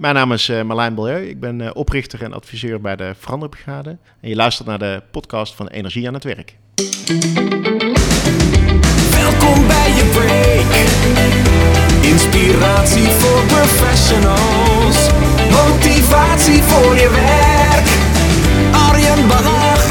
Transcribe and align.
Mijn 0.00 0.14
naam 0.14 0.32
is 0.32 0.48
uh, 0.48 0.62
Marlijn 0.62 0.94
Bilieu. 0.94 1.28
Ik 1.28 1.40
ben 1.40 1.60
uh, 1.60 1.70
oprichter 1.72 2.22
en 2.22 2.32
adviseur 2.32 2.80
bij 2.80 2.96
de 2.96 3.14
Veranderbrigade. 3.18 3.98
En 4.20 4.28
je 4.28 4.34
luistert 4.34 4.68
naar 4.68 4.78
de 4.78 5.02
podcast 5.10 5.54
van 5.54 5.68
Energie 5.68 6.08
aan 6.08 6.14
het 6.14 6.24
Werk. 6.24 6.56
Welkom 9.10 9.66
bij 9.66 9.90
je 9.98 10.10
break. 10.14 10.72
Inspiratie 12.12 13.08
voor 13.08 13.44
professionals. 13.46 15.10
Motivatie 15.50 16.62
voor 16.62 16.94
je 16.94 17.10
werk. 17.10 17.88
Arjen 18.88 19.28
Bannach 19.28 19.86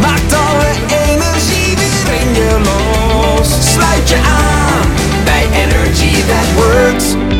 maakt 0.00 0.32
alle 0.32 0.70
energie 1.06 1.76
weer 1.76 2.20
in 2.20 2.34
je 2.34 2.60
los. 2.64 3.72
Sluit 3.72 4.08
je 4.08 4.16
aan 4.16 4.88
bij 5.24 5.48
Energy 5.62 6.22
That 6.26 6.54
Works. 6.54 7.35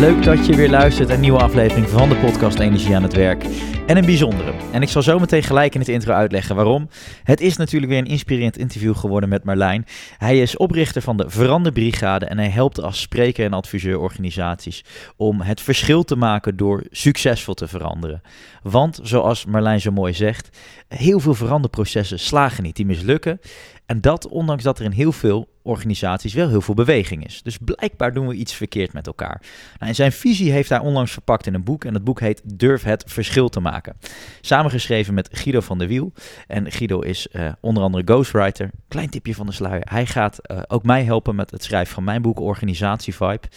Leuk 0.00 0.22
dat 0.22 0.46
je 0.46 0.56
weer 0.56 0.70
luistert 0.70 1.06
naar 1.06 1.16
een 1.16 1.22
nieuwe 1.22 1.38
aflevering 1.38 1.88
van 1.88 2.08
de 2.08 2.16
podcast 2.16 2.58
Energie 2.58 2.96
aan 2.96 3.02
het 3.02 3.14
Werk. 3.14 3.44
En 3.86 3.96
een 3.96 4.04
bijzondere. 4.04 4.52
En 4.72 4.82
ik 4.82 4.88
zal 4.88 5.02
zo 5.02 5.18
meteen 5.18 5.42
gelijk 5.42 5.74
in 5.74 5.80
het 5.80 5.88
intro 5.88 6.12
uitleggen 6.12 6.56
waarom. 6.56 6.88
Het 7.22 7.40
is 7.40 7.56
natuurlijk 7.56 7.92
weer 7.92 8.00
een 8.00 8.06
inspirerend 8.06 8.58
interview 8.58 8.96
geworden 8.96 9.28
met 9.28 9.44
Marlijn. 9.44 9.86
Hij 10.18 10.40
is 10.40 10.56
oprichter 10.56 11.02
van 11.02 11.16
de 11.16 11.30
Veranderbrigade 11.30 12.26
en 12.26 12.38
hij 12.38 12.48
helpt 12.48 12.82
als 12.82 13.00
spreker 13.00 13.44
en 13.44 13.52
adviseur 13.52 13.98
organisaties 13.98 14.84
om 15.16 15.40
het 15.40 15.60
verschil 15.60 16.02
te 16.02 16.16
maken 16.16 16.56
door 16.56 16.84
succesvol 16.90 17.54
te 17.54 17.68
veranderen. 17.68 18.22
Want 18.62 19.00
zoals 19.02 19.44
Marlijn 19.44 19.80
zo 19.80 19.90
mooi 19.90 20.12
zegt, 20.12 20.58
heel 20.88 21.20
veel 21.20 21.34
veranderprocessen 21.34 22.18
slagen 22.18 22.62
niet, 22.62 22.76
die 22.76 22.86
mislukken. 22.86 23.40
En 23.86 24.00
dat 24.00 24.28
ondanks 24.28 24.62
dat 24.62 24.78
er 24.78 24.84
in 24.84 24.90
heel 24.90 25.12
veel 25.12 25.48
organisaties 25.66 26.34
wel 26.34 26.48
heel 26.48 26.60
veel 26.60 26.74
beweging 26.74 27.26
is. 27.26 27.42
Dus 27.42 27.58
blijkbaar 27.58 28.12
doen 28.12 28.26
we 28.26 28.34
iets 28.34 28.54
verkeerd 28.54 28.92
met 28.92 29.06
elkaar. 29.06 29.40
Nou, 29.78 29.90
en 29.90 29.94
zijn 29.94 30.12
visie 30.12 30.52
heeft 30.52 30.68
hij 30.68 30.78
onlangs 30.78 31.12
verpakt 31.12 31.46
in 31.46 31.54
een 31.54 31.64
boek. 31.64 31.84
En 31.84 31.92
dat 31.92 32.04
boek 32.04 32.20
heet 32.20 32.42
Durf 32.44 32.82
het 32.82 33.04
verschil 33.06 33.48
te 33.48 33.60
maken. 33.60 33.96
Samengeschreven 34.40 35.14
met 35.14 35.28
Guido 35.32 35.60
van 35.60 35.78
der 35.78 35.88
Wiel. 35.88 36.12
En 36.46 36.72
Guido 36.72 37.00
is 37.00 37.28
uh, 37.32 37.48
onder 37.60 37.82
andere 37.82 38.02
ghostwriter. 38.04 38.70
Klein 38.88 39.10
tipje 39.10 39.34
van 39.34 39.46
de 39.46 39.52
sluier. 39.52 39.86
Hij 39.90 40.06
gaat 40.06 40.38
uh, 40.50 40.58
ook 40.66 40.82
mij 40.82 41.04
helpen 41.04 41.34
met 41.34 41.50
het 41.50 41.64
schrijven 41.64 41.94
van 41.94 42.04
mijn 42.04 42.22
boek 42.22 42.40
Organisatie 42.40 43.14
Vibe. 43.14 43.48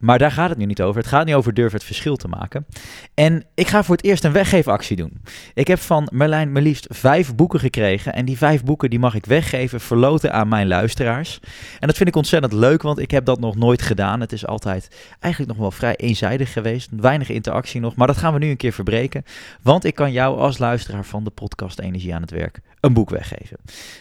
Maar 0.00 0.18
daar 0.18 0.32
gaat 0.32 0.48
het 0.48 0.58
nu 0.58 0.64
niet 0.64 0.82
over. 0.82 1.00
Het 1.00 1.10
gaat 1.10 1.26
nu 1.26 1.34
over 1.34 1.54
Durf 1.54 1.72
het 1.72 1.84
verschil 1.84 2.16
te 2.16 2.28
maken. 2.28 2.66
En 3.14 3.44
ik 3.54 3.68
ga 3.68 3.82
voor 3.82 3.96
het 3.96 4.04
eerst 4.04 4.24
een 4.24 4.32
weggeefactie 4.32 4.96
doen. 4.96 5.20
Ik 5.54 5.66
heb 5.66 5.78
van 5.78 6.08
Merlijn 6.12 6.52
maar 6.52 6.62
liefst 6.62 6.86
vijf 6.90 7.34
boeken 7.34 7.60
gekregen. 7.60 8.12
En 8.12 8.24
die 8.24 8.36
vijf 8.36 8.64
boeken 8.64 8.90
die 8.90 8.98
mag 8.98 9.14
ik 9.14 9.26
weggeven, 9.26 9.73
verloten 9.80 10.32
aan 10.32 10.48
mijn 10.48 10.66
luisteraars. 10.66 11.40
En 11.78 11.86
dat 11.86 11.96
vind 11.96 12.08
ik 12.08 12.16
ontzettend 12.16 12.52
leuk, 12.52 12.82
want 12.82 12.98
ik 12.98 13.10
heb 13.10 13.24
dat 13.24 13.40
nog 13.40 13.56
nooit 13.56 13.82
gedaan. 13.82 14.20
Het 14.20 14.32
is 14.32 14.46
altijd 14.46 14.88
eigenlijk 15.20 15.52
nog 15.52 15.60
wel 15.60 15.70
vrij 15.70 15.96
eenzijdig 15.96 16.52
geweest. 16.52 16.88
Weinig 16.96 17.28
interactie 17.28 17.80
nog, 17.80 17.96
maar 17.96 18.06
dat 18.06 18.16
gaan 18.16 18.32
we 18.32 18.38
nu 18.38 18.50
een 18.50 18.56
keer 18.56 18.72
verbreken. 18.72 19.24
Want 19.62 19.84
ik 19.84 19.94
kan 19.94 20.12
jou 20.12 20.38
als 20.38 20.58
luisteraar 20.58 21.04
van 21.04 21.24
de 21.24 21.30
podcast 21.30 21.78
Energie 21.78 22.14
aan 22.14 22.22
het 22.22 22.30
Werk 22.30 22.60
een 22.84 22.92
boek 22.92 23.10
weggeven. 23.10 23.56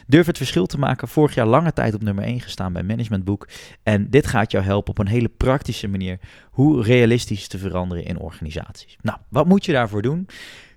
Durf 0.07 0.25
het 0.25 0.37
verschil 0.37 0.65
te 0.65 0.79
maken. 0.79 1.07
Vorig 1.07 1.35
jaar 1.35 1.45
lange 1.45 1.73
tijd 1.73 1.93
op 1.93 2.03
nummer 2.03 2.23
1 2.23 2.41
gestaan 2.41 2.73
bij 2.73 2.83
Managementboek. 2.83 3.47
En 3.83 4.09
dit 4.09 4.27
gaat 4.27 4.51
jou 4.51 4.63
helpen 4.63 4.89
op 4.89 4.97
een 4.97 5.07
hele 5.07 5.29
praktische 5.37 5.87
manier 5.87 6.19
hoe 6.51 6.83
realistisch 6.83 7.47
te 7.47 7.57
veranderen 7.57 8.05
in 8.05 8.19
organisaties. 8.19 8.97
Nou, 9.01 9.17
wat 9.29 9.45
moet 9.45 9.65
je 9.65 9.71
daarvoor 9.71 10.01
doen? 10.01 10.27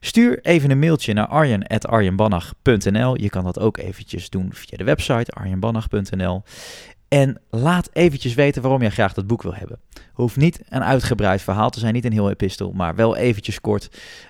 Stuur 0.00 0.38
even 0.42 0.70
een 0.70 0.78
mailtje 0.78 1.12
naar 1.12 1.26
arjen.arjenbannach.nl. 1.26 3.20
Je 3.20 3.28
kan 3.28 3.44
dat 3.44 3.58
ook 3.58 3.76
eventjes 3.76 4.30
doen 4.30 4.48
via 4.52 4.76
de 4.76 4.84
website 4.84 5.30
arjenbannach.nl. 5.30 6.42
En 7.16 7.40
laat 7.50 7.90
eventjes 7.92 8.34
weten 8.34 8.62
waarom 8.62 8.80
jij 8.80 8.90
graag 8.90 9.12
dat 9.12 9.26
boek 9.26 9.42
wil 9.42 9.54
hebben. 9.54 9.78
Hoeft 10.12 10.36
niet 10.36 10.60
een 10.68 10.84
uitgebreid 10.84 11.42
verhaal 11.42 11.70
te 11.70 11.78
zijn, 11.78 11.94
niet 11.94 12.04
een 12.04 12.12
heel 12.12 12.30
epistel, 12.30 12.72
maar 12.72 12.94
wel 12.94 13.16
eventjes 13.16 13.60
kort 13.60 13.88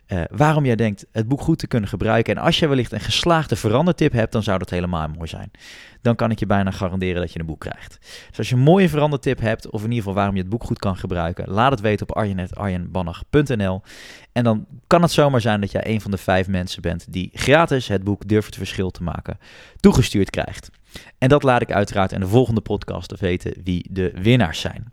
uh, 0.09 0.21
waarom 0.31 0.65
jij 0.65 0.77
denkt 0.77 1.07
het 1.13 1.29
boek 1.29 1.41
goed 1.41 1.59
te 1.59 1.67
kunnen 1.67 1.89
gebruiken. 1.89 2.37
En 2.37 2.43
als 2.43 2.59
je 2.59 2.69
wellicht 2.69 2.93
een 2.93 3.01
geslaagde 3.01 3.57
verandertip 3.57 4.13
hebt, 4.13 4.33
dan 4.33 4.43
zou 4.43 4.59
dat 4.59 4.71
helemaal 4.71 5.09
mooi 5.09 5.29
zijn. 5.29 5.51
Dan 6.03 6.17
kan 6.17 6.31
ik 6.31 6.39
je 6.39 6.47
bijna 6.47 6.71
garanderen 6.71 7.21
dat 7.21 7.33
je 7.33 7.41
een 7.41 7.47
boek 7.47 7.61
krijgt. 7.61 7.99
Dus 8.29 8.39
als 8.39 8.49
je 8.49 8.55
een 8.55 8.61
mooie 8.61 8.89
verandertip 8.89 9.41
hebt, 9.41 9.71
of 9.71 9.81
in 9.81 9.89
ieder 9.89 9.99
geval 9.99 10.15
waarom 10.15 10.35
je 10.35 10.41
het 10.41 10.51
boek 10.51 10.65
goed 10.65 10.79
kan 10.79 10.97
gebruiken, 10.97 11.51
laat 11.51 11.71
het 11.71 11.81
weten 11.81 12.09
op 12.09 12.17
arjenet.arjenbannach.nl. 12.17 13.83
En 14.33 14.45
dan 14.45 14.67
kan 14.87 15.03
het 15.03 15.11
zomaar 15.13 15.41
zijn 15.41 15.61
dat 15.61 15.71
jij 15.71 15.87
een 15.87 16.01
van 16.01 16.11
de 16.11 16.19
vijf 16.19 16.49
mensen 16.49 16.83
bent 16.83 17.13
die 17.13 17.31
gratis 17.33 17.89
het 17.89 18.05
boek 18.05 18.29
Durf 18.29 18.47
het 18.47 18.57
Verschil 18.57 18.91
te 18.91 19.03
maken 19.03 19.39
toegestuurd 19.81 20.31
krijgt. 20.31 20.71
En 21.19 21.29
dat 21.29 21.43
laat 21.43 21.63
ik 21.63 21.73
uiteraard 21.73 22.13
in 22.13 22.21
de 22.21 22.27
volgende 22.27 22.61
podcast 22.61 23.21
weten 23.21 23.55
wie 23.65 23.87
de 23.91 24.13
winnaars 24.15 24.61
zijn. 24.61 24.93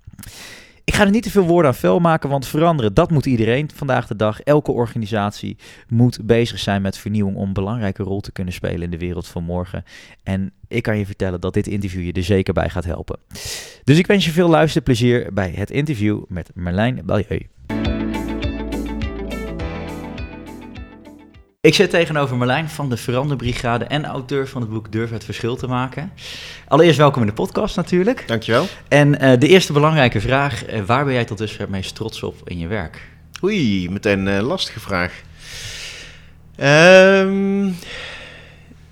Ik 0.86 0.94
ga 0.96 1.04
er 1.04 1.12
niet 1.12 1.24
te 1.24 1.32
veel 1.32 1.46
woorden 1.46 1.72
aan 1.72 1.78
vuil 1.78 2.00
maken, 2.00 2.30
want 2.30 2.48
veranderen, 2.48 2.94
dat 2.94 3.12
moet 3.12 3.26
iedereen 3.26 3.70
vandaag 3.74 4.08
de 4.08 4.16
dag. 4.16 4.42
Elke 4.42 4.72
organisatie 4.72 5.58
moet 5.88 6.20
bezig 6.26 6.60
zijn 6.60 6.82
met 6.82 6.98
vernieuwing 6.98 7.38
om 7.38 7.48
een 7.48 7.54
belangrijke 7.54 8.04
rol 8.04 8.22
te 8.22 8.32
kunnen 8.32 8.54
spelen 8.54 8.82
in 8.82 8.90
de 8.90 8.98
wereld 8.98 9.28
van 9.28 9.44
morgen. 9.44 9.84
En 10.24 10.52
ik 10.68 10.84
kan 10.84 10.98
je 10.98 11.06
vertellen 11.06 11.42
dat 11.42 11.54
dit 11.54 11.68
interview 11.68 12.04
je 12.04 12.14
er 12.14 12.24
zeker 12.24 12.54
bij 12.54 12.70
gaat 12.70 12.86
helpen. 12.86 13.20
Dus 13.84 13.98
ik 13.98 14.08
wens 14.08 14.26
je 14.26 14.32
veel 14.32 14.50
luisterplezier 14.50 15.34
bij 15.34 15.52
het 15.56 15.72
interview 15.72 16.24
met 16.28 16.52
Merlijn 16.54 17.02
Balieu. 17.06 17.48
Ik 21.64 21.76
zit 21.76 21.90
tegenover 21.90 22.38
Marlijn 22.38 22.70
van 22.70 22.90
de 22.90 22.98
Veranderbrigade 22.98 23.86
en 23.86 24.06
auteur 24.06 24.48
van 24.48 24.62
het 24.62 24.70
boek 24.70 24.92
Durf 24.92 25.10
het 25.10 25.24
Verschil 25.24 25.56
te 25.56 25.68
maken. 25.68 26.12
Allereerst 26.68 26.98
welkom 26.98 27.22
in 27.22 27.28
de 27.28 27.34
podcast 27.34 27.76
natuurlijk. 27.76 28.28
Dankjewel. 28.28 28.68
En 28.88 29.24
uh, 29.24 29.40
de 29.40 29.48
eerste 29.48 29.74
belangrijke 29.74 30.22
vraag, 30.22 30.74
uh, 30.74 30.82
waar 30.82 31.06
ben 31.06 31.14
jij 31.14 31.26
tot 31.26 31.38
dusver 31.38 31.62
het 31.62 31.70
meest 31.70 31.96
trots 31.96 32.24
op 32.24 32.50
in 32.50 32.60
je 32.60 32.68
werk? 32.68 33.02
Oei, 33.44 33.90
meteen 33.90 34.26
een 34.26 34.42
uh, 34.42 34.48
lastige 34.48 34.80
vraag. 34.80 35.22
Um, 36.58 37.64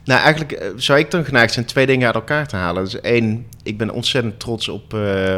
nou, 0.04 0.22
eigenlijk 0.22 0.72
zou 0.76 1.00
ik 1.00 1.12
dan 1.12 1.26
geneigd 1.26 1.54
zijn 1.54 1.66
twee 1.66 1.86
dingen 1.86 2.06
uit 2.06 2.16
elkaar 2.16 2.48
te 2.48 2.56
halen. 2.56 2.84
Dus 2.84 3.02
één, 3.02 3.48
ik 3.64 3.78
ben 3.78 3.90
ontzettend 3.90 4.40
trots 4.40 4.68
op, 4.68 4.94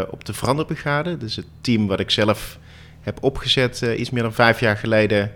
op 0.10 0.26
de 0.26 0.34
Veranderbrigade. 0.34 1.18
Dus 1.18 1.36
het 1.36 1.48
team 1.62 1.88
wat 1.88 2.00
ik 2.00 2.12
zelf 2.12 2.58
heb 3.02 3.18
opgezet 3.24 3.82
iets 3.98 4.10
meer 4.10 4.24
dan 4.24 4.34
vijf 4.34 4.60
jaar 4.60 4.78
geleden... 4.78 5.32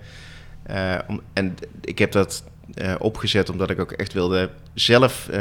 Om, 1.07 1.21
en 1.33 1.55
ik 1.81 1.99
heb 1.99 2.11
dat 2.11 2.43
uh, 2.81 2.93
opgezet 2.99 3.49
omdat 3.49 3.69
ik 3.69 3.79
ook 3.79 3.91
echt 3.91 4.13
wilde 4.13 4.49
zelf 4.73 5.27
uh, 5.31 5.37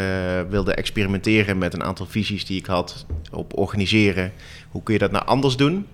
wilde 0.49 0.75
experimenteren 0.75 1.59
met 1.59 1.75
een 1.75 1.85
aantal 1.85 2.07
visies 2.07 2.45
die 2.45 2.59
ik 2.59 2.67
had 2.67 3.07
op 3.31 3.59
organiseren. 3.59 4.33
Hoe 4.71 4.83
kun 4.83 4.95
je 4.95 5.01
dat 5.01 5.11
nou 5.11 5.27
anders 5.27 5.57
doen? 5.57 5.87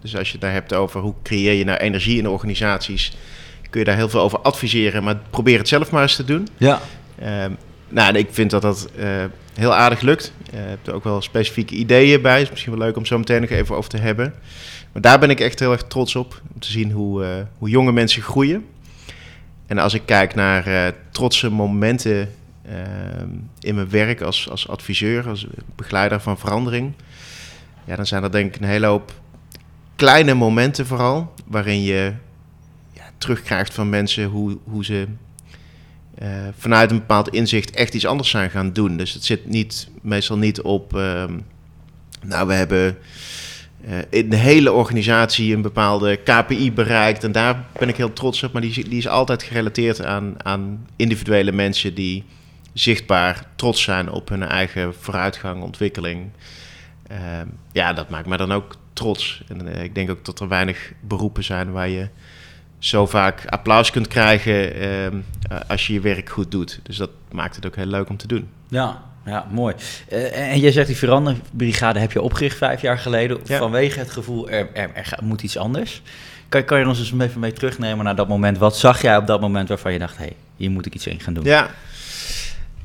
dus 0.00 0.16
als 0.16 0.26
je 0.26 0.32
het 0.32 0.40
daar 0.40 0.52
hebt 0.52 0.74
over 0.74 1.00
hoe 1.00 1.14
creëer 1.22 1.52
je 1.52 1.64
nou 1.64 1.78
energie 1.78 2.18
in 2.18 2.28
organisaties, 2.28 3.12
kun 3.70 3.80
je 3.80 3.86
daar 3.86 3.96
heel 3.96 4.08
veel 4.08 4.20
over 4.20 4.38
adviseren, 4.38 5.04
maar 5.04 5.18
probeer 5.30 5.58
het 5.58 5.68
zelf 5.68 5.90
maar 5.90 6.02
eens 6.02 6.16
te 6.16 6.24
doen. 6.24 6.48
Ja. 6.56 6.80
nou, 7.88 8.16
ik 8.16 8.28
vind 8.30 8.50
dat 8.50 8.62
dat 8.62 8.88
heel 9.54 9.74
aardig 9.74 10.00
lukt. 10.00 10.32
Je 10.50 10.56
hebt 10.56 10.86
er 10.86 10.94
ook 10.94 11.04
wel 11.04 11.22
specifieke 11.22 11.74
ideeën 11.74 12.22
bij. 12.22 12.42
Is 12.42 12.50
misschien 12.50 12.76
wel 12.76 12.86
leuk 12.86 12.96
om 12.96 13.06
zo 13.06 13.18
meteen 13.18 13.40
nog 13.40 13.50
even 13.50 13.76
over 13.76 13.90
te 13.90 13.98
hebben. 13.98 14.34
Maar 14.92 15.02
daar 15.02 15.18
ben 15.18 15.30
ik 15.30 15.40
echt 15.40 15.58
heel 15.58 15.72
erg 15.72 15.82
trots 15.82 16.16
op. 16.16 16.42
Om 16.54 16.60
te 16.60 16.70
zien 16.70 16.90
hoe, 16.90 17.24
uh, 17.24 17.30
hoe 17.58 17.68
jonge 17.68 17.92
mensen 17.92 18.22
groeien. 18.22 18.66
En 19.66 19.78
als 19.78 19.94
ik 19.94 20.02
kijk 20.06 20.34
naar 20.34 20.68
uh, 20.68 20.86
trotse 21.10 21.50
momenten 21.50 22.34
uh, 22.66 22.72
in 23.60 23.74
mijn 23.74 23.90
werk 23.90 24.20
als, 24.20 24.50
als 24.50 24.68
adviseur, 24.68 25.28
als 25.28 25.46
begeleider 25.76 26.20
van 26.20 26.38
verandering. 26.38 26.92
Ja, 27.84 27.96
dan 27.96 28.06
zijn 28.06 28.22
er 28.22 28.30
denk 28.30 28.54
ik 28.54 28.60
een 28.60 28.68
hele 28.68 28.86
hoop 28.86 29.12
kleine 29.96 30.34
momenten 30.34 30.86
vooral. 30.86 31.34
Waarin 31.46 31.82
je 31.82 32.12
ja, 32.92 33.10
terugkrijgt 33.18 33.74
van 33.74 33.88
mensen 33.88 34.24
hoe, 34.24 34.58
hoe 34.64 34.84
ze 34.84 35.06
vanuit 36.58 36.90
een 36.90 36.98
bepaald 36.98 37.28
inzicht 37.28 37.70
echt 37.70 37.94
iets 37.94 38.06
anders 38.06 38.30
zijn 38.30 38.50
gaan 38.50 38.72
doen. 38.72 38.96
Dus 38.96 39.12
het 39.12 39.24
zit 39.24 39.46
niet, 39.46 39.88
meestal 40.02 40.38
niet 40.38 40.60
op. 40.60 40.96
Ehm, 40.96 41.38
nou, 42.24 42.46
we 42.46 42.52
hebben 42.54 42.84
uh, 42.86 42.92
in 44.10 44.30
de 44.30 44.36
hele 44.36 44.72
organisatie 44.72 45.54
een 45.54 45.62
bepaalde 45.62 46.16
KPI 46.16 46.72
bereikt. 46.72 47.24
En 47.24 47.32
daar 47.32 47.64
ben 47.78 47.88
ik 47.88 47.96
heel 47.96 48.12
trots 48.12 48.42
op. 48.42 48.52
Maar 48.52 48.62
die, 48.62 48.88
die 48.88 48.98
is 48.98 49.08
altijd 49.08 49.42
gerelateerd 49.42 50.04
aan, 50.04 50.34
aan 50.44 50.86
individuele 50.96 51.52
mensen 51.52 51.94
die 51.94 52.24
zichtbaar 52.72 53.46
trots 53.56 53.82
zijn 53.82 54.10
op 54.10 54.28
hun 54.28 54.42
eigen 54.42 54.94
vooruitgang, 54.94 55.62
ontwikkeling. 55.62 56.30
Uh, 57.10 57.18
ja, 57.72 57.92
dat 57.92 58.10
maakt 58.10 58.26
me 58.26 58.36
dan 58.36 58.52
ook 58.52 58.76
trots. 58.92 59.42
En 59.48 59.66
uh, 59.66 59.82
ik 59.82 59.94
denk 59.94 60.10
ook 60.10 60.24
dat 60.24 60.40
er 60.40 60.48
weinig 60.48 60.92
beroepen 61.00 61.44
zijn 61.44 61.72
waar 61.72 61.88
je 61.88 62.08
zo 62.78 63.06
vaak 63.06 63.46
applaus 63.46 63.90
kunt 63.90 64.08
krijgen 64.08 64.74
ehm, 64.74 65.20
als 65.68 65.86
je 65.86 65.92
je 65.92 66.00
werk 66.00 66.28
goed 66.28 66.50
doet. 66.50 66.80
Dus 66.82 66.96
dat 66.96 67.10
maakt 67.32 67.56
het 67.56 67.66
ook 67.66 67.76
heel 67.76 67.86
leuk 67.86 68.08
om 68.08 68.16
te 68.16 68.26
doen. 68.26 68.48
Ja, 68.68 69.02
ja, 69.24 69.46
mooi. 69.50 69.74
Uh, 70.12 70.52
en 70.52 70.60
jij 70.60 70.72
zegt 70.72 70.86
die 70.86 70.96
veranderbrigade 70.96 71.98
heb 71.98 72.12
je 72.12 72.22
opgericht 72.22 72.56
vijf 72.56 72.80
jaar 72.80 72.98
geleden 72.98 73.38
vanwege 73.44 73.98
het 73.98 74.10
gevoel 74.10 74.50
er, 74.50 74.68
er, 74.72 74.90
er, 74.94 75.18
moet 75.22 75.42
iets 75.42 75.56
anders. 75.56 76.02
Kan, 76.48 76.64
kan 76.64 76.78
je 76.78 76.86
ons 76.86 76.98
eens 76.98 77.12
even 77.20 77.40
mee 77.40 77.52
terugnemen 77.52 78.04
naar 78.04 78.16
dat 78.16 78.28
moment? 78.28 78.58
Wat 78.58 78.76
zag 78.76 79.02
jij 79.02 79.16
op 79.16 79.26
dat 79.26 79.40
moment 79.40 79.68
waarvan 79.68 79.92
je 79.92 79.98
dacht, 79.98 80.16
hé, 80.16 80.24
hey, 80.24 80.36
hier 80.56 80.70
moet 80.70 80.86
ik 80.86 80.94
iets 80.94 81.06
in 81.06 81.20
gaan 81.20 81.34
doen? 81.34 81.44
Ja, 81.44 81.70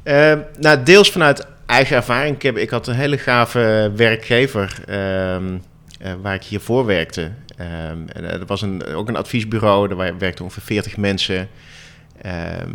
uh, 0.04 0.34
nou 0.60 0.84
deels 0.84 1.12
vanuit 1.12 1.48
eigen 1.66 1.96
ervaring. 1.96 2.36
Ik, 2.36 2.42
heb, 2.42 2.58
ik 2.58 2.70
had 2.70 2.88
een 2.88 2.96
hele 2.96 3.18
gave 3.18 3.92
werkgever. 3.96 4.80
Uh, 4.90 5.38
waar 6.22 6.34
ik 6.34 6.44
hiervoor 6.44 6.86
werkte. 6.86 7.32
Ehm, 7.58 8.08
en 8.08 8.40
dat 8.40 8.48
was 8.48 8.62
een, 8.62 8.86
ook 8.86 9.08
een 9.08 9.16
adviesbureau, 9.16 9.88
daar 9.88 10.18
werkten 10.18 10.44
ongeveer 10.44 10.64
40 10.64 10.98
mensen. 10.98 11.50
Ehm, 12.22 12.72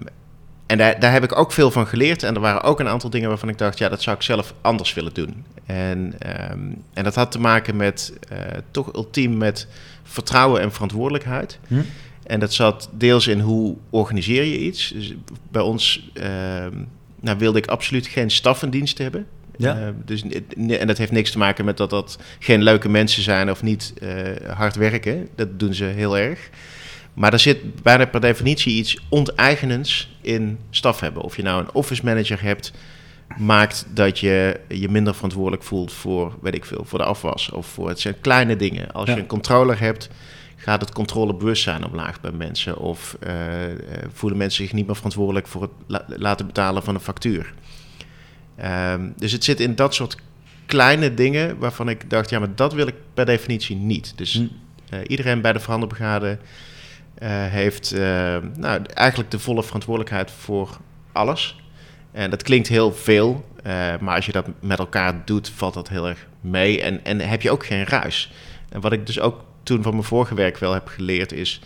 en 0.72 0.78
daar, 0.78 1.00
daar 1.00 1.12
heb 1.12 1.24
ik 1.24 1.38
ook 1.38 1.52
veel 1.52 1.70
van 1.70 1.86
geleerd. 1.86 2.22
En 2.22 2.34
er 2.34 2.40
waren 2.40 2.62
ook 2.62 2.80
een 2.80 2.88
aantal 2.88 3.10
dingen 3.10 3.28
waarvan 3.28 3.48
ik 3.48 3.58
dacht, 3.58 3.78
ja, 3.78 3.88
dat 3.88 4.02
zou 4.02 4.16
ik 4.16 4.22
zelf 4.22 4.54
anders 4.60 4.94
willen 4.94 5.14
doen. 5.14 5.44
En, 5.66 6.14
ehm, 6.18 6.58
en 6.92 7.04
dat 7.04 7.14
had 7.14 7.32
te 7.32 7.40
maken 7.40 7.76
met 7.76 8.12
uh, 8.32 8.38
toch 8.70 8.94
ultiem 8.94 9.36
met 9.36 9.66
vertrouwen 10.02 10.60
en 10.60 10.72
verantwoordelijkheid. 10.72 11.58
Hm? 11.66 11.80
En 12.22 12.40
dat 12.40 12.52
zat 12.52 12.88
deels 12.92 13.26
in 13.26 13.40
hoe 13.40 13.76
organiseer 13.90 14.44
je 14.44 14.58
iets. 14.58 14.88
Dus 14.94 15.14
bij 15.50 15.62
ons 15.62 16.10
ehm, 16.14 16.76
nou, 17.20 17.38
wilde 17.38 17.58
ik 17.58 17.66
absoluut 17.66 18.06
geen 18.06 18.30
staf 18.30 18.62
in 18.62 18.70
dienst 18.70 18.98
hebben. 18.98 19.26
Ja. 19.56 19.78
Uh, 19.80 19.88
dus, 20.04 20.22
en 20.68 20.86
dat 20.86 20.98
heeft 20.98 21.12
niks 21.12 21.30
te 21.30 21.38
maken 21.38 21.64
met 21.64 21.76
dat 21.76 21.90
dat 21.90 22.18
geen 22.38 22.62
leuke 22.62 22.88
mensen 22.88 23.22
zijn 23.22 23.50
of 23.50 23.62
niet 23.62 23.94
uh, 24.02 24.10
hard 24.56 24.76
werken. 24.76 25.28
Dat 25.34 25.58
doen 25.58 25.74
ze 25.74 25.84
heel 25.84 26.18
erg. 26.18 26.50
Maar 27.14 27.32
er 27.32 27.38
zit 27.38 27.82
bijna 27.82 28.06
per 28.06 28.20
definitie 28.20 28.76
iets 28.76 28.98
onteigenends 29.08 30.16
in 30.20 30.58
staf 30.70 31.00
hebben. 31.00 31.22
Of 31.22 31.36
je 31.36 31.42
nou 31.42 31.60
een 31.60 31.74
office 31.74 32.04
manager 32.04 32.42
hebt, 32.42 32.72
maakt 33.36 33.86
dat 33.94 34.18
je 34.18 34.60
je 34.68 34.88
minder 34.88 35.14
verantwoordelijk 35.14 35.62
voelt 35.62 35.92
voor, 35.92 36.38
weet 36.40 36.54
ik 36.54 36.64
veel, 36.64 36.84
voor 36.84 36.98
de 36.98 37.04
afwas. 37.04 37.50
Of 37.50 37.66
voor 37.66 37.88
het 37.88 38.00
zijn 38.00 38.20
kleine 38.20 38.56
dingen. 38.56 38.92
Als 38.92 39.08
je 39.08 39.16
een 39.16 39.26
controller 39.26 39.80
hebt, 39.80 40.08
gaat 40.56 40.80
het 40.80 40.92
controlebewustzijn 40.92 41.86
omlaag 41.86 42.20
bij 42.20 42.32
mensen. 42.32 42.78
Of 42.78 43.16
uh, 43.26 43.32
voelen 44.12 44.38
mensen 44.38 44.64
zich 44.64 44.72
niet 44.72 44.86
meer 44.86 44.96
verantwoordelijk 44.96 45.46
voor 45.46 45.62
het 45.62 46.02
laten 46.06 46.46
betalen 46.46 46.82
van 46.82 46.94
een 46.94 47.00
factuur. 47.00 47.54
Um, 48.64 49.12
dus 49.16 49.32
het 49.32 49.44
zit 49.44 49.60
in 49.60 49.74
dat 49.74 49.94
soort 49.94 50.16
kleine 50.66 51.14
dingen 51.14 51.58
waarvan 51.58 51.88
ik 51.88 52.10
dacht, 52.10 52.30
ja, 52.30 52.38
maar 52.38 52.54
dat 52.54 52.72
wil 52.72 52.86
ik 52.86 52.94
per 53.14 53.26
definitie 53.26 53.76
niet. 53.76 54.12
Dus 54.16 54.34
uh, 54.34 54.48
iedereen 55.06 55.40
bij 55.40 55.52
de 55.52 55.60
veranderbrigade 55.60 56.30
uh, 56.30 56.36
heeft 57.28 57.94
nou, 58.56 58.82
eigenlijk 58.94 59.30
de 59.30 59.38
volle 59.38 59.62
verantwoordelijkheid 59.62 60.30
voor 60.30 60.78
alles. 61.12 61.60
En 62.12 62.30
dat 62.30 62.42
klinkt 62.42 62.68
heel 62.68 62.92
veel, 62.92 63.44
maar 64.00 64.14
als 64.14 64.26
je 64.26 64.32
dat 64.32 64.46
met 64.60 64.78
elkaar 64.78 65.24
doet, 65.24 65.48
valt 65.48 65.74
dat 65.74 65.88
heel 65.88 66.08
erg 66.08 66.26
mee. 66.40 66.82
En, 66.82 67.04
en 67.04 67.20
heb 67.20 67.42
je 67.42 67.50
ook 67.50 67.66
geen 67.66 67.84
ruis. 67.84 68.32
En 68.68 68.80
wat 68.80 68.92
ik 68.92 69.06
dus 69.06 69.20
ook 69.20 69.44
toen 69.62 69.82
van 69.82 69.92
mijn 69.92 70.04
vorige 70.04 70.34
werk 70.34 70.58
wel 70.58 70.72
heb 70.72 70.86
geleerd 70.88 71.32
is... 71.32 71.60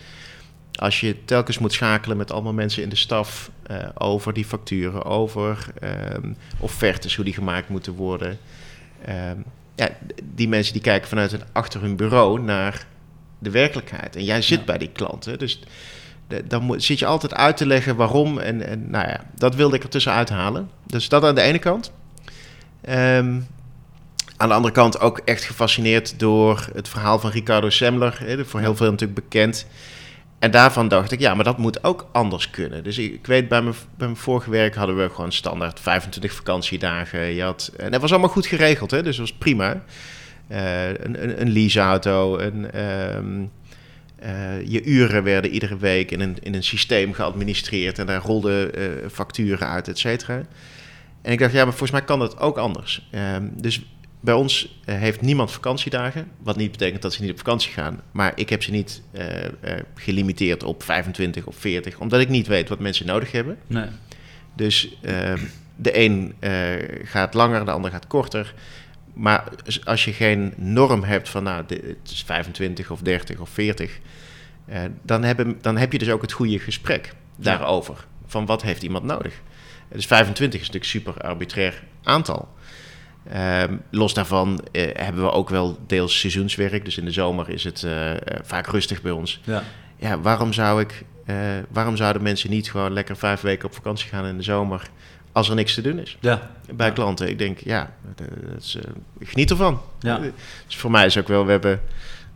als 0.71 0.99
je 0.99 1.25
telkens 1.25 1.57
moet 1.57 1.73
schakelen 1.73 2.17
met 2.17 2.31
allemaal 2.31 2.53
mensen 2.53 2.83
in 2.83 2.89
de 2.89 2.95
staf... 2.95 3.51
Over 3.93 4.33
die 4.33 4.45
facturen, 4.45 5.05
over 5.05 5.65
um, 6.13 6.35
offertes, 6.59 7.15
hoe 7.15 7.25
die 7.25 7.33
gemaakt 7.33 7.69
moeten 7.69 7.93
worden... 7.93 8.37
Um, 9.09 9.43
ja, 9.75 9.89
die 10.23 10.47
mensen 10.47 10.73
die 10.73 10.81
kijken 10.81 11.07
vanuit 11.07 11.31
het, 11.31 11.43
achter 11.51 11.81
hun 11.81 11.95
bureau 11.95 12.41
naar 12.41 12.85
de 13.39 13.49
werkelijkheid. 13.49 14.15
En 14.15 14.23
jij 14.23 14.41
zit 14.41 14.59
ja. 14.59 14.65
bij 14.65 14.77
die 14.77 14.91
klanten, 14.91 15.39
dus 15.39 15.59
dan 16.45 16.63
moet, 16.63 16.83
zit 16.83 16.99
je 16.99 17.05
altijd 17.05 17.33
uit 17.33 17.57
te 17.57 17.65
leggen 17.65 17.95
waarom. 17.95 18.37
En, 18.37 18.67
en 18.67 18.89
nou 18.89 19.07
ja, 19.07 19.23
dat 19.35 19.55
wilde 19.55 19.75
ik 19.75 19.83
er 19.83 19.89
tussenuit 19.89 20.29
halen. 20.29 20.69
Dus 20.83 21.09
dat 21.09 21.23
aan 21.23 21.35
de 21.35 21.41
ene 21.41 21.59
kant. 21.59 21.91
Um, 22.89 23.47
aan 24.37 24.47
de 24.47 24.55
andere 24.55 24.73
kant 24.73 24.99
ook 24.99 25.21
echt 25.25 25.43
gefascineerd 25.43 26.19
door 26.19 26.67
het 26.73 26.89
verhaal 26.89 27.19
van 27.19 27.31
Ricardo 27.31 27.69
Semler. 27.69 28.19
Hè, 28.19 28.45
voor 28.45 28.59
heel 28.59 28.75
veel 28.75 28.91
natuurlijk 28.91 29.19
bekend. 29.19 29.67
En 30.39 30.51
daarvan 30.51 30.87
dacht 30.87 31.11
ik, 31.11 31.19
ja, 31.19 31.33
maar 31.33 31.43
dat 31.43 31.57
moet 31.57 31.83
ook 31.83 32.07
anders 32.11 32.49
kunnen. 32.49 32.83
Dus 32.83 32.97
ik, 32.97 33.13
ik 33.13 33.25
weet, 33.25 33.47
bij 33.47 33.61
mijn, 33.61 33.75
bij 33.97 34.07
mijn 34.07 34.19
vorige 34.19 34.49
werk 34.49 34.75
hadden 34.75 34.97
we 34.97 35.09
gewoon 35.09 35.31
standaard 35.31 35.79
25 35.79 36.33
vakantiedagen. 36.33 37.19
Je 37.19 37.43
had, 37.43 37.71
en 37.77 37.91
dat 37.91 38.01
was 38.01 38.11
allemaal 38.11 38.29
goed 38.29 38.45
geregeld, 38.45 38.91
hè, 38.91 39.03
dus 39.03 39.17
dat 39.17 39.29
was 39.29 39.37
prima. 39.37 39.83
Uh, 40.51 40.87
een, 40.87 41.23
een, 41.23 41.41
een 41.41 41.49
leaseauto, 41.49 42.37
een, 42.37 42.81
um, 43.15 43.51
uh, 44.23 44.67
je 44.67 44.83
uren 44.83 45.23
werden 45.23 45.51
iedere 45.51 45.77
week 45.77 46.11
in 46.11 46.19
een, 46.19 46.37
in 46.39 46.55
een 46.55 46.63
systeem 46.63 47.13
geadministreerd... 47.13 47.99
en 47.99 48.05
daar 48.05 48.21
rolden 48.21 48.79
uh, 48.79 48.89
facturen 49.11 49.67
uit, 49.67 49.87
et 49.87 49.99
cetera. 49.99 50.41
En 51.21 51.31
ik 51.31 51.39
dacht, 51.39 51.51
ja, 51.51 51.63
maar 51.63 51.73
volgens 51.73 51.91
mij 51.91 52.03
kan 52.03 52.19
dat 52.19 52.39
ook 52.39 52.57
anders. 52.57 53.09
Um, 53.35 53.51
dus 53.55 53.85
bij 54.19 54.33
ons 54.33 54.79
heeft 54.85 55.21
niemand 55.21 55.51
vakantiedagen. 55.51 56.27
Wat 56.39 56.57
niet 56.57 56.71
betekent 56.71 57.01
dat 57.01 57.13
ze 57.13 57.21
niet 57.21 57.31
op 57.31 57.37
vakantie 57.37 57.71
gaan. 57.71 58.01
Maar 58.11 58.31
ik 58.35 58.49
heb 58.49 58.63
ze 58.63 58.71
niet 58.71 59.01
gelimiteerd 59.95 60.63
op 60.63 60.83
25 60.83 61.45
of 61.45 61.55
40. 61.55 61.99
Omdat 61.99 62.19
ik 62.19 62.29
niet 62.29 62.47
weet 62.47 62.69
wat 62.69 62.79
mensen 62.79 63.05
nodig 63.05 63.31
hebben. 63.31 63.57
Nee. 63.67 63.87
Dus 64.55 64.97
ehm, 65.01 65.39
de 65.75 65.99
een 65.99 66.33
gaat 67.03 67.33
langer, 67.33 67.65
de 67.65 67.71
ander 67.71 67.91
gaat 67.91 68.07
korter. 68.07 68.53
Maar 69.17 69.43
als 69.83 70.05
je 70.05 70.13
geen 70.13 70.53
norm 70.57 71.03
hebt 71.03 71.29
van 71.29 71.43
nou, 71.43 71.63
het 71.67 72.11
is 72.11 72.23
25 72.25 72.91
of 72.91 73.01
30 73.01 73.39
of 73.39 73.49
40. 73.49 73.99
dan, 75.01 75.23
hebben, 75.23 75.57
dan 75.61 75.77
heb 75.77 75.91
je 75.91 75.97
dus 75.97 76.09
ook 76.09 76.21
het 76.21 76.31
goede 76.31 76.59
gesprek 76.59 77.13
daarover. 77.35 78.05
Van 78.25 78.45
wat 78.45 78.61
heeft 78.61 78.83
iemand 78.83 79.03
nodig? 79.03 79.41
Dus 79.89 80.05
25 80.05 80.61
is 80.61 80.65
natuurlijk 80.65 80.91
super 80.91 81.21
arbitrair 81.21 81.83
aantal. 82.03 82.55
Um, 83.35 83.81
los 83.91 84.13
daarvan 84.13 84.65
uh, 84.71 84.87
hebben 84.93 85.23
we 85.23 85.31
ook 85.31 85.49
wel 85.49 85.79
deels 85.87 86.19
seizoenswerk. 86.19 86.85
Dus 86.85 86.97
in 86.97 87.05
de 87.05 87.11
zomer 87.11 87.49
is 87.49 87.63
het 87.63 87.81
uh, 87.81 88.11
vaak 88.43 88.67
rustig 88.67 89.01
bij 89.01 89.11
ons. 89.11 89.41
Ja, 89.43 89.63
ja 89.95 90.19
waarom, 90.19 90.53
zou 90.53 90.81
ik, 90.81 91.03
waarom 91.69 91.95
zouden 91.95 92.21
mensen 92.23 92.49
niet 92.49 92.71
gewoon 92.71 92.93
lekker 92.93 93.17
vijf 93.17 93.41
weken 93.41 93.67
op 93.67 93.73
vakantie 93.73 94.09
gaan 94.09 94.25
in 94.25 94.37
de 94.37 94.43
zomer... 94.43 94.89
als 95.37 95.49
er 95.49 95.55
niks 95.55 95.73
te 95.73 95.81
doen 95.81 95.99
is 95.99 96.17
ja. 96.19 96.49
bij 96.73 96.93
klanten? 96.93 97.29
Ik 97.29 97.37
denk, 97.37 97.59
ja, 97.59 97.93
dat 98.15 98.27
is, 98.59 98.77
geniet 99.23 99.49
ervan. 99.49 99.81
Ja. 99.99 100.19
Dus 100.65 100.77
voor 100.77 100.91
mij 100.91 101.05
is 101.05 101.17
ook 101.17 101.27
wel, 101.27 101.45
we 101.45 101.51
hebben 101.51 101.81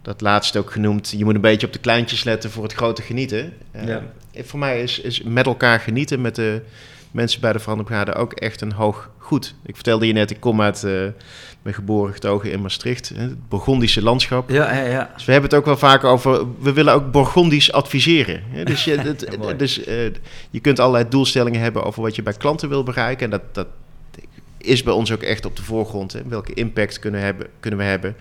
dat 0.01 0.21
laatst 0.21 0.57
ook 0.57 0.71
genoemd... 0.71 1.13
je 1.17 1.23
moet 1.23 1.35
een 1.35 1.41
beetje 1.41 1.67
op 1.67 1.73
de 1.73 1.79
kleintjes 1.79 2.23
letten 2.23 2.51
voor 2.51 2.63
het 2.63 2.73
grote 2.73 3.01
genieten. 3.01 3.53
Ja. 3.85 4.03
Voor 4.35 4.59
mij 4.59 4.81
is, 4.81 4.99
is 4.99 5.21
met 5.21 5.45
elkaar 5.45 5.79
genieten 5.79 6.21
met 6.21 6.35
de 6.35 6.61
mensen 7.11 7.41
bij 7.41 7.53
de 7.53 7.59
Veranderbrigade 7.59 8.13
ook 8.13 8.33
echt 8.33 8.61
een 8.61 8.71
hoog 8.71 9.09
goed. 9.17 9.53
Ik 9.65 9.75
vertelde 9.75 10.07
je 10.07 10.13
net, 10.13 10.31
ik 10.31 10.39
kom 10.39 10.61
uit, 10.61 10.83
uh, 10.83 11.07
mijn 11.61 11.75
geboren 11.75 12.13
getogen 12.13 12.51
in 12.51 12.61
Maastricht, 12.61 13.09
het 13.15 13.49
Burgondische 13.49 14.01
landschap. 14.01 14.49
Ja, 14.49 14.73
ja, 14.73 14.83
ja. 14.83 15.11
Dus 15.15 15.25
we 15.25 15.31
hebben 15.31 15.49
het 15.49 15.59
ook 15.59 15.65
wel 15.65 15.77
vaak 15.77 16.03
over, 16.03 16.45
we 16.59 16.73
willen 16.73 16.93
ook 16.93 17.11
Burgondisch 17.11 17.71
adviseren. 17.71 18.43
Dus, 18.63 18.83
je, 18.83 18.97
het, 19.07 19.27
dus 19.57 19.87
uh, 19.87 20.11
je 20.49 20.59
kunt 20.59 20.79
allerlei 20.79 21.09
doelstellingen 21.09 21.61
hebben 21.61 21.83
over 21.83 22.01
wat 22.01 22.15
je 22.15 22.23
bij 22.23 22.33
klanten 22.33 22.69
wil 22.69 22.83
bereiken. 22.83 23.25
En 23.25 23.31
dat, 23.31 23.55
dat 23.55 23.67
is 24.57 24.83
bij 24.83 24.93
ons 24.93 25.11
ook 25.11 25.21
echt 25.21 25.45
op 25.45 25.55
de 25.55 25.63
voorgrond. 25.63 26.13
Hè. 26.13 26.21
Welke 26.27 26.53
impact 26.53 26.99
kunnen, 26.99 27.21
hebben, 27.21 27.47
kunnen 27.59 27.79
we 27.79 27.85
hebben? 27.85 28.15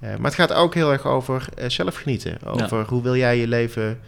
Uh, 0.00 0.08
maar 0.08 0.30
het 0.30 0.34
gaat 0.34 0.52
ook 0.52 0.74
heel 0.74 0.92
erg 0.92 1.06
over 1.06 1.48
zelfgenieten. 1.66 2.38
Over 2.44 2.78
ja. 2.78 2.84
hoe 2.84 3.02
wil 3.02 3.16
jij 3.16 3.38
je 3.38 3.48
leven 3.48 4.00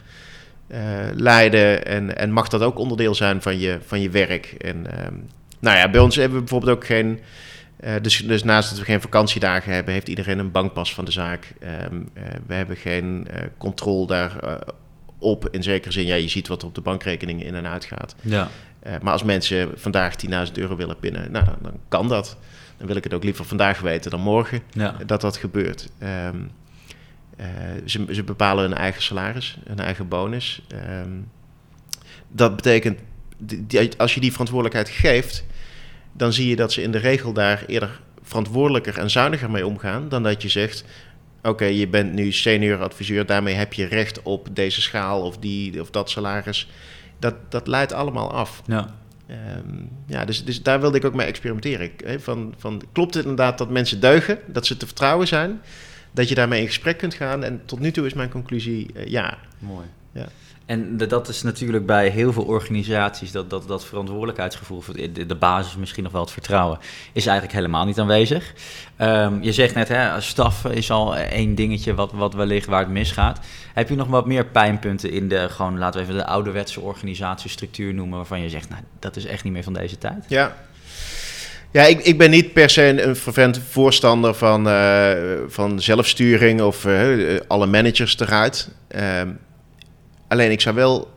uh, 0.68 0.78
leiden. 1.14 1.86
En, 1.86 2.16
en 2.16 2.32
mag 2.32 2.48
dat 2.48 2.62
ook 2.62 2.78
onderdeel 2.78 3.14
zijn 3.14 3.42
van 3.42 3.58
je, 3.58 3.78
van 3.86 4.00
je 4.00 4.10
werk. 4.10 4.54
En 4.58 4.76
um, 5.06 5.26
nou 5.60 5.76
ja, 5.76 5.90
bij 5.90 6.00
ons 6.00 6.16
hebben 6.16 6.38
we 6.38 6.44
bijvoorbeeld 6.44 6.76
ook 6.76 6.86
geen. 6.86 7.20
Uh, 7.84 7.94
dus, 8.02 8.16
dus 8.16 8.42
naast 8.42 8.68
dat 8.70 8.78
we 8.78 8.84
geen 8.84 9.00
vakantiedagen 9.00 9.72
hebben, 9.72 9.94
heeft 9.94 10.08
iedereen 10.08 10.38
een 10.38 10.50
bankpas 10.50 10.94
van 10.94 11.04
de 11.04 11.10
zaak. 11.10 11.54
Um, 11.62 12.08
uh, 12.14 12.22
we 12.46 12.54
hebben 12.54 12.76
geen 12.76 13.26
controle 13.58 14.06
daarop. 14.06 15.48
in 15.50 15.62
zekere 15.62 15.92
zin, 15.92 16.06
ja, 16.06 16.14
je 16.14 16.28
ziet 16.28 16.48
wat 16.48 16.62
er 16.62 16.68
op 16.68 16.74
de 16.74 16.80
bankrekening 16.80 17.44
in 17.44 17.54
en 17.54 17.66
uit 17.66 17.84
gaat. 17.84 18.14
Ja. 18.20 18.48
maar 19.02 19.12
als 19.12 19.22
mensen 19.22 19.70
vandaag 19.74 20.14
10.000 20.46 20.52
euro 20.52 20.76
willen 20.76 20.98
pinnen, 20.98 21.32
nou, 21.32 21.44
dan, 21.44 21.56
dan, 21.62 21.78
kan 21.88 22.08
dat. 22.08 22.36
Dan 22.76 22.86
wil 22.86 22.96
ik 22.96 23.04
het 23.04 23.14
ook 23.14 23.24
liever 23.24 23.44
vandaag 23.44 23.80
weten 23.80 24.10
dan 24.10 24.20
morgen 24.20 24.60
ja. 24.70 24.96
dat 25.06 25.20
dat 25.20 25.36
gebeurt. 25.36 25.88
Um, 26.02 26.50
uh, 27.40 27.46
ze, 27.84 28.04
ze, 28.10 28.22
bepalen 28.22 28.64
hun 28.64 28.74
eigen 28.74 29.02
salaris, 29.02 29.58
hun 29.64 29.78
eigen 29.78 30.08
bonus. 30.08 30.62
Um, 30.72 31.30
dat 32.28 32.56
betekent, 32.56 32.98
die, 33.38 33.90
als 33.98 34.14
je 34.14 34.20
die 34.20 34.30
verantwoordelijkheid 34.30 34.88
geeft, 34.88 35.44
dan 36.16 36.32
zie 36.32 36.48
je 36.48 36.56
dat 36.56 36.72
ze 36.72 36.82
in 36.82 36.92
de 36.92 36.98
regel 36.98 37.32
daar 37.32 37.64
eerder 37.66 38.00
verantwoordelijker 38.22 38.98
en 38.98 39.10
zuiniger 39.10 39.50
mee 39.50 39.66
omgaan 39.66 40.08
dan 40.08 40.22
dat 40.22 40.42
je 40.42 40.48
zegt: 40.48 40.84
Oké, 41.42 41.64
je 41.64 41.88
bent 41.88 42.12
nu 42.12 42.32
senior 42.32 42.82
adviseur, 42.82 43.26
daarmee 43.26 43.54
heb 43.54 43.72
je 43.72 43.84
recht 43.84 44.22
op 44.22 44.48
deze 44.52 44.80
schaal 44.80 45.22
of, 45.22 45.38
die, 45.38 45.80
of 45.80 45.90
dat 45.90 46.10
salaris. 46.10 46.68
Dat, 47.18 47.34
dat 47.48 47.66
leidt 47.66 47.92
allemaal 47.92 48.32
af. 48.32 48.62
Ja. 48.66 48.94
Um, 49.56 49.88
ja, 50.06 50.24
dus, 50.24 50.44
dus 50.44 50.62
daar 50.62 50.80
wilde 50.80 50.96
ik 50.96 51.04
ook 51.04 51.14
mee 51.14 51.26
experimenteren. 51.26 51.90
Van, 52.20 52.54
van, 52.58 52.82
klopt 52.92 53.14
het 53.14 53.22
inderdaad 53.22 53.58
dat 53.58 53.70
mensen 53.70 54.00
deugen, 54.00 54.38
dat 54.46 54.66
ze 54.66 54.76
te 54.76 54.86
vertrouwen 54.86 55.26
zijn? 55.26 55.60
dat 56.14 56.28
je 56.28 56.34
daarmee 56.34 56.60
in 56.60 56.66
gesprek 56.66 56.98
kunt 56.98 57.14
gaan. 57.14 57.44
En 57.44 57.62
tot 57.64 57.80
nu 57.80 57.90
toe 57.90 58.06
is 58.06 58.14
mijn 58.14 58.30
conclusie 58.30 58.90
uh, 58.94 59.06
ja. 59.06 59.38
Mooi. 59.58 59.86
Ja. 60.12 60.26
En 60.66 60.96
dat 60.96 61.28
is 61.28 61.42
natuurlijk 61.42 61.86
bij 61.86 62.08
heel 62.08 62.32
veel 62.32 62.44
organisaties, 62.44 63.32
dat, 63.32 63.50
dat, 63.50 63.68
dat 63.68 63.84
verantwoordelijkheidsgevoel, 63.84 64.82
de, 65.12 65.26
de 65.26 65.34
basis 65.34 65.76
misschien 65.76 66.02
nog 66.02 66.12
wel 66.12 66.20
het 66.20 66.30
vertrouwen, 66.30 66.78
is 67.12 67.26
eigenlijk 67.26 67.56
helemaal 67.56 67.84
niet 67.84 67.98
aanwezig. 67.98 68.54
Um, 68.98 69.42
je 69.42 69.52
zegt 69.52 69.74
net, 69.74 69.88
hè, 69.88 70.20
staf 70.20 70.64
is 70.64 70.90
al 70.90 71.16
één 71.16 71.54
dingetje 71.54 71.94
wat, 71.94 72.12
wat 72.12 72.34
wellicht 72.34 72.66
waar 72.66 72.80
het 72.80 72.88
misgaat. 72.88 73.40
Heb 73.74 73.88
je 73.88 73.94
nog 73.94 74.08
wat 74.08 74.26
meer 74.26 74.46
pijnpunten 74.46 75.10
in 75.10 75.28
de, 75.28 75.48
gewoon 75.48 75.78
laten 75.78 76.00
we 76.00 76.06
even 76.06 76.18
de 76.18 76.26
ouderwetse 76.26 76.80
organisatiestructuur 76.80 77.94
noemen, 77.94 78.16
waarvan 78.16 78.40
je 78.40 78.48
zegt, 78.48 78.68
nou, 78.68 78.82
dat 78.98 79.16
is 79.16 79.26
echt 79.26 79.44
niet 79.44 79.52
meer 79.52 79.62
van 79.62 79.72
deze 79.72 79.98
tijd? 79.98 80.24
Ja, 80.28 80.56
Ja, 81.70 81.82
ik, 81.82 82.00
ik 82.00 82.18
ben 82.18 82.30
niet 82.30 82.52
per 82.52 82.70
se 82.70 82.82
een, 82.82 83.08
een 83.08 83.16
fervent 83.16 83.58
voorstander 83.58 84.34
van, 84.34 84.68
uh, 84.68 85.12
van 85.48 85.80
zelfsturing 85.80 86.60
of 86.60 86.84
uh, 86.84 87.40
alle 87.46 87.66
managers 87.66 88.18
eruit. 88.18 88.68
Ehm, 88.88 89.28
alleen 90.28 90.50
ik 90.50 90.60
zou 90.60 90.74
wel 90.74 91.12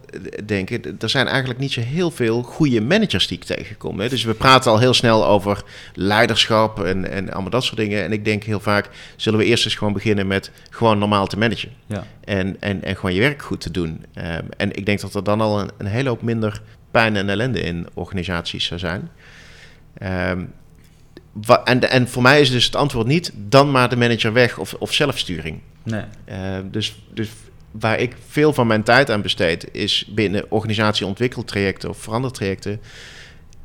denken, 0.46 0.98
er 1.00 1.10
zijn 1.10 1.28
eigenlijk 1.28 1.60
niet 1.60 1.72
zo 1.72 1.82
heel 1.82 2.12
veel 2.12 2.42
goede 2.42 2.82
managers 2.82 3.28
die 3.28 3.38
ik 3.38 3.44
tegenkom. 3.44 4.00
Hè. 4.00 4.10
Dus 4.10 4.24
we 4.24 4.34
praten 4.34 4.72
al 4.72 4.80
heel 4.80 4.94
snel 4.94 5.26
over 5.26 5.64
leiderschap 5.94 6.84
en, 6.84 7.12
en 7.12 7.32
allemaal 7.32 7.52
dat 7.52 7.64
soort 7.64 7.78
dingen. 7.78 8.04
En 8.04 8.12
ik 8.12 8.26
denk 8.26 8.44
heel 8.44 8.60
vaak, 8.60 8.90
zullen 9.16 9.40
we 9.40 9.46
eerst 9.46 9.66
eens 9.66 9.76
gewoon 9.76 9.94
beginnen 9.94 10.28
met 10.28 10.52
gewoon 10.70 10.98
normaal 10.98 11.28
te 11.28 11.38
managen. 11.38 11.70
Ja. 11.86 12.04
En, 12.24 12.58
en, 12.60 12.84
en 12.84 12.96
gewoon 12.96 13.14
je 13.14 13.20
werk 13.20 13.42
goed 13.42 13.62
te 13.62 13.72
doen. 13.72 14.06
Um, 14.16 14.50
en 14.58 14.76
ik 14.76 14.86
denk 14.86 15.02
dat 15.02 15.16
er 15.16 15.24
dan 15.24 15.42
al 15.42 15.60
een, 15.60 15.70
een 15.78 15.86
hele 15.86 16.10
hoop 16.10 16.22
minder 16.22 16.62
pijn 16.92 17.16
en 17.16 17.30
ellende 17.30 17.62
in 17.62 17.88
organisaties 17.94 18.66
zou 18.66 18.80
zijn. 18.80 19.10
Um, 20.04 20.54
en, 21.64 21.90
en 21.90 22.08
voor 22.08 22.22
mij 22.22 22.42
is 22.42 22.52
dus 22.52 22.66
het 22.66 22.76
antwoord 22.76 23.08
niet 23.08 23.32
dan 23.36 23.72
maar 23.72 23.90
de 23.90 23.98
manager 23.98 24.34
weg 24.34 24.58
of, 24.58 24.74
of 24.74 24.94
zelfsturing. 24.94 25.60
Nee. 25.84 26.04
Uh, 26.30 26.36
dus, 26.72 26.96
dus 27.14 27.30
waar 27.72 28.00
ik 28.00 28.16
veel 28.28 28.54
van 28.54 28.68
mijn 28.68 28.84
tijd 28.84 29.10
aan 29.10 29.22
besteed, 29.22 29.68
is 29.72 30.06
binnen 30.10 30.46
organisatieontwikkeltrajecten 30.52 31.90
of 31.90 31.98
verandertrajecten, 31.98 32.80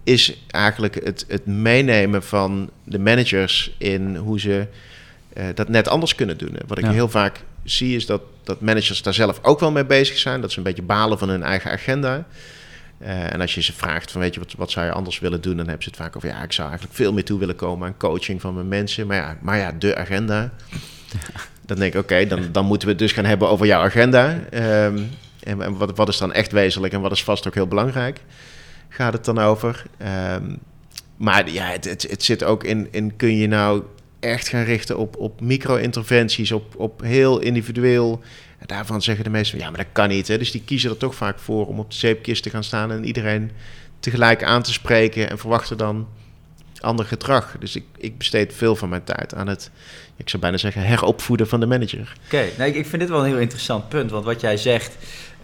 is 0.04 0.44
eigenlijk 0.50 1.04
het, 1.04 1.24
het 1.28 1.46
meenemen 1.46 2.22
van 2.22 2.70
de 2.84 2.98
managers 2.98 3.74
in 3.78 4.16
hoe 4.16 4.40
ze 4.40 4.66
uh, 5.36 5.44
dat 5.54 5.68
net 5.68 5.88
anders 5.88 6.14
kunnen 6.14 6.38
doen. 6.38 6.56
Wat 6.66 6.78
ik 6.78 6.84
heel 6.84 7.08
vaak 7.08 7.40
zie 7.64 7.96
is 7.96 8.06
dat, 8.06 8.22
dat 8.42 8.60
managers 8.60 9.02
daar 9.02 9.14
zelf 9.14 9.38
ook 9.42 9.60
wel 9.60 9.72
mee 9.72 9.84
bezig 9.84 10.18
zijn, 10.18 10.40
dat 10.40 10.52
ze 10.52 10.58
een 10.58 10.64
beetje 10.64 10.82
balen 10.82 11.18
van 11.18 11.28
hun 11.28 11.42
eigen 11.42 11.70
agenda. 11.70 12.26
Uh, 13.02 13.32
en 13.32 13.40
als 13.40 13.54
je 13.54 13.62
ze 13.62 13.72
vraagt 13.72 14.10
van 14.10 14.20
weet 14.20 14.34
je 14.34 14.40
wat, 14.40 14.54
wat 14.56 14.70
zou 14.70 14.86
je 14.86 14.92
anders 14.92 15.18
willen 15.18 15.40
doen, 15.40 15.56
dan 15.56 15.66
hebben 15.66 15.82
ze 15.82 15.88
het 15.88 15.98
vaak 15.98 16.16
over 16.16 16.28
ja, 16.28 16.42
ik 16.42 16.52
zou 16.52 16.68
eigenlijk 16.68 16.98
veel 16.98 17.12
meer 17.12 17.24
toe 17.24 17.38
willen 17.38 17.56
komen 17.56 17.86
aan 17.86 17.96
coaching 17.96 18.40
van 18.40 18.54
mijn 18.54 18.68
mensen. 18.68 19.06
Maar 19.06 19.16
ja, 19.16 19.36
maar 19.40 19.58
ja 19.58 19.72
de 19.78 19.96
agenda. 19.96 20.52
Dan 21.66 21.78
denk 21.78 21.94
ik, 21.94 22.00
oké, 22.00 22.26
dan, 22.26 22.48
dan 22.52 22.64
moeten 22.64 22.88
we 22.88 22.94
het 22.94 23.02
dus 23.02 23.12
gaan 23.12 23.24
hebben 23.24 23.48
over 23.48 23.66
jouw 23.66 23.82
agenda. 23.82 24.38
Um, 24.84 25.10
en, 25.42 25.62
en 25.62 25.76
wat, 25.76 25.96
wat 25.96 26.08
is 26.08 26.18
dan 26.18 26.32
echt 26.32 26.52
wezenlijk 26.52 26.92
en 26.92 27.00
wat 27.00 27.12
is 27.12 27.24
vast 27.24 27.46
ook 27.46 27.54
heel 27.54 27.66
belangrijk? 27.66 28.20
Gaat 28.88 29.12
het 29.12 29.24
dan 29.24 29.38
over? 29.38 29.84
Um, 30.34 30.58
maar 31.16 31.50
ja, 31.50 31.64
het, 31.64 31.84
het, 31.84 32.06
het, 32.10 32.22
zit 32.22 32.44
ook 32.44 32.64
in, 32.64 32.88
in 32.90 33.16
kun 33.16 33.36
je 33.36 33.46
nou 33.46 33.82
echt 34.20 34.48
gaan 34.48 34.64
richten 34.64 34.98
op, 34.98 35.16
op 35.16 35.40
micro-interventies, 35.40 36.52
op, 36.52 36.74
op 36.76 37.00
heel 37.02 37.38
individueel. 37.38 38.20
En 38.58 38.66
daarvan 38.66 39.02
zeggen 39.02 39.24
de 39.24 39.30
meesten, 39.30 39.58
ja, 39.58 39.68
maar 39.68 39.78
dat 39.78 39.92
kan 39.92 40.08
niet. 40.08 40.28
Hè? 40.28 40.38
Dus 40.38 40.50
die 40.50 40.62
kiezen 40.64 40.90
er 40.90 40.96
toch 40.96 41.14
vaak 41.14 41.38
voor 41.38 41.66
om 41.66 41.78
op 41.78 41.90
de 41.90 41.96
zeepkist 41.96 42.42
te 42.42 42.50
gaan 42.50 42.64
staan 42.64 42.92
en 42.92 43.04
iedereen 43.04 43.50
tegelijk 44.00 44.42
aan 44.42 44.62
te 44.62 44.72
spreken 44.72 45.30
en 45.30 45.38
verwachten 45.38 45.76
dan 45.76 46.06
ander 46.82 47.04
gedrag. 47.04 47.56
Dus 47.58 47.76
ik, 47.76 47.84
ik 47.96 48.18
besteed 48.18 48.54
veel 48.54 48.76
van 48.76 48.88
mijn 48.88 49.04
tijd 49.04 49.34
aan 49.34 49.46
het, 49.46 49.70
ik 50.16 50.28
zou 50.28 50.42
bijna 50.42 50.56
zeggen, 50.56 50.82
heropvoeden 50.82 51.48
van 51.48 51.60
de 51.60 51.66
manager. 51.66 52.12
Oké, 52.24 52.44
nee, 52.58 52.74
ik, 52.74 52.86
vind 52.86 53.02
dit 53.02 53.10
wel 53.10 53.18
een 53.18 53.30
heel 53.30 53.38
interessant 53.38 53.88
punt. 53.88 54.10
Want 54.10 54.24
wat 54.24 54.40
jij 54.40 54.56
zegt, 54.56 54.96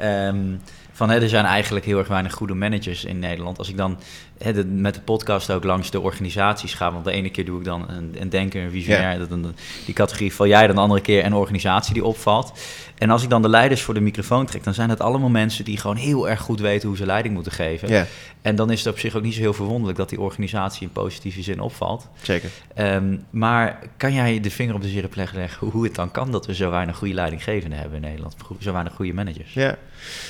um, 0.03 0.61
van 0.93 1.11
hè, 1.11 1.21
er 1.21 1.29
zijn 1.29 1.45
eigenlijk 1.45 1.85
heel 1.85 1.99
erg 1.99 2.09
weinig 2.09 2.33
goede 2.33 2.55
managers 2.55 3.05
in 3.05 3.19
Nederland. 3.19 3.59
Als 3.59 3.69
ik 3.69 3.77
dan 3.77 3.99
hè, 4.39 4.53
de, 4.53 4.65
met 4.65 4.95
de 4.95 5.01
podcast 5.01 5.51
ook 5.51 5.65
langs 5.65 5.91
de 5.91 6.01
organisaties 6.01 6.75
ga, 6.75 6.93
want 6.93 7.05
de 7.05 7.11
ene 7.11 7.31
keer 7.31 7.45
doe 7.45 7.59
ik 7.59 7.65
dan 7.65 7.89
een, 7.89 8.17
een 8.19 8.29
denker, 8.29 8.63
een 8.63 8.71
visionair, 8.71 9.19
dat, 9.19 9.39
die 9.85 9.95
categorie 9.95 10.35
val 10.35 10.47
jij, 10.47 10.67
dan 10.67 10.77
de 10.77 10.83
andere 10.83 11.01
keer 11.01 11.25
een 11.25 11.35
organisatie 11.35 11.95
die 11.95 12.05
opvalt. 12.05 12.53
En 12.99 13.11
als 13.11 13.23
ik 13.23 13.31
dan 13.31 13.43
de 13.43 13.49
leiders 13.49 13.83
voor 13.83 13.95
de 13.95 14.01
microfoon 14.01 14.47
trek, 14.47 14.65
dan 14.65 14.75
zijn 14.75 14.91
het 14.91 15.01
allemaal 15.01 15.29
mensen 15.29 15.65
die 15.65 15.77
gewoon 15.77 15.97
heel 15.97 16.29
erg 16.29 16.41
goed 16.41 16.61
weten 16.61 16.89
hoe 16.89 16.97
ze 16.97 17.07
leiding 17.07 17.35
moeten 17.35 17.53
geven. 17.53 18.07
En 18.43 18.57
dan 18.57 18.71
is 18.71 18.79
het 18.85 18.93
op 18.93 18.99
zich 18.99 19.15
ook 19.15 19.23
niet 19.23 19.35
zo 19.35 19.41
heel 19.41 19.53
verwonderlijk 19.53 19.99
dat 19.99 20.09
die 20.09 20.21
organisatie 20.21 20.83
in 20.83 20.93
positieve 20.93 21.43
zin 21.43 21.61
opvalt. 21.61 22.09
Zeker. 22.23 22.51
Um, 22.79 23.25
maar 23.31 23.79
kan 23.97 24.13
jij 24.13 24.41
de 24.41 24.51
vinger 24.51 24.75
op 24.75 24.83
de 24.83 24.89
zere 24.89 25.09
plek 25.09 25.33
leggen 25.33 25.69
hoe 25.69 25.85
het 25.85 25.95
dan 25.95 26.11
kan 26.11 26.31
dat 26.31 26.47
we 26.47 26.55
zo 26.55 26.71
weinig 26.71 26.97
goede 26.97 27.15
leidinggevenden 27.15 27.79
hebben 27.79 27.97
in 27.97 28.09
Nederland? 28.09 28.37
Zo 28.59 28.73
weinig 28.73 28.95
goede 28.95 29.13
managers? 29.15 29.55
Ja, 29.55 29.77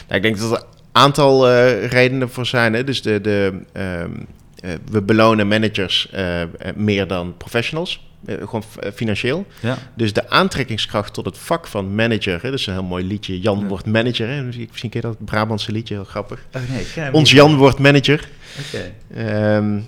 nou, 0.09 0.15
ik 0.15 0.23
denk 0.23 0.39
dat 0.39 0.67
aantal 0.99 1.51
uh, 1.51 1.87
redenen 1.87 2.31
voor 2.31 2.47
zijn. 2.47 2.75
Hè? 2.75 2.85
Dus 2.85 3.03
de, 3.03 3.21
de, 3.21 3.61
um, 3.73 4.27
uh, 4.65 4.71
we 4.91 5.03
belonen 5.03 5.49
managers 5.49 6.09
uh, 6.15 6.43
meer 6.77 7.07
dan 7.07 7.37
professionals. 7.37 8.07
Uh, 8.27 8.35
gewoon 8.37 8.65
financieel. 8.95 9.47
Ja. 9.61 9.79
Dus 9.95 10.13
de 10.13 10.31
aantrekkingskracht 10.31 11.15
tot 11.15 11.25
het 11.25 11.39
vak 11.39 11.67
van 11.67 11.95
manager. 11.95 12.43
Hè, 12.43 12.51
dat 12.51 12.59
is 12.59 12.67
een 12.67 12.73
heel 12.73 12.83
mooi 12.83 13.05
liedje. 13.07 13.41
Jan 13.41 13.59
ja. 13.59 13.67
wordt 13.67 13.87
manager. 13.87 14.29
Hè, 14.29 14.43
misschien 14.43 14.91
ken 14.91 15.01
je 15.01 15.01
dat 15.01 15.25
Brabantse 15.25 15.73
liedje, 15.73 15.95
heel 15.95 16.05
grappig. 16.05 16.47
Oh, 16.53 16.63
nee, 16.97 17.13
Ons 17.13 17.31
Jan 17.31 17.57
wordt 17.57 17.79
manager. 17.79 18.29
Okay. 18.67 19.57
Um, 19.57 19.87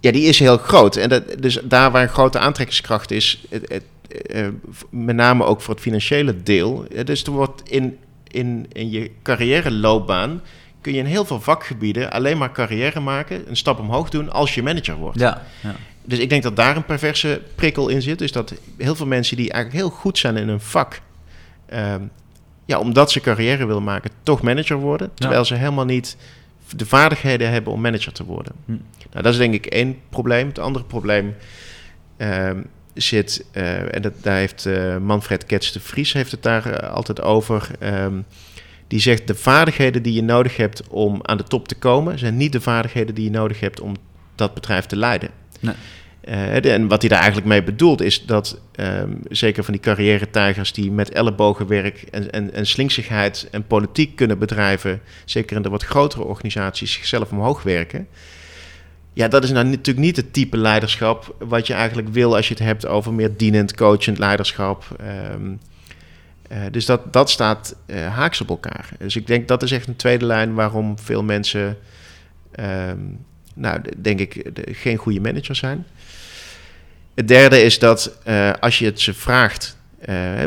ja, 0.00 0.12
die 0.12 0.22
is 0.22 0.38
heel 0.38 0.56
groot. 0.56 0.96
En 0.96 1.08
dat, 1.08 1.22
dus 1.38 1.58
daar 1.64 1.90
waar 1.90 2.02
een 2.02 2.08
grote 2.08 2.38
aantrekkingskracht 2.38 3.10
is, 3.10 3.44
het, 3.48 3.68
het, 3.68 3.84
uh, 4.34 4.48
met 4.90 5.16
name 5.16 5.44
ook 5.44 5.60
voor 5.60 5.74
het 5.74 5.82
financiële 5.82 6.42
deel. 6.42 6.86
Dus 7.04 7.24
er 7.24 7.30
wordt 7.30 7.62
in, 7.68 7.98
in, 8.32 8.66
in 8.72 8.90
je 8.90 9.10
carrière 9.22 9.70
loopbaan 9.70 10.40
kun 10.80 10.92
je 10.92 10.98
in 10.98 11.06
heel 11.06 11.24
veel 11.24 11.40
vakgebieden 11.40 12.10
alleen 12.10 12.38
maar 12.38 12.52
carrière 12.52 13.00
maken, 13.00 13.48
een 13.48 13.56
stap 13.56 13.78
omhoog 13.78 14.10
doen 14.10 14.30
als 14.30 14.54
je 14.54 14.62
manager 14.62 14.96
wordt. 14.96 15.18
Ja, 15.18 15.42
ja. 15.60 15.74
Dus 16.04 16.18
ik 16.18 16.28
denk 16.28 16.42
dat 16.42 16.56
daar 16.56 16.76
een 16.76 16.84
perverse 16.84 17.42
prikkel 17.54 17.88
in 17.88 18.02
zit. 18.02 18.18
Dus 18.18 18.32
dat 18.32 18.54
heel 18.78 18.94
veel 18.94 19.06
mensen 19.06 19.36
die 19.36 19.52
eigenlijk 19.52 19.84
heel 19.84 19.96
goed 19.96 20.18
zijn 20.18 20.36
in 20.36 20.48
een 20.48 20.60
vak, 20.60 21.00
um, 21.74 22.10
ja, 22.64 22.78
omdat 22.78 23.10
ze 23.10 23.20
carrière 23.20 23.66
willen 23.66 23.84
maken, 23.84 24.10
toch 24.22 24.42
manager 24.42 24.76
worden. 24.76 25.10
Terwijl 25.14 25.40
ja. 25.40 25.46
ze 25.46 25.54
helemaal 25.54 25.84
niet 25.84 26.16
de 26.76 26.86
vaardigheden 26.86 27.50
hebben 27.50 27.72
om 27.72 27.80
manager 27.80 28.12
te 28.12 28.24
worden. 28.24 28.52
Hm. 28.64 28.72
Nou, 29.10 29.22
dat 29.22 29.32
is 29.32 29.38
denk 29.38 29.54
ik 29.54 29.66
één 29.66 29.98
probleem. 30.08 30.46
Het 30.46 30.58
andere 30.58 30.84
probleem 30.84 31.34
um, 32.18 32.66
zit, 32.94 33.44
uh, 33.56 33.94
en 33.94 34.02
dat, 34.02 34.12
daar 34.22 34.36
heeft 34.36 34.66
uh, 34.66 34.96
Manfred 34.96 35.46
Kets 35.46 35.72
de 35.72 35.80
Vries 35.80 36.12
heeft 36.12 36.30
het 36.30 36.42
daar 36.42 36.66
uh, 36.66 36.90
altijd 36.90 37.22
over. 37.22 37.68
Um, 37.82 38.24
die 38.86 39.00
zegt 39.00 39.26
de 39.26 39.34
vaardigheden 39.34 40.02
die 40.02 40.12
je 40.12 40.22
nodig 40.22 40.56
hebt 40.56 40.88
om 40.88 41.18
aan 41.22 41.36
de 41.36 41.42
top 41.42 41.68
te 41.68 41.74
komen, 41.74 42.18
zijn 42.18 42.36
niet 42.36 42.52
de 42.52 42.60
vaardigheden 42.60 43.14
die 43.14 43.24
je 43.24 43.30
nodig 43.30 43.60
hebt 43.60 43.80
om 43.80 43.96
dat 44.34 44.54
bedrijf 44.54 44.86
te 44.86 44.96
leiden. 44.96 45.30
Nee. 45.60 45.74
En 46.60 46.88
wat 46.88 47.00
hij 47.00 47.08
daar 47.08 47.18
eigenlijk 47.18 47.48
mee 47.48 47.62
bedoelt 47.62 48.00
is 48.00 48.26
dat 48.26 48.60
um, 48.76 49.20
zeker 49.28 49.64
van 49.64 49.72
die 49.72 49.82
carrière-tijgers 49.82 50.72
die 50.72 50.90
met 50.90 51.10
ellebogenwerk 51.10 52.02
en, 52.10 52.30
en, 52.30 52.52
en 52.52 52.66
slinksigheid 52.66 53.48
en 53.50 53.66
politiek 53.66 54.16
kunnen 54.16 54.38
bedrijven, 54.38 55.00
zeker 55.24 55.56
in 55.56 55.62
de 55.62 55.68
wat 55.68 55.82
grotere 55.84 56.24
organisaties, 56.24 56.92
zichzelf 56.92 57.30
omhoog 57.30 57.62
werken. 57.62 58.08
Ja, 59.12 59.28
dat 59.28 59.44
is 59.44 59.50
nou 59.50 59.66
natuurlijk 59.66 59.98
niet 59.98 60.16
het 60.16 60.32
type 60.32 60.56
leiderschap 60.56 61.34
wat 61.38 61.66
je 61.66 61.72
eigenlijk 61.74 62.08
wil 62.08 62.36
als 62.36 62.48
je 62.48 62.54
het 62.54 62.62
hebt 62.62 62.86
over 62.86 63.12
meer 63.12 63.36
dienend, 63.36 63.74
coachend 63.74 64.18
leiderschap. 64.18 64.84
Um, 65.32 65.60
uh, 66.52 66.58
dus 66.70 66.86
dat, 66.86 67.12
dat 67.12 67.30
staat 67.30 67.76
uh, 67.86 68.14
haaks 68.14 68.40
op 68.40 68.48
elkaar. 68.48 68.88
Dus 68.98 69.16
ik 69.16 69.26
denk 69.26 69.48
dat 69.48 69.62
is 69.62 69.72
echt 69.72 69.88
een 69.88 69.96
tweede 69.96 70.26
lijn 70.26 70.54
waarom 70.54 70.98
veel 70.98 71.22
mensen, 71.22 71.78
um, 72.60 73.24
nou, 73.54 73.80
denk 73.98 74.20
ik, 74.20 74.50
geen 74.54 74.96
goede 74.96 75.20
manager 75.20 75.56
zijn. 75.56 75.86
Het 77.14 77.28
derde 77.28 77.62
is 77.62 77.78
dat 77.78 78.18
uh, 78.28 78.52
als 78.60 78.78
je 78.78 78.84
het 78.84 79.00
ze 79.00 79.14
vraagt, 79.14 79.76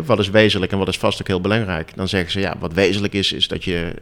wat 0.05 0.19
is 0.19 0.29
wezenlijk 0.29 0.71
en 0.71 0.77
wat 0.77 0.87
is 0.87 0.97
vast 0.97 1.21
ook 1.21 1.27
heel 1.27 1.41
belangrijk, 1.41 1.91
dan 1.95 2.07
zeggen 2.07 2.31
ze 2.31 2.39
ja, 2.39 2.55
wat 2.59 2.73
wezenlijk 2.73 3.13
is, 3.13 3.31
is 3.31 3.47
dat 3.47 3.63
je, 3.63 3.93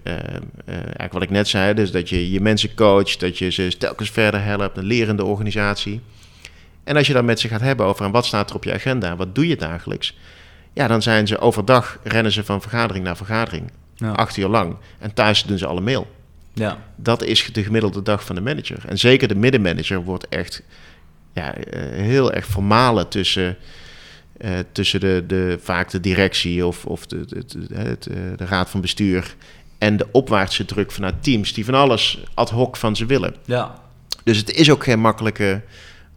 eigenlijk 0.65 1.13
wat 1.13 1.21
ik 1.21 1.29
net 1.29 1.47
zei, 1.47 1.73
dus 1.73 1.91
dat 1.91 2.09
je 2.09 2.31
je 2.31 2.41
mensen 2.41 2.73
coacht, 2.73 3.19
dat 3.19 3.37
je 3.37 3.49
ze 3.49 3.77
telkens 3.77 4.11
verder 4.11 4.43
helpt, 4.43 4.77
een 4.77 4.85
lerende 4.85 5.23
organisatie. 5.23 6.01
En 6.83 6.95
als 6.95 7.07
je 7.07 7.13
dan 7.13 7.25
met 7.25 7.39
ze 7.39 7.47
gaat 7.47 7.61
hebben 7.61 7.85
over 7.85 8.05
en 8.05 8.11
wat 8.11 8.25
staat 8.25 8.49
er 8.49 8.55
op 8.55 8.63
je 8.63 8.73
agenda, 8.73 9.15
wat 9.15 9.35
doe 9.35 9.47
je 9.47 9.55
dagelijks, 9.55 10.17
ja, 10.73 10.87
dan 10.87 11.01
zijn 11.01 11.27
ze 11.27 11.39
overdag 11.39 11.99
rennen 12.03 12.31
ze 12.31 12.43
van 12.43 12.61
vergadering 12.61 13.05
naar 13.05 13.17
vergadering. 13.17 13.71
Ja. 13.95 14.11
Acht 14.11 14.37
uur 14.37 14.47
lang. 14.47 14.75
En 14.99 15.13
thuis 15.13 15.43
doen 15.43 15.57
ze 15.57 15.65
alle 15.65 15.81
mail. 15.81 16.11
Ja. 16.53 16.77
Dat 16.95 17.23
is 17.23 17.53
de 17.53 17.63
gemiddelde 17.63 18.01
dag 18.01 18.25
van 18.25 18.35
de 18.35 18.41
manager. 18.41 18.77
En 18.87 18.97
zeker 18.97 19.27
de 19.27 19.35
middenmanager 19.35 20.03
wordt 20.03 20.27
echt 20.29 20.63
ja, 21.33 21.53
heel 21.91 22.31
erg 22.31 22.45
formalen 22.45 23.09
tussen, 23.09 23.57
uh, 24.43 24.51
tussen 24.71 24.99
de, 24.99 25.23
de, 25.27 25.57
vaak 25.61 25.89
de 25.89 25.99
directie 25.99 26.65
of, 26.65 26.85
of 26.85 27.05
de, 27.05 27.25
de, 27.25 27.45
de, 27.47 27.97
de, 28.37 28.45
raad 28.45 28.69
van 28.69 28.81
bestuur 28.81 29.35
en 29.77 29.97
de 29.97 30.07
opwaartse 30.11 30.65
druk 30.65 30.91
vanuit 30.91 31.23
teams 31.23 31.53
die 31.53 31.65
van 31.65 31.73
alles 31.73 32.23
ad 32.33 32.49
hoc 32.49 32.77
van 32.77 32.95
ze 32.95 33.05
willen. 33.05 33.35
Ja. 33.45 33.81
Dus 34.23 34.37
het 34.37 34.51
is 34.51 34.71
ook 34.71 34.83
geen 34.83 34.99
makkelijke 34.99 35.61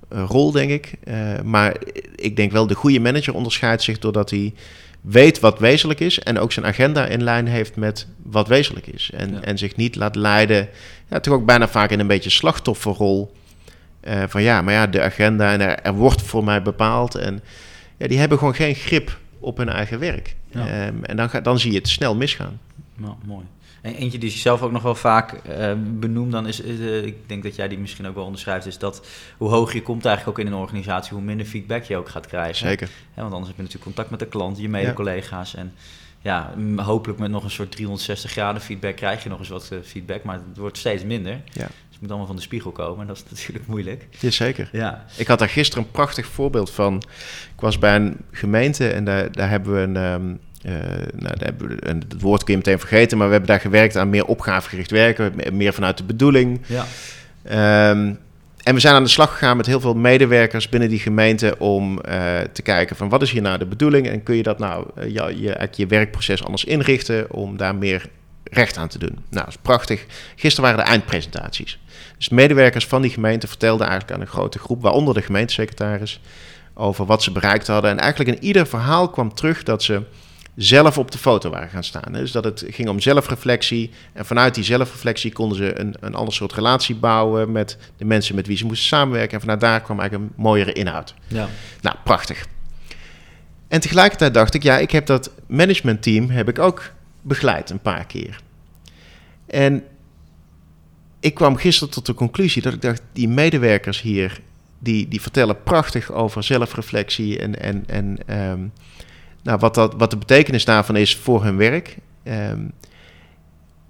rol, 0.09 0.53
denk 0.53 0.71
ik. 0.71 0.93
Uh, 1.05 1.41
maar 1.45 1.77
ik 2.15 2.37
denk 2.37 2.53
wel 2.53 2.67
de 2.67 2.75
goede 2.75 3.01
manager 3.01 3.35
onderscheidt 3.35 3.83
zich 3.83 3.99
doordat 3.99 4.31
hij 4.31 4.55
weet 5.01 5.41
wat 5.41 5.59
wezenlijk 5.59 6.01
is 6.01 6.19
en 6.19 6.39
ook 6.39 6.53
zijn 6.53 6.67
agenda 6.67 7.07
in 7.07 7.23
lijn 7.23 7.47
heeft 7.47 7.77
met 7.77 8.07
wat 8.23 8.49
wezenlijk 8.49 8.87
is. 8.87 9.11
En, 9.15 9.31
ja. 9.31 9.41
en 9.41 9.59
zich 9.59 9.77
niet 9.77 9.97
laat 9.97 10.15
leiden, 10.15 10.69
ja, 11.11 11.21
toch 11.21 11.35
ook 11.35 11.47
bijna 11.47 11.69
vaak 11.69 11.91
in 11.91 12.01
een 12.01 12.07
beetje 12.07 12.31
slachtofferrol. 12.31 13.33
Uh, 14.09 14.23
van 14.29 14.43
ja, 14.43 14.63
maar 14.63 14.75
ja, 14.75 14.87
de 14.87 15.03
agenda 15.03 15.53
en 15.53 15.61
er, 15.61 15.79
er, 15.79 15.95
wordt 15.95 16.23
voor 16.23 16.45
mij 16.45 16.63
bepaald. 16.63 17.15
En 17.15 17.43
ja, 17.97 18.07
die 18.07 18.19
hebben 18.19 18.39
gewoon 18.39 18.55
geen 18.55 18.75
grip 18.75 19.19
op 19.39 19.57
hun 19.57 19.69
eigen 19.69 19.99
werk. 19.99 20.37
Ja. 20.51 20.87
Um, 20.87 21.05
en 21.05 21.17
dan, 21.17 21.31
ga, 21.31 21.41
dan 21.41 21.59
zie 21.59 21.73
je 21.73 21.79
het 21.79 21.89
snel 21.89 22.17
misgaan. 22.17 22.61
Nou, 22.95 23.15
mooi. 23.25 23.45
En 23.81 23.95
eentje 23.95 24.19
die 24.19 24.31
zichzelf 24.31 24.63
ook 24.63 24.73
nog 24.73 24.83
wel 24.83 24.95
vaak 24.95 25.33
uh, 25.49 25.73
benoemt, 25.79 26.33
dan 26.33 26.47
is, 26.47 26.65
uh, 26.65 27.05
ik 27.05 27.17
denk 27.27 27.43
dat 27.43 27.57
jij 27.57 27.69
die 27.69 27.79
misschien 27.79 28.07
ook 28.07 28.15
wel 28.15 28.25
onderschrijft, 28.25 28.67
is 28.67 28.79
dat 28.79 29.07
hoe 29.37 29.49
hoger 29.49 29.75
je 29.75 29.83
komt 29.83 30.05
eigenlijk 30.05 30.39
ook 30.39 30.47
in 30.47 30.53
een 30.53 30.59
organisatie, 30.59 31.13
hoe 31.13 31.23
minder 31.23 31.47
feedback 31.47 31.83
je 31.83 31.97
ook 31.97 32.09
gaat 32.09 32.27
krijgen. 32.27 32.69
Zeker. 32.69 32.89
want 33.15 33.33
anders 33.33 33.47
heb 33.47 33.57
je 33.57 33.63
natuurlijk 33.63 33.85
contact 33.85 34.11
met 34.11 34.19
de 34.19 34.27
klant, 34.27 34.59
je 34.59 34.69
mede-collega's 34.69 35.55
en 35.55 35.73
ja, 36.21 36.55
hopelijk 36.77 37.19
met 37.19 37.31
nog 37.31 37.45
een 37.45 37.51
soort 37.51 37.71
360 37.71 38.31
graden 38.31 38.63
feedback 38.63 38.97
krijg 38.97 39.23
je 39.23 39.29
nog 39.29 39.39
eens 39.39 39.49
wat 39.49 39.69
uh, 39.73 39.79
feedback, 39.83 40.23
maar 40.23 40.35
het 40.35 40.57
wordt 40.57 40.79
steeds 40.79 41.05
minder. 41.05 41.41
Ja. 41.53 41.69
Het 41.97 42.05
moet 42.05 42.11
allemaal 42.11 42.35
van 42.35 42.37
de 42.37 42.49
spiegel 42.49 42.71
komen 42.71 43.01
en 43.01 43.07
dat 43.07 43.17
is 43.17 43.31
natuurlijk 43.31 43.67
moeilijk. 43.67 44.07
Jazeker. 44.19 44.69
Ja. 44.73 45.05
Ik 45.17 45.27
had 45.27 45.39
daar 45.39 45.49
gisteren 45.49 45.85
een 45.85 45.91
prachtig 45.91 46.27
voorbeeld 46.27 46.71
van. 46.71 46.97
Ik 47.55 47.61
was 47.61 47.79
bij 47.79 47.95
een 47.95 48.17
gemeente 48.31 48.89
en 48.89 49.05
daar, 49.05 49.33
daar 49.33 49.51
hebben 49.51 49.75
we 49.75 49.81
een... 49.81 49.97
Um, 49.97 50.39
uh, 50.67 50.73
nou, 51.15 51.35
we, 51.59 51.77
het 51.87 52.21
woord 52.21 52.45
kun 52.45 52.53
je 52.53 52.59
meteen 52.59 52.79
vergeten, 52.79 53.19
maar 53.19 53.27
we 53.27 53.33
hebben 53.33 53.51
daar 53.51 53.61
gewerkt 53.61 53.97
aan 53.97 54.11
meer 54.11 54.25
opgavegericht 54.25 54.91
werken, 54.91 55.35
meer 55.53 55.73
vanuit 55.73 55.99
de 55.99 56.05
bedoeling. 56.05 56.61
Ja. 56.67 57.91
Um, 57.91 58.19
en 58.63 58.75
we 58.75 58.81
zijn 58.81 58.95
aan 58.95 59.03
de 59.03 59.09
slag 59.09 59.31
gegaan 59.31 59.57
met 59.57 59.67
heel 59.67 59.81
veel 59.81 59.95
medewerkers 59.95 60.69
binnen 60.69 60.89
die 60.89 60.99
gemeente 60.99 61.55
om 61.59 61.93
uh, 62.09 62.39
te 62.53 62.63
kijken 62.63 62.97
van 62.97 63.09
wat 63.09 63.23
is 63.23 63.31
hier 63.31 63.43
nou 63.43 63.59
de 63.59 63.67
bedoeling 63.67 64.09
en 64.09 64.23
kun 64.23 64.37
je 64.37 64.43
dat 64.43 64.59
nou 64.59 64.87
uh, 64.99 65.05
je, 65.05 65.41
je, 65.41 65.69
je 65.73 65.87
werkproces 65.87 66.45
anders 66.45 66.65
inrichten 66.65 67.33
om 67.33 67.57
daar 67.57 67.75
meer 67.75 68.09
recht 68.51 68.77
aan 68.77 68.89
te 68.89 68.99
doen. 68.99 69.19
Nou, 69.31 69.45
dat 69.45 69.49
is 69.49 69.61
prachtig. 69.63 70.07
Gisteren 70.37 70.71
waren 70.71 70.85
de 70.85 70.91
eindpresentaties. 70.91 71.79
Dus 72.17 72.29
medewerkers 72.29 72.87
van 72.87 73.03
die 73.03 73.11
gemeente 73.11 73.47
vertelden 73.47 73.87
eigenlijk 73.87 74.17
aan 74.17 74.27
een 74.27 74.33
grote 74.33 74.59
groep, 74.59 74.83
waaronder 74.83 75.15
de 75.15 75.23
gemeentesecretaris, 75.23 76.21
over 76.75 77.07
wat 77.07 77.23
ze 77.23 77.31
bereikt 77.31 77.67
hadden. 77.67 77.91
En 77.91 77.99
eigenlijk 77.99 78.37
in 78.39 78.45
ieder 78.45 78.67
verhaal 78.67 79.09
kwam 79.11 79.35
terug 79.35 79.63
dat 79.63 79.83
ze 79.83 80.03
zelf 80.57 80.99
op 80.99 81.11
de 81.11 81.19
foto 81.19 81.51
waren 81.51 81.69
gaan 81.69 81.85
staan. 81.85 82.13
Dus 82.13 82.33
dat 82.33 82.45
het 82.45 82.65
ging 82.69 82.89
om 82.89 83.01
zelfreflectie. 83.01 83.91
En 84.13 84.27
vanuit 84.27 84.55
die 84.55 84.65
zelfreflectie 84.65 85.33
konden 85.33 85.57
ze 85.57 85.81
een, 85.81 85.95
een 86.01 86.15
ander 86.15 86.35
soort 86.35 86.53
relatie 86.53 86.95
bouwen 86.95 87.53
met 87.53 87.79
de 87.97 88.05
mensen 88.05 88.35
met 88.35 88.47
wie 88.47 88.57
ze 88.57 88.65
moesten 88.65 88.87
samenwerken. 88.87 89.35
En 89.35 89.41
vanuit 89.41 89.61
daar 89.61 89.81
kwam 89.81 90.01
eigenlijk 90.01 90.31
een 90.31 90.43
mooiere 90.43 90.73
inhoud. 90.73 91.15
Ja. 91.27 91.49
Nou, 91.81 91.97
prachtig. 92.05 92.47
En 93.69 93.81
tegelijkertijd 93.81 94.35
dacht 94.35 94.55
ik, 94.55 94.63
ja, 94.63 94.79
ik 94.79 94.91
heb 94.91 95.07
dat 95.07 95.31
managementteam 95.47 96.31
heb 96.31 96.49
ik 96.49 96.59
ook 96.59 96.91
begeleid 97.27 97.71
een 97.71 97.81
paar 97.81 98.07
keer. 98.07 98.41
En 99.47 99.85
ik 101.21 101.35
kwam 101.35 101.57
gisteren 101.57 101.95
tot 101.95 102.07
de 102.07 102.15
conclusie 102.15 102.63
dat 102.63 102.73
ik 102.73 102.83
dacht, 102.83 103.03
die 103.13 103.29
medewerkers 103.29 104.01
hier, 104.01 104.41
die, 104.79 105.09
die 105.09 105.21
vertellen 105.21 105.63
prachtig 105.63 106.13
over 106.13 106.43
zelfreflectie 106.43 107.39
en, 107.39 107.61
en, 107.61 107.85
en 107.87 108.19
ehm, 108.27 108.61
nou, 109.43 109.59
wat, 109.59 109.75
dat, 109.75 109.95
wat 109.97 110.11
de 110.11 110.17
betekenis 110.17 110.65
daarvan 110.65 110.97
is 110.97 111.17
voor 111.17 111.45
hun 111.45 111.57
werk. 111.57 111.97
Ehm, 112.23 112.61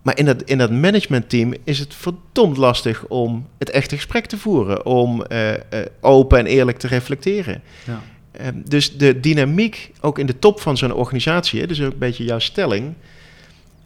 maar 0.02 0.18
in 0.18 0.24
dat, 0.24 0.42
in 0.42 0.58
dat 0.58 0.70
managementteam 0.70 1.54
is 1.64 1.78
het 1.78 1.94
verdomd 1.94 2.56
lastig 2.56 3.06
om 3.06 3.46
het 3.58 3.70
echte 3.70 3.94
gesprek 3.94 4.26
te 4.26 4.38
voeren. 4.38 4.86
Om 4.86 5.24
uh, 5.28 5.52
open 6.00 6.38
en 6.38 6.46
eerlijk 6.46 6.78
te 6.78 6.86
reflecteren. 6.86 7.62
Ja. 7.84 8.02
Ehm, 8.30 8.54
dus 8.64 8.96
de 8.96 9.20
dynamiek, 9.20 9.92
ook 10.00 10.18
in 10.18 10.26
de 10.26 10.38
top 10.38 10.60
van 10.60 10.76
zo'n 10.76 10.92
organisatie, 10.92 11.66
dus 11.66 11.82
ook 11.82 11.92
een 11.92 11.98
beetje 11.98 12.24
jouw 12.24 12.38
stelling, 12.38 12.94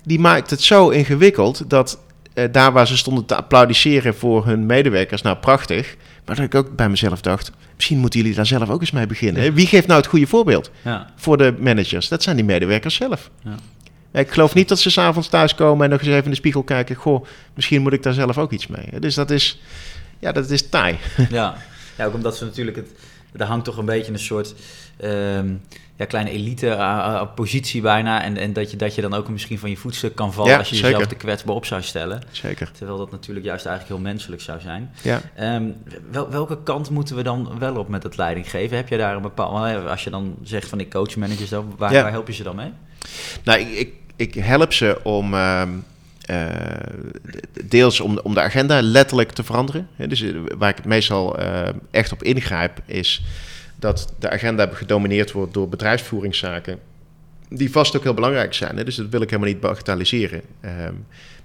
die 0.04 0.18
maakt 0.18 0.50
het 0.50 0.62
zo 0.62 0.88
ingewikkeld 0.88 1.70
dat 1.70 1.98
uh, 2.34 2.44
daar 2.52 2.72
waar 2.72 2.86
ze 2.86 2.96
stonden 2.96 3.26
te 3.26 3.36
applaudisseren 3.36 4.14
voor 4.14 4.46
hun 4.46 4.66
medewerkers, 4.66 5.22
nou 5.22 5.36
prachtig, 5.36 5.96
maar 6.24 6.36
dat 6.36 6.44
ik 6.44 6.54
ook 6.54 6.76
bij 6.76 6.88
mezelf 6.88 7.20
dacht, 7.20 7.52
misschien 7.74 7.98
moeten 7.98 8.20
jullie 8.20 8.34
daar 8.34 8.46
zelf 8.46 8.70
ook 8.70 8.80
eens 8.80 8.90
mee 8.90 9.06
beginnen. 9.06 9.54
Wie 9.54 9.66
geeft 9.66 9.86
nou 9.86 10.00
het 10.00 10.08
goede 10.08 10.26
voorbeeld 10.26 10.70
ja. 10.82 11.12
voor 11.16 11.36
de 11.36 11.54
managers? 11.58 12.08
Dat 12.08 12.22
zijn 12.22 12.36
die 12.36 12.44
medewerkers 12.44 12.94
zelf. 12.94 13.30
Ja. 13.42 13.54
Ik 14.12 14.30
geloof 14.30 14.54
niet 14.54 14.68
dat 14.68 14.78
ze 14.78 14.90
s'avonds 14.90 15.28
thuiskomen 15.28 15.84
en 15.84 15.90
nog 15.90 16.00
eens 16.00 16.08
even 16.08 16.24
in 16.24 16.30
de 16.30 16.36
spiegel 16.36 16.62
kijken. 16.62 16.96
Goh, 16.96 17.26
misschien 17.54 17.82
moet 17.82 17.92
ik 17.92 18.02
daar 18.02 18.12
zelf 18.12 18.38
ook 18.38 18.52
iets 18.52 18.66
mee. 18.66 19.00
Dus 19.00 19.14
dat 19.14 19.30
is, 19.30 19.60
ja, 20.18 20.32
dat 20.32 20.50
is 20.50 20.68
taai. 20.68 20.98
Ja, 21.30 21.56
ja 21.96 22.04
ook 22.04 22.14
omdat 22.14 22.36
ze 22.36 22.44
natuurlijk 22.44 22.76
het, 22.76 22.90
er 23.32 23.46
hangt 23.46 23.64
toch 23.64 23.76
een 23.76 23.84
beetje 23.84 24.12
een 24.12 24.18
soort 24.18 24.54
ehm, 24.96 25.54
ja, 26.00 26.06
kleine 26.06 26.30
elite 26.30 26.66
uh, 26.66 27.22
positie 27.34 27.80
bijna. 27.80 28.22
En, 28.22 28.36
en 28.36 28.52
dat, 28.52 28.70
je, 28.70 28.76
dat 28.76 28.94
je 28.94 29.00
dan 29.00 29.14
ook 29.14 29.28
misschien 29.28 29.58
van 29.58 29.70
je 29.70 29.76
voetstuk 29.76 30.14
kan 30.14 30.32
vallen 30.32 30.58
als 30.58 30.68
je 30.70 30.76
jezelf 30.76 31.06
te 31.06 31.14
kwetsbaar 31.14 31.54
op 31.54 31.64
zou 31.64 31.82
stellen. 31.82 32.22
Zeker. 32.30 32.70
Terwijl 32.72 32.98
dat 32.98 33.10
natuurlijk 33.10 33.46
juist 33.46 33.66
eigenlijk 33.66 33.96
heel 33.96 34.10
menselijk 34.10 34.42
zou 34.42 34.60
zijn. 34.60 34.90
Ja. 35.02 35.20
Um, 35.56 35.76
wel, 36.10 36.30
welke 36.30 36.62
kant 36.62 36.90
moeten 36.90 37.16
we 37.16 37.22
dan 37.22 37.58
wel 37.58 37.76
op 37.76 37.88
met 37.88 38.02
het 38.02 38.16
leiding 38.16 38.50
geven? 38.50 38.76
Heb 38.76 38.88
je 38.88 38.96
daar 38.96 39.16
een 39.16 39.22
bepaald... 39.22 39.86
Als 39.86 40.04
je 40.04 40.10
dan 40.10 40.36
zegt 40.42 40.68
van 40.68 40.80
ik 40.80 40.90
coach 40.90 41.16
managers, 41.16 41.48
dan, 41.48 41.74
waar, 41.76 41.92
waar 41.92 42.10
help 42.10 42.26
je 42.26 42.32
ze 42.32 42.42
dan 42.42 42.56
mee? 42.56 42.72
Nou, 43.44 43.60
ik, 43.60 43.78
ik, 43.78 43.92
ik 44.16 44.34
help 44.34 44.72
ze 44.72 45.00
om... 45.02 45.34
Uh, 45.34 45.62
deels 47.64 48.00
om, 48.00 48.18
om 48.18 48.34
de 48.34 48.40
agenda 48.40 48.82
letterlijk 48.82 49.30
te 49.30 49.44
veranderen. 49.44 49.88
Dus 49.96 50.24
waar 50.58 50.70
ik 50.70 50.76
het 50.76 50.84
meestal 50.84 51.40
uh, 51.40 51.68
echt 51.90 52.12
op 52.12 52.22
ingrijp 52.22 52.80
is 52.86 53.22
dat 53.80 54.12
de 54.18 54.30
agenda 54.30 54.68
gedomineerd 54.72 55.32
wordt 55.32 55.54
door 55.54 55.68
bedrijfsvoeringszaken. 55.68 56.78
Die 57.48 57.70
vast 57.70 57.96
ook 57.96 58.02
heel 58.02 58.14
belangrijk 58.14 58.54
zijn. 58.54 58.76
Hè? 58.76 58.84
Dus 58.84 58.96
dat 58.96 59.08
wil 59.08 59.20
ik 59.20 59.30
helemaal 59.30 59.52
niet 59.52 59.60
bagatelliseren. 59.60 60.42
Ehm, 60.60 60.94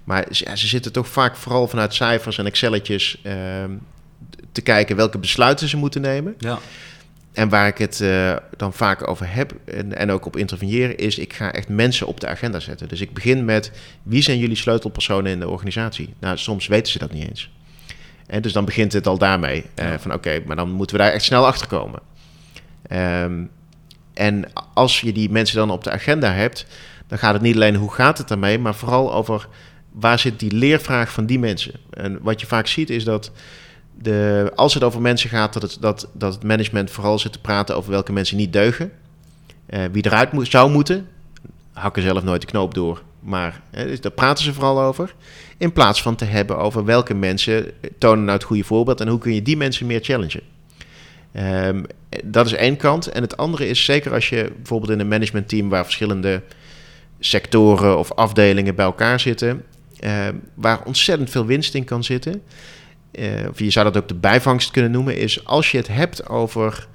maar 0.04 0.26
ja, 0.30 0.56
ze 0.56 0.66
zitten 0.66 0.92
toch 0.92 1.08
vaak 1.08 1.36
vooral 1.36 1.68
vanuit 1.68 1.94
cijfers 1.94 2.38
en 2.38 2.46
Excelletjes 2.46 3.20
ehm, 3.22 3.70
te 4.52 4.60
kijken 4.60 4.96
welke 4.96 5.18
besluiten 5.18 5.68
ze 5.68 5.76
moeten 5.76 6.00
nemen. 6.00 6.34
Ja. 6.38 6.58
En 7.32 7.48
waar 7.48 7.66
ik 7.66 7.78
het 7.78 8.00
uh, 8.00 8.36
dan 8.56 8.72
vaak 8.72 9.08
over 9.08 9.32
heb 9.32 9.54
en, 9.64 9.96
en, 9.96 10.10
ook 10.10 10.26
op 10.26 10.36
interveneren, 10.36 10.96
is 10.96 11.18
ik 11.18 11.32
ga 11.32 11.52
echt 11.52 11.68
mensen 11.68 12.06
op 12.06 12.20
de 12.20 12.26
agenda 12.26 12.60
zetten. 12.60 12.88
Dus 12.88 13.00
ik 13.00 13.12
begin 13.12 13.44
met 13.44 13.72
wie 14.02 14.22
zijn 14.22 14.38
jullie 14.38 14.56
sleutelpersonen 14.56 15.32
in 15.32 15.40
de 15.40 15.48
organisatie? 15.48 16.14
Nou, 16.18 16.36
soms 16.36 16.66
weten 16.66 16.92
ze 16.92 16.98
dat 16.98 17.12
niet 17.12 17.28
eens. 17.28 17.50
En 18.26 18.42
dus 18.42 18.52
dan 18.52 18.64
begint 18.64 18.92
het 18.92 19.06
al 19.06 19.18
daarmee. 19.18 19.64
Uh, 19.80 19.94
Van 19.98 20.12
oké, 20.12 20.42
maar 20.46 20.56
dan 20.56 20.70
moeten 20.70 20.96
we 20.96 21.02
daar 21.02 21.12
echt 21.12 21.24
snel 21.24 21.46
achter 21.46 21.66
komen. 21.66 22.00
Ehm, 22.88 23.44
en 24.14 24.44
als 24.74 25.00
je 25.00 25.12
die 25.12 25.30
mensen 25.30 25.56
dan 25.56 25.70
op 25.70 25.84
de 25.84 25.90
agenda 25.90 26.32
hebt, 26.32 26.66
dan 27.06 27.18
gaat 27.18 27.32
het 27.32 27.42
niet 27.42 27.54
alleen 27.54 27.74
hoe 27.74 27.92
gaat 27.92 28.18
het 28.18 28.30
ermee, 28.30 28.58
maar 28.58 28.74
vooral 28.74 29.14
over 29.14 29.48
waar 29.92 30.18
zit 30.18 30.38
die 30.38 30.52
leervraag 30.52 31.12
van 31.12 31.26
die 31.26 31.38
mensen. 31.38 31.72
En 31.90 32.18
wat 32.22 32.40
je 32.40 32.46
vaak 32.46 32.66
ziet 32.66 32.90
is 32.90 33.04
dat 33.04 33.30
de, 33.98 34.52
als 34.54 34.74
het 34.74 34.82
over 34.82 35.00
mensen 35.00 35.30
gaat, 35.30 35.52
dat 35.52 35.62
het, 35.62 35.76
dat, 35.80 36.08
dat 36.12 36.34
het 36.34 36.42
management 36.42 36.90
vooral 36.90 37.18
zit 37.18 37.32
te 37.32 37.40
praten 37.40 37.76
over 37.76 37.90
welke 37.90 38.12
mensen 38.12 38.36
niet 38.36 38.52
deugen. 38.52 38.92
Uh, 39.70 39.84
wie 39.92 40.06
eruit 40.06 40.30
zou 40.42 40.70
moeten, 40.70 41.08
hakken 41.72 42.02
zelf 42.02 42.22
nooit 42.22 42.40
de 42.40 42.46
knoop 42.46 42.74
door. 42.74 43.02
Maar 43.20 43.60
hè, 43.70 43.86
dus 43.86 44.00
daar 44.00 44.12
praten 44.12 44.44
ze 44.44 44.52
vooral 44.52 44.80
over. 44.80 45.14
In 45.56 45.72
plaats 45.72 46.02
van 46.02 46.16
te 46.16 46.24
hebben 46.24 46.58
over 46.58 46.84
welke 46.84 47.14
mensen 47.14 47.70
tonen 47.98 48.24
nou 48.24 48.36
het 48.38 48.46
goede 48.46 48.64
voorbeeld 48.64 49.00
en 49.00 49.08
hoe 49.08 49.18
kun 49.18 49.34
je 49.34 49.42
die 49.42 49.56
mensen 49.56 49.86
meer 49.86 50.00
challengen. 50.02 50.42
Um, 51.36 51.84
dat 52.24 52.46
is 52.46 52.52
één 52.52 52.76
kant. 52.76 53.06
En 53.06 53.22
het 53.22 53.36
andere 53.36 53.68
is 53.68 53.84
zeker 53.84 54.12
als 54.12 54.28
je 54.28 54.52
bijvoorbeeld 54.56 54.92
in 54.92 55.00
een 55.00 55.08
managementteam 55.08 55.68
waar 55.68 55.84
verschillende 55.84 56.42
sectoren 57.18 57.98
of 57.98 58.12
afdelingen 58.12 58.74
bij 58.74 58.84
elkaar 58.84 59.20
zitten, 59.20 59.64
uh, 60.00 60.28
waar 60.54 60.84
ontzettend 60.84 61.30
veel 61.30 61.46
winst 61.46 61.74
in 61.74 61.84
kan 61.84 62.04
zitten. 62.04 62.42
Uh, 63.12 63.48
of 63.50 63.58
je 63.58 63.70
zou 63.70 63.92
dat 63.92 64.02
ook 64.02 64.08
de 64.08 64.14
bijvangst 64.14 64.70
kunnen 64.70 64.90
noemen, 64.90 65.16
is 65.16 65.44
als 65.44 65.70
je 65.70 65.76
het 65.76 65.88
hebt 65.88 66.28
over 66.28 66.86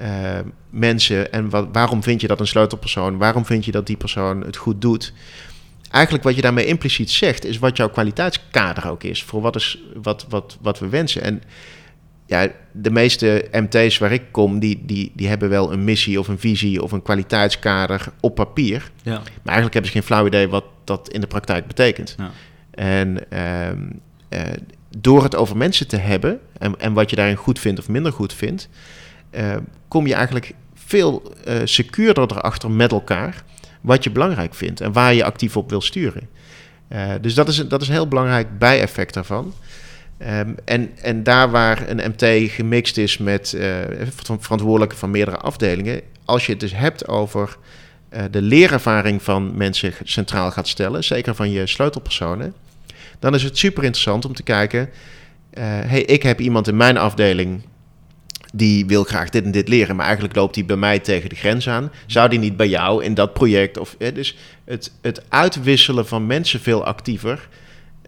uh, 0.00 0.38
mensen 0.70 1.32
en 1.32 1.50
wat, 1.50 1.68
waarom 1.72 2.02
vind 2.02 2.20
je 2.20 2.26
dat 2.26 2.40
een 2.40 2.46
sleutelpersoon, 2.46 3.18
waarom 3.18 3.44
vind 3.44 3.64
je 3.64 3.70
dat 3.70 3.86
die 3.86 3.96
persoon 3.96 4.44
het 4.44 4.56
goed 4.56 4.80
doet. 4.80 5.12
Eigenlijk 5.90 6.24
wat 6.24 6.34
je 6.34 6.40
daarmee 6.40 6.66
impliciet 6.66 7.10
zegt, 7.10 7.44
is 7.44 7.58
wat 7.58 7.76
jouw 7.76 7.88
kwaliteitskader 7.88 8.90
ook 8.90 9.02
is 9.02 9.22
voor 9.22 9.40
wat, 9.40 9.56
is, 9.56 9.78
wat, 10.02 10.26
wat, 10.28 10.58
wat 10.60 10.78
we 10.78 10.88
wensen. 10.88 11.22
En 11.22 11.42
ja, 12.28 12.48
de 12.72 12.90
meeste 12.90 13.48
MT's 13.52 13.98
waar 13.98 14.12
ik 14.12 14.22
kom, 14.30 14.58
die, 14.58 14.82
die, 14.86 15.12
die 15.14 15.28
hebben 15.28 15.48
wel 15.48 15.72
een 15.72 15.84
missie 15.84 16.18
of 16.18 16.28
een 16.28 16.38
visie 16.38 16.82
of 16.82 16.92
een 16.92 17.02
kwaliteitskader 17.02 18.08
op 18.20 18.34
papier. 18.34 18.90
Ja. 19.02 19.12
Maar 19.12 19.54
eigenlijk 19.54 19.72
hebben 19.72 19.92
ze 19.92 19.96
geen 19.98 20.06
flauw 20.06 20.26
idee 20.26 20.48
wat 20.48 20.64
dat 20.84 21.08
in 21.08 21.20
de 21.20 21.26
praktijk 21.26 21.66
betekent. 21.66 22.14
Ja. 22.18 22.30
En 22.70 23.30
ehm, 23.30 23.90
eh, 24.28 24.42
door 24.98 25.22
het 25.22 25.36
over 25.36 25.56
mensen 25.56 25.88
te 25.88 25.96
hebben 25.96 26.40
en, 26.58 26.80
en 26.80 26.92
wat 26.92 27.10
je 27.10 27.16
daarin 27.16 27.36
goed 27.36 27.58
vindt 27.58 27.80
of 27.80 27.88
minder 27.88 28.12
goed 28.12 28.32
vindt, 28.32 28.68
uh, 29.30 29.56
kom 29.88 30.06
je 30.06 30.14
eigenlijk 30.14 30.54
veel 30.74 31.32
uh, 31.48 31.60
secuurder 31.64 32.30
erachter 32.30 32.70
met 32.70 32.92
elkaar 32.92 33.44
wat 33.80 34.04
je 34.04 34.10
belangrijk 34.10 34.54
vindt 34.54 34.80
en 34.80 34.92
waar 34.92 35.14
je 35.14 35.24
actief 35.24 35.56
op 35.56 35.70
wil 35.70 35.80
sturen. 35.80 36.28
dus 37.20 37.34
dat 37.34 37.48
is, 37.48 37.68
dat 37.68 37.82
is 37.82 37.88
een 37.88 37.94
heel 37.94 38.08
belangrijk 38.08 38.58
bijeffect 38.58 39.14
daarvan. 39.14 39.52
Um, 40.22 40.54
en, 40.64 40.90
en 41.02 41.22
daar 41.22 41.50
waar 41.50 41.88
een 41.88 42.10
MT 42.10 42.50
gemixt 42.50 42.96
is 42.96 43.18
met 43.18 43.52
uh, 43.56 43.76
verantwoordelijke 44.38 44.96
van 44.96 45.10
meerdere 45.10 45.36
afdelingen, 45.36 46.00
als 46.24 46.46
je 46.46 46.52
het 46.52 46.60
dus 46.60 46.74
hebt 46.74 47.08
over 47.08 47.56
uh, 48.12 48.22
de 48.30 48.42
leerervaring 48.42 49.22
van 49.22 49.56
mensen 49.56 49.92
centraal 50.04 50.50
gaat 50.50 50.68
stellen, 50.68 51.04
zeker 51.04 51.34
van 51.34 51.50
je 51.50 51.66
sleutelpersonen, 51.66 52.54
dan 53.18 53.34
is 53.34 53.42
het 53.42 53.58
super 53.58 53.84
interessant 53.84 54.24
om 54.24 54.34
te 54.34 54.42
kijken, 54.42 54.80
uh, 54.80 55.64
hey, 55.64 56.02
ik 56.02 56.22
heb 56.22 56.40
iemand 56.40 56.68
in 56.68 56.76
mijn 56.76 56.96
afdeling 56.96 57.62
die 58.52 58.86
wil 58.86 59.04
graag 59.04 59.28
dit 59.30 59.44
en 59.44 59.50
dit 59.50 59.68
leren, 59.68 59.96
maar 59.96 60.04
eigenlijk 60.04 60.34
loopt 60.34 60.54
hij 60.54 60.64
bij 60.64 60.76
mij 60.76 60.98
tegen 60.98 61.28
de 61.28 61.36
grens 61.36 61.68
aan. 61.68 61.92
Zou 62.06 62.28
die 62.28 62.38
niet 62.38 62.56
bij 62.56 62.68
jou 62.68 63.04
in 63.04 63.14
dat 63.14 63.32
project? 63.32 63.78
Of, 63.78 63.96
dus 64.14 64.36
het, 64.64 64.92
het 65.00 65.22
uitwisselen 65.28 66.06
van 66.06 66.26
mensen 66.26 66.60
veel 66.60 66.84
actiever 66.84 67.48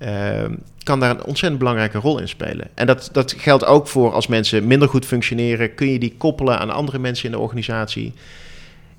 ehm, 0.01 0.55
kan 0.83 1.01
daar 1.01 1.11
een 1.11 1.25
ontzettend 1.25 1.59
belangrijke 1.59 1.99
rol 1.99 2.19
in 2.19 2.29
spelen. 2.29 2.69
En 2.75 2.87
dat, 2.87 3.09
dat 3.13 3.35
geldt 3.39 3.65
ook 3.65 3.89
voor 3.89 4.13
als 4.13 4.27
mensen 4.27 4.67
minder 4.67 4.89
goed 4.89 5.07
functioneren. 5.07 5.75
Kun 5.75 5.93
je 5.93 5.99
die 5.99 6.15
koppelen 6.19 6.59
aan 6.59 6.71
andere 6.71 6.99
mensen 6.99 7.25
in 7.25 7.31
de 7.31 7.39
organisatie? 7.39 8.13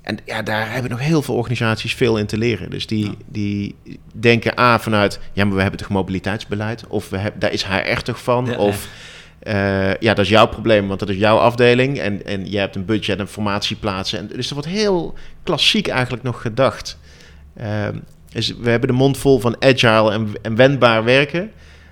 En 0.02 0.18
ja, 0.24 0.42
daar 0.42 0.72
hebben 0.72 0.90
nog 0.90 1.00
heel 1.00 1.22
veel 1.22 1.34
organisaties 1.34 1.94
veel 1.94 2.16
in 2.16 2.26
te 2.26 2.38
leren. 2.38 2.70
Dus 2.70 2.86
die, 2.86 3.04
Ja. 3.04 3.12
die 3.26 3.74
denken 4.12 4.58
A 4.58 4.78
vanuit, 4.78 5.20
ja, 5.32 5.44
maar 5.44 5.54
we 5.54 5.60
hebben 5.62 5.80
toch 5.80 5.88
mobiliteitsbeleid? 5.88 6.86
Of 6.88 7.08
we 7.08 7.16
hebben, 7.16 7.40
daar 7.40 7.52
is 7.52 7.64
HR 7.66 8.00
toch 8.02 8.22
van? 8.22 8.46
Ja, 8.46 8.56
of 8.56 8.88
eh, 9.38 9.94
ja, 9.94 10.14
dat 10.14 10.24
is 10.24 10.28
jouw 10.28 10.46
probleem, 10.46 10.88
want 10.88 11.00
dat 11.00 11.08
is 11.08 11.16
jouw 11.16 11.36
afdeling. 11.36 11.98
En, 11.98 12.26
en 12.26 12.50
je 12.50 12.58
hebt 12.58 12.76
een 12.76 12.84
budget 12.84 13.18
en 13.18 13.28
formatieplaatsen. 13.28 14.18
En, 14.18 14.28
dus 14.36 14.48
er 14.48 14.54
wordt 14.54 14.68
heel 14.68 15.14
klassiek 15.42 15.88
eigenlijk 15.88 16.22
nog 16.22 16.40
gedacht. 16.40 16.98
Ehm, 17.56 17.96
dus 18.32 18.56
we 18.56 18.70
hebben 18.70 18.88
de 18.88 18.94
mond 18.94 19.18
vol 19.18 19.38
van 19.38 19.56
agile 19.62 20.12
en, 20.12 20.28
en 20.42 20.56
wendbaar 20.56 21.04
werken. 21.04 21.50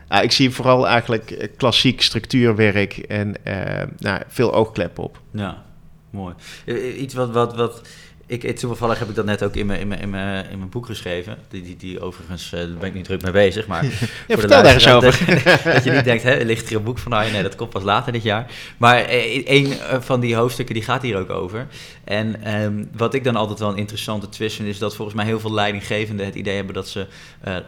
Nou, 0.09 0.23
ik 0.23 0.33
zie 0.33 0.51
vooral 0.51 0.89
eigenlijk 0.89 1.31
eh, 1.31 1.49
klassiek 1.57 2.03
structuurwerk 2.03 2.99
en 2.99 3.45
eh, 3.45 3.87
nou, 3.99 4.21
veel 4.29 4.55
oogkleppen 4.55 5.05
op. 5.05 5.21
Ja, 5.33 5.65
mooi. 6.11 6.35
Eh, 6.67 7.01
Iets 7.01 7.15
wat, 7.15 7.31
wat, 7.31 7.57
wat 7.57 7.83
ik, 8.31 8.59
toevallig 8.59 8.99
heb 8.99 9.09
ik 9.09 9.15
dat 9.15 9.25
net 9.25 9.43
ook 9.43 9.57
in 9.57 9.67
mijn, 9.67 9.81
in 9.81 9.89
mijn, 9.89 10.01
in 10.01 10.11
mijn, 10.11 10.51
in 10.51 10.59
mijn 10.59 10.71
boek 10.71 10.87
geschreven. 10.87 11.39
Die, 11.49 11.63
die, 11.63 11.77
die 11.77 12.01
overigens, 12.01 12.53
eh, 12.53 12.61
daar 12.61 12.69
ben 12.69 12.89
ik 12.89 12.95
niet 12.95 13.05
druk 13.05 13.23
mee 13.23 13.33
bezig, 13.33 13.67
maar... 13.67 13.85
Ja, 14.29 14.39
vertel 14.39 14.63
daar 14.63 14.75
eens 14.75 14.89
over. 14.89 15.43
Dat, 15.45 15.63
dat 15.75 15.85
je 15.85 15.91
niet 15.91 16.05
denkt, 16.05 16.23
hè, 16.23 16.45
ligt 16.45 16.71
er 16.71 16.77
een 16.77 16.83
boek 16.83 16.99
van? 16.99 17.11
Nou, 17.11 17.31
nee, 17.31 17.43
dat 17.43 17.57
komt 17.57 17.71
pas 17.71 17.83
later 17.83 18.13
dit 18.13 18.23
jaar. 18.23 18.51
Maar 18.77 18.99
eh, 18.99 19.43
een 19.47 19.73
eh, 19.81 20.01
van 20.01 20.21
die 20.21 20.35
hoofdstukken, 20.35 20.75
die 20.75 20.85
gaat 20.85 21.03
hier 21.03 21.17
ook 21.17 21.31
over. 21.31 21.67
En 22.05 22.43
ehm, 22.43 22.85
wat 22.97 23.15
ik 23.15 23.25
dan 23.25 23.37
altijd 23.37 23.59
wel 23.59 23.71
een 23.71 23.77
interessante 23.77 24.29
twist 24.29 24.57
vind, 24.57 24.69
is 24.69 24.79
dat 24.79 24.97
volgens 24.97 25.17
mij 25.17 25.27
heel 25.27 25.41
veel 25.41 25.53
leidinggevenden 25.53 26.27
het 26.27 26.35
idee 26.35 26.57
hebben 26.57 26.75
dat 26.75 26.89
ze 26.89 27.07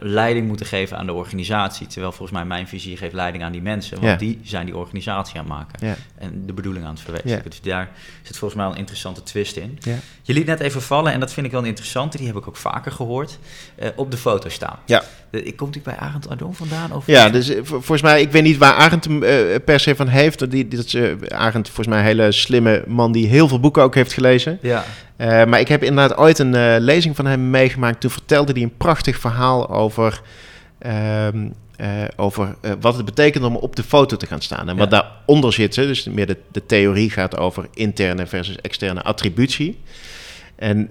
leiding 0.00 0.46
moeten 0.46 0.66
geven 0.66 0.96
aan 0.98 1.06
de 1.06 1.12
organisatie. 1.12 1.86
Terwijl 1.86 2.12
volgens 2.12 2.38
mij 2.38 2.46
mijn 2.46 2.68
visie 2.68 2.96
geeft 2.96 3.12
leiding 3.12 3.44
aan 3.44 3.52
die 3.52 3.62
mensen, 3.62 4.00
want 4.00 4.08
Ja. 4.12 4.16
die 4.16 4.40
zijn 4.42 4.66
die 4.66 4.76
organisatie 4.76 5.38
aan 5.38 5.44
het 5.44 5.54
maken. 5.54 5.86
Ja. 5.86 5.96
En 6.18 6.46
de 6.46 6.52
bedoeling 6.52 6.84
aan 6.84 6.94
het 6.94 7.02
verwezenlijken. 7.02 7.50
Dus 7.50 7.60
daar 7.60 7.90
zit 8.22 8.36
volgens 8.36 8.60
mij 8.60 8.70
een 8.70 8.76
interessante 8.76 9.22
twist 9.22 9.56
in. 9.56 9.78
Ja. 9.80 9.96
Je 10.22 10.32
liet 10.32 10.46
net 10.58 10.60
even 10.60 10.82
vallen, 10.82 11.12
en 11.12 11.20
dat 11.20 11.32
vind 11.32 11.46
ik 11.46 11.52
wel 11.52 11.60
een 11.60 11.66
interessante, 11.66 12.16
die 12.16 12.26
heb 12.26 12.36
ik 12.36 12.48
ook 12.48 12.56
vaker 12.56 12.92
gehoord, 12.92 13.38
eh, 13.76 13.88
op 13.96 14.10
de 14.10 14.16
foto 14.16 14.48
staan. 14.48 14.78
Ja. 14.86 15.02
De, 15.30 15.42
ik 15.42 15.56
komt 15.56 15.72
die 15.72 15.82
bij 15.82 15.96
Arend 15.96 16.28
Ardon 16.28 16.54
vandaan? 16.54 16.92
Of 16.92 17.06
Ja, 17.06 17.28
dus 17.28 17.48
eh, 17.48 17.54
vol- 17.56 17.64
volgens 17.80 18.02
mij, 18.02 18.20
ik 18.20 18.30
weet 18.32 18.42
niet 18.42 18.56
waar 18.58 18.74
Arend 18.74 19.04
hem 19.04 19.22
eh, 19.22 19.38
per 19.64 19.80
se 19.80 19.96
van 19.96 20.08
heeft. 20.08 20.38
Die, 20.50 20.68
die, 20.68 20.78
dat 20.78 20.84
is, 20.86 21.30
Arend, 21.30 21.66
volgens 21.66 21.86
mij 21.86 21.98
een 21.98 22.04
hele 22.04 22.32
slimme 22.32 22.84
man 22.86 23.12
die 23.12 23.26
heel 23.26 23.48
veel 23.48 23.60
boeken 23.60 23.82
ook 23.82 23.94
heeft 23.94 24.12
gelezen. 24.12 24.58
Ja, 24.62 24.84
maar 25.46 25.60
ik 25.60 25.68
heb 25.68 25.82
inderdaad 25.82 26.18
ooit 26.18 26.38
een 26.38 26.80
lezing 26.80 27.16
van 27.16 27.26
hem 27.26 27.50
meegemaakt. 27.50 28.00
Toen 28.00 28.10
vertelde 28.10 28.52
hij 28.52 28.62
een 28.62 28.76
prachtig 28.76 29.18
verhaal 29.18 29.70
over, 29.70 30.20
ehm, 30.78 31.48
eh, 31.76 31.88
over 32.16 32.56
wat 32.80 32.96
het 32.96 33.04
betekent 33.04 33.44
om 33.44 33.56
op 33.56 33.76
de 33.76 33.82
foto 33.82 34.16
te 34.16 34.26
gaan 34.26 34.40
staan. 34.42 34.68
En 34.68 34.76
wat 34.76 34.90
Ja. 34.90 35.00
daaronder 35.00 35.52
zit, 35.52 35.74
dus 35.74 36.04
meer 36.04 36.26
de, 36.26 36.36
de 36.52 36.66
theorie 36.66 37.10
gaat 37.10 37.36
over 37.36 37.66
interne 37.74 38.26
versus 38.26 38.56
externe 38.56 39.02
attributie. 39.02 39.80
En 40.62 40.88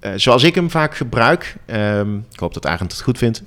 eh, 0.00 0.12
zoals 0.16 0.42
ik 0.42 0.54
hem 0.54 0.70
vaak 0.70 0.96
gebruik, 0.96 1.56
ehm, 1.66 2.16
ik 2.16 2.38
hoop 2.38 2.54
dat 2.54 2.66
Arend 2.66 2.92
het 2.92 3.02
goed 3.02 3.18
vindt, 3.18 3.42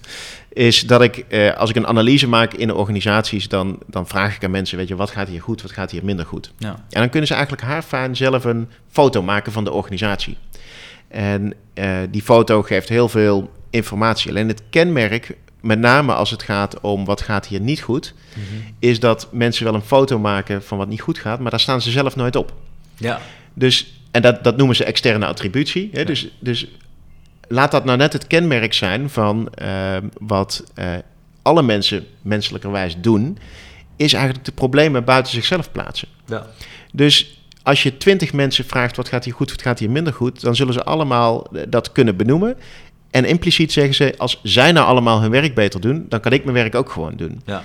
is 0.49 0.87
dat 0.87 1.01
ik, 1.01 1.17
eh, 1.17 1.55
als 1.55 1.69
ik 1.69 1.75
een 1.75 1.87
analyse 1.87 2.27
maak 2.27 2.53
in 2.53 2.67
de 2.67 2.75
organisaties, 2.75 3.47
dan, 3.47 3.79
dan 3.87 4.07
vraag 4.07 4.35
ik 4.35 4.43
aan 4.43 4.51
mensen, 4.51 4.77
weet 4.77 4.87
je, 4.87 4.95
wat 4.95 5.11
gaat 5.11 5.27
hier 5.27 5.41
goed, 5.41 5.61
wat 5.61 5.71
gaat 5.71 5.91
hier 5.91 6.05
minder 6.05 6.25
goed? 6.25 6.53
ja, 6.57 6.69
En 6.89 6.99
dan 6.99 7.09
kunnen 7.09 7.27
ze 7.27 7.33
eigenlijk 7.33 7.63
haarfijn 7.63 8.15
zelf 8.15 8.43
een 8.43 8.69
foto 8.89 9.21
maken 9.21 9.51
van 9.51 9.63
de 9.63 9.71
organisatie. 9.71 10.37
En 11.07 11.53
eh, 11.73 11.97
die 12.09 12.21
foto 12.21 12.61
geeft 12.61 12.89
heel 12.89 13.09
veel 13.09 13.51
informatie. 13.69 14.29
Alleen 14.29 14.47
het 14.47 14.63
kenmerk, 14.69 15.37
met 15.61 15.79
name 15.79 16.13
als 16.13 16.31
het 16.31 16.43
gaat 16.43 16.79
om 16.79 17.05
wat 17.05 17.21
gaat 17.21 17.47
hier 17.47 17.61
niet 17.61 17.81
goed, 17.81 18.13
is 18.79 18.99
dat 18.99 19.27
mensen 19.31 19.63
wel 19.65 19.73
een 19.73 19.81
foto 19.81 20.19
maken 20.19 20.63
van 20.63 20.77
wat 20.77 20.87
niet 20.87 21.01
goed 21.01 21.17
gaat, 21.17 21.39
maar 21.39 21.51
daar 21.51 21.59
staan 21.59 21.81
ze 21.81 21.91
zelf 21.91 22.15
nooit 22.15 22.35
op. 22.35 22.53
ja, 22.97 23.19
Dus, 23.53 23.98
en 24.11 24.21
dat, 24.21 24.43
dat 24.43 24.57
noemen 24.57 24.75
ze 24.75 24.83
externe 24.83 25.25
attributie. 25.25 25.89
Hè? 25.91 25.99
Ja. 25.99 26.05
Dus, 26.05 26.27
dus 26.39 26.67
laat 27.47 27.71
dat 27.71 27.85
nou 27.85 27.97
net 27.97 28.13
het 28.13 28.27
kenmerk 28.27 28.73
zijn 28.73 29.09
van 29.09 29.49
eh, 29.53 29.97
wat 30.19 30.63
eh, 30.75 30.87
alle 31.41 31.61
mensen 31.61 32.05
menselijkerwijs 32.21 32.95
doen, 32.97 33.37
is 33.95 34.13
eigenlijk 34.13 34.45
de 34.45 34.51
problemen 34.51 35.03
buiten 35.03 35.33
zichzelf 35.33 35.71
plaatsen. 35.71 36.07
ja. 36.25 36.47
Dus 36.91 37.41
als 37.63 37.83
je 37.83 37.97
twintig 37.97 38.33
mensen 38.33 38.65
vraagt 38.65 38.95
wat 38.95 39.09
gaat 39.09 39.23
hier 39.23 39.33
goed, 39.33 39.51
wat 39.51 39.61
gaat 39.61 39.79
hier 39.79 39.89
minder 39.89 40.13
goed, 40.13 40.41
dan 40.41 40.55
zullen 40.55 40.73
ze 40.73 40.83
allemaal 40.83 41.47
eh, 41.53 41.61
dat 41.67 41.91
kunnen 41.91 42.15
benoemen. 42.17 42.57
En 43.11 43.25
impliciet 43.25 43.71
zeggen 43.71 43.93
ze, 43.93 44.13
als 44.17 44.39
zij 44.43 44.71
nou 44.71 44.87
allemaal 44.87 45.21
hun 45.21 45.31
werk 45.31 45.55
beter 45.55 45.81
doen, 45.81 46.05
dan 46.09 46.19
kan 46.19 46.31
ik 46.31 46.43
mijn 46.43 46.55
werk 46.55 46.75
ook 46.75 46.89
gewoon 46.89 47.15
doen. 47.15 47.41
ja. 47.45 47.63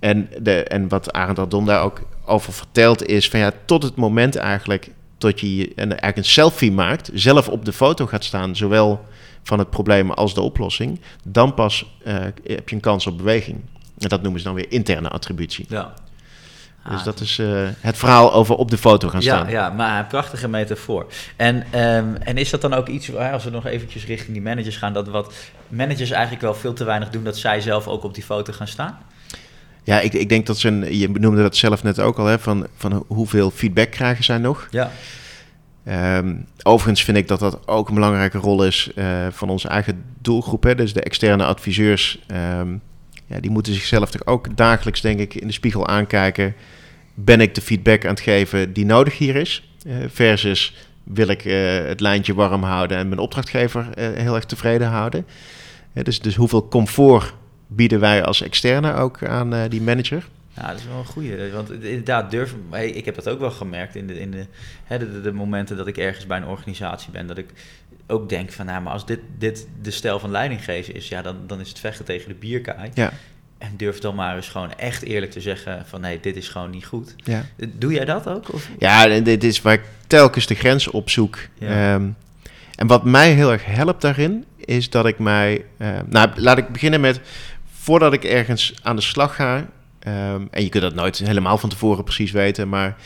En, 0.00 0.28
de, 0.40 0.62
en 0.62 0.88
wat 0.88 1.12
Arend 1.12 1.38
Ardon 1.38 1.66
daar 1.66 1.82
ook 1.82 2.02
over 2.24 2.52
vertelt 2.52 3.06
is 3.06 3.28
van 3.28 3.40
ja, 3.40 3.52
tot 3.64 3.82
het 3.82 3.96
moment 3.96 4.36
eigenlijk 4.36 4.90
dat 5.24 5.40
je 5.40 5.56
je- 5.56 5.72
en 5.76 5.88
eigenlijk 5.88 6.16
een 6.16 6.24
selfie 6.24 6.72
maakt, 6.72 7.10
zelf 7.14 7.48
op 7.48 7.64
de 7.64 7.72
foto 7.72 8.06
gaat 8.06 8.24
staan, 8.24 8.56
zowel 8.56 9.04
van 9.42 9.58
het 9.58 9.70
probleem 9.70 10.10
als 10.10 10.34
de 10.34 10.40
oplossing, 10.40 11.00
dan 11.24 11.54
pas 11.54 11.86
eh, 12.04 12.14
heb 12.44 12.68
je 12.68 12.74
een 12.74 12.80
kans 12.80 13.06
op 13.06 13.16
beweging. 13.16 13.60
En 13.98 14.08
dat 14.08 14.22
noemen 14.22 14.40
ze 14.40 14.46
dan 14.46 14.54
weer 14.54 14.66
interne 14.72 15.08
attributie. 15.08 15.66
ja. 15.68 15.94
Dus 16.90 17.02
dat 17.02 17.20
is 17.20 17.38
eh, 17.38 17.46
het 17.80 17.96
verhaal 17.96 18.32
over 18.32 18.54
op 18.54 18.70
de 18.70 18.78
foto 18.78 19.08
gaan 19.08 19.22
staan. 19.22 19.44
Ja, 19.46 19.50
ja, 19.50 19.70
maar 19.70 19.98
een 19.98 20.06
prachtige 20.06 20.48
metafoor. 20.48 21.06
En, 21.36 21.64
ehm, 21.70 22.14
en 22.18 22.36
is 22.36 22.50
dat 22.50 22.60
dan 22.60 22.74
ook 22.74 22.88
iets, 22.88 23.08
waar, 23.08 23.32
als 23.32 23.44
we 23.44 23.50
nog 23.50 23.66
eventjes 23.66 24.06
richting 24.06 24.32
die 24.32 24.42
managers 24.42 24.76
gaan, 24.76 24.92
dat 24.92 25.08
wat 25.08 25.34
managers 25.68 26.10
eigenlijk 26.10 26.42
wel 26.42 26.54
veel 26.54 26.72
te 26.72 26.84
weinig 26.84 27.10
doen, 27.10 27.24
dat 27.24 27.36
zij 27.36 27.60
zelf 27.60 27.88
ook 27.88 28.04
op 28.04 28.14
die 28.14 28.22
foto 28.22 28.52
gaan 28.52 28.68
staan? 28.68 28.98
Ja, 29.84 30.00
ik, 30.00 30.12
ik 30.12 30.28
denk 30.28 30.46
dat 30.46 30.58
ze, 30.58 30.68
een, 30.68 30.98
je 30.98 31.08
noemde 31.08 31.42
dat 31.42 31.56
zelf 31.56 31.82
net 31.82 32.00
ook 32.00 32.18
al, 32.18 32.26
hè, 32.26 32.38
van, 32.38 32.66
van 32.76 33.04
hoeveel 33.06 33.50
feedback 33.50 33.90
krijgen 33.90 34.24
zij 34.24 34.38
nog. 34.38 34.68
Ja, 34.70 34.90
Ehm, 35.84 36.34
overigens 36.62 37.04
vind 37.04 37.16
ik 37.16 37.28
dat 37.28 37.40
dat 37.40 37.68
ook 37.68 37.88
een 37.88 37.94
belangrijke 37.94 38.38
rol 38.38 38.64
is 38.64 38.90
eh, 38.94 39.26
van 39.30 39.48
onze 39.48 39.68
eigen 39.68 40.04
doelgroep. 40.20 40.62
Hè, 40.62 40.74
dus 40.74 40.92
de 40.92 41.00
externe 41.00 41.44
adviseurs, 41.44 42.18
ehm, 42.26 42.76
ja, 43.26 43.40
die 43.40 43.50
moeten 43.50 43.74
zichzelf 43.74 44.10
toch 44.10 44.26
ook 44.26 44.56
dagelijks, 44.56 45.00
denk 45.00 45.20
ik, 45.20 45.34
in 45.34 45.46
de 45.46 45.52
spiegel 45.52 45.86
aankijken. 45.86 46.54
Ben 47.14 47.40
ik 47.40 47.54
de 47.54 47.60
feedback 47.60 48.04
aan 48.04 48.10
het 48.10 48.20
geven 48.20 48.72
die 48.72 48.84
nodig 48.84 49.18
hier 49.18 49.36
is? 49.36 49.68
Eh, 49.86 49.94
versus 50.08 50.74
wil 51.02 51.28
ik 51.28 51.44
eh, 51.44 51.86
het 51.86 52.00
lijntje 52.00 52.34
warm 52.34 52.62
houden 52.62 52.96
en 52.96 53.08
mijn 53.08 53.20
opdrachtgever 53.20 53.86
heel 53.96 54.34
erg 54.34 54.44
tevreden 54.44 54.88
houden? 54.88 55.26
Dus, 55.92 56.20
dus 56.20 56.34
hoeveel 56.34 56.68
comfort 56.68 57.34
bieden 57.66 58.00
wij 58.00 58.24
als 58.24 58.42
externe 58.42 58.94
ook 58.94 59.24
aan 59.24 59.54
eh, 59.54 59.60
die 59.68 59.82
manager? 59.82 60.28
Ja, 60.56 60.68
dat 60.68 60.78
is 60.78 60.86
wel 60.86 60.98
een 60.98 61.04
goeie. 61.04 61.52
Want 61.52 61.70
inderdaad, 61.70 62.30
durf, 62.30 62.54
hey, 62.70 62.90
ik 62.90 63.04
heb 63.04 63.14
dat 63.14 63.28
ook 63.28 63.38
wel 63.38 63.50
gemerkt 63.50 63.94
in, 63.94 64.06
de, 64.06 64.20
in 64.20 64.30
de, 64.30 64.46
hè, 64.84 65.22
de, 65.22 65.32
momenten 65.32 65.76
dat 65.76 65.86
ik 65.86 65.96
ergens 65.96 66.26
bij 66.26 66.36
een 66.36 66.46
organisatie 66.46 67.10
ben. 67.10 67.26
Dat 67.26 67.38
ik 67.38 67.50
ook 68.06 68.28
denk 68.28 68.52
van, 68.52 68.66
nou, 68.66 68.82
maar 68.82 68.92
als 68.92 69.06
dit, 69.06 69.20
dit 69.38 69.66
de 69.82 69.90
stijl 69.90 70.18
van 70.18 70.30
leiding 70.30 70.64
geven 70.64 70.94
is, 70.94 71.08
ja, 71.08 71.22
dan, 71.22 71.36
dan 71.46 71.60
is 71.60 71.68
het 71.68 71.78
vechten 71.78 72.04
tegen 72.04 72.28
de 72.28 72.34
bierkaai. 72.34 72.90
Ja, 72.94 73.12
En 73.58 73.70
durf 73.76 73.98
dan 73.98 74.14
maar 74.14 74.36
eens 74.36 74.48
gewoon 74.48 74.74
echt 74.74 75.02
eerlijk 75.02 75.32
te 75.32 75.40
zeggen 75.40 75.86
van, 75.86 76.00
nee, 76.00 76.20
dit 76.20 76.36
is 76.36 76.48
gewoon 76.48 76.70
niet 76.70 76.86
goed. 76.86 77.14
ja. 77.16 77.44
Doe 77.72 77.92
jij 77.92 78.04
dat 78.04 78.28
ook? 78.28 78.52
Of? 78.52 78.68
Ja, 78.78 79.08
en 79.08 79.24
dit 79.24 79.44
is 79.44 79.62
waar 79.62 79.72
ik 79.72 79.84
telkens 80.06 80.46
de 80.46 80.54
grens 80.54 80.88
opzoek. 80.88 81.38
Ja. 81.58 81.94
Ehm, 81.94 82.08
en 82.74 82.86
wat 82.86 83.04
mij 83.04 83.32
heel 83.32 83.52
erg 83.52 83.64
helpt 83.64 84.00
daarin, 84.00 84.44
is 84.56 84.90
dat 84.90 85.06
ik 85.06 85.18
mij... 85.18 85.64
eh, 85.76 85.88
nou, 86.06 86.30
laat 86.34 86.58
ik 86.58 86.68
beginnen 86.68 87.00
met... 87.00 87.20
Voordat 87.84 88.12
ik 88.12 88.24
ergens 88.24 88.74
aan 88.82 88.96
de 88.96 89.02
slag 89.02 89.34
ga... 89.34 89.66
ehm, 89.98 90.42
en 90.50 90.62
je 90.62 90.68
kunt 90.68 90.82
dat 90.82 90.94
nooit 90.94 91.18
helemaal 91.18 91.58
van 91.58 91.68
tevoren 91.68 92.04
precies 92.04 92.30
weten... 92.30 92.68
maar 92.68 92.96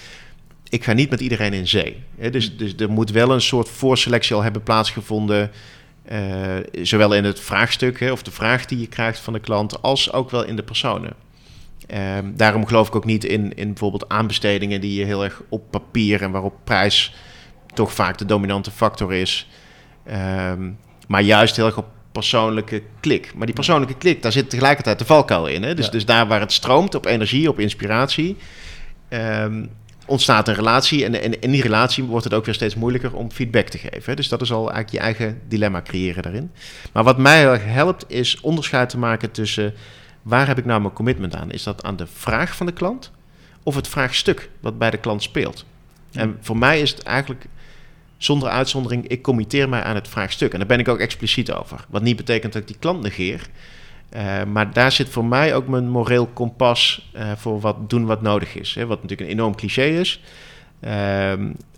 ik 0.68 0.84
ga 0.84 0.92
niet 0.92 1.10
met 1.10 1.20
iedereen 1.20 1.52
in 1.52 1.68
zee. 1.68 2.02
Hè? 2.18 2.30
Dus, 2.30 2.56
dus 2.56 2.74
er 2.76 2.90
moet 2.90 3.10
wel 3.10 3.30
een 3.30 3.40
soort 3.40 3.68
voorselectie 3.68 4.36
al 4.36 4.42
hebben 4.42 4.62
plaatsgevonden... 4.62 5.50
eh, 6.04 6.56
zowel 6.82 7.14
in 7.14 7.24
het 7.24 7.40
vraagstuk 7.40 8.00
hè, 8.00 8.12
of 8.12 8.22
de 8.22 8.30
vraag 8.30 8.66
die 8.66 8.80
je 8.80 8.86
krijgt 8.86 9.18
van 9.18 9.32
de 9.32 9.40
klant... 9.40 9.82
als 9.82 10.12
ook 10.12 10.30
wel 10.30 10.44
in 10.44 10.56
de 10.56 10.62
personen. 10.62 11.12
Ehm, 11.86 12.32
daarom 12.34 12.66
geloof 12.66 12.88
ik 12.88 12.96
ook 12.96 13.04
niet 13.04 13.24
in, 13.24 13.54
in 13.54 13.66
bijvoorbeeld 13.66 14.08
aanbestedingen 14.08 14.80
die 14.80 14.98
je 14.98 15.04
heel 15.04 15.24
erg 15.24 15.42
op 15.48 15.70
papier 15.70 16.22
en 16.22 16.30
waarop 16.30 16.54
prijs 16.64 17.14
toch 17.74 17.92
vaak 17.92 18.18
de 18.18 18.24
dominante 18.24 18.70
factor 18.70 19.14
is. 19.14 19.48
Ehm, 20.04 20.70
maar 21.08 21.22
juist 21.22 21.56
heel 21.56 21.66
erg 21.66 21.78
op 21.78 21.96
persoonlijke 22.18 22.82
klik. 23.00 23.32
Maar 23.34 23.46
die 23.46 23.54
persoonlijke 23.54 23.94
klik, 23.94 24.22
daar 24.22 24.32
zit 24.32 24.50
tegelijkertijd 24.50 24.98
de 24.98 25.04
valkuil 25.04 25.46
in. 25.46 25.62
Hè? 25.62 25.74
Dus, 25.74 25.84
Ja. 25.84 25.90
dus 25.90 26.04
daar 26.04 26.26
waar 26.26 26.40
het 26.40 26.52
stroomt 26.52 26.94
op 26.94 27.06
energie, 27.06 27.48
op 27.48 27.58
inspiratie, 27.58 28.36
ehm, 29.08 29.64
ontstaat 30.06 30.48
een 30.48 30.54
relatie. 30.54 31.04
En, 31.04 31.22
en 31.22 31.40
in 31.40 31.50
die 31.50 31.62
relatie 31.62 32.04
wordt 32.04 32.24
het 32.24 32.34
ook 32.34 32.44
weer 32.44 32.54
steeds 32.54 32.74
moeilijker 32.74 33.14
om 33.14 33.30
feedback 33.30 33.68
te 33.68 33.78
geven. 33.78 34.02
Hè? 34.04 34.14
Dus 34.14 34.28
dat 34.28 34.42
is 34.42 34.52
al 34.52 34.72
eigenlijk 34.72 34.90
je 34.90 34.98
eigen 34.98 35.40
dilemma 35.48 35.82
creëren 35.82 36.22
daarin. 36.22 36.50
Maar 36.92 37.04
wat 37.04 37.18
mij 37.18 37.38
heel 37.38 37.52
erg 37.52 37.64
helpt, 37.64 38.04
is 38.08 38.40
onderscheid 38.40 38.88
te 38.88 38.98
maken 38.98 39.30
tussen 39.30 39.74
waar 40.22 40.46
heb 40.46 40.58
ik 40.58 40.64
nou 40.64 40.80
mijn 40.80 40.92
commitment 40.94 41.34
aan? 41.34 41.50
Is 41.50 41.62
dat 41.62 41.82
aan 41.82 41.96
de 41.96 42.06
vraag 42.06 42.56
van 42.56 42.66
de 42.66 42.72
klant? 42.72 43.10
of 43.62 43.74
het 43.74 43.88
vraagstuk 43.88 44.50
wat 44.60 44.78
bij 44.78 44.90
de 44.90 44.96
klant 44.96 45.22
speelt. 45.22 45.64
En 46.12 46.36
voor 46.40 46.56
mij 46.56 46.80
is 46.80 46.90
het 46.90 47.02
eigenlijk 47.02 47.44
zonder 48.18 48.48
uitzondering, 48.48 49.08
ik 49.08 49.22
committeer 49.22 49.68
mij 49.68 49.82
aan 49.82 49.94
het 49.94 50.08
vraagstuk. 50.08 50.52
En 50.52 50.58
daar 50.58 50.68
ben 50.68 50.78
ik 50.78 50.88
ook 50.88 50.98
expliciet 50.98 51.52
over. 51.52 51.84
Wat 51.88 52.02
niet 52.02 52.16
betekent 52.16 52.52
dat 52.52 52.62
ik 52.62 52.68
die 52.68 52.78
klant 52.78 53.02
negeer. 53.02 53.46
Uh, 54.16 54.44
maar 54.44 54.72
daar 54.72 54.92
zit 54.92 55.08
voor 55.08 55.24
mij 55.24 55.54
ook 55.54 55.68
mijn 55.68 55.88
moreel 55.88 56.26
kompas 56.26 57.10
uh, 57.16 57.32
voor 57.36 57.60
wat 57.60 57.90
doen 57.90 58.06
wat 58.06 58.22
nodig 58.22 58.54
is. 58.54 58.74
Hè? 58.74 58.86
Wat 58.86 59.02
natuurlijk 59.02 59.30
een 59.30 59.36
enorm 59.36 59.54
cliché 59.54 59.84
is. 59.84 60.22
Uh, 60.80 60.90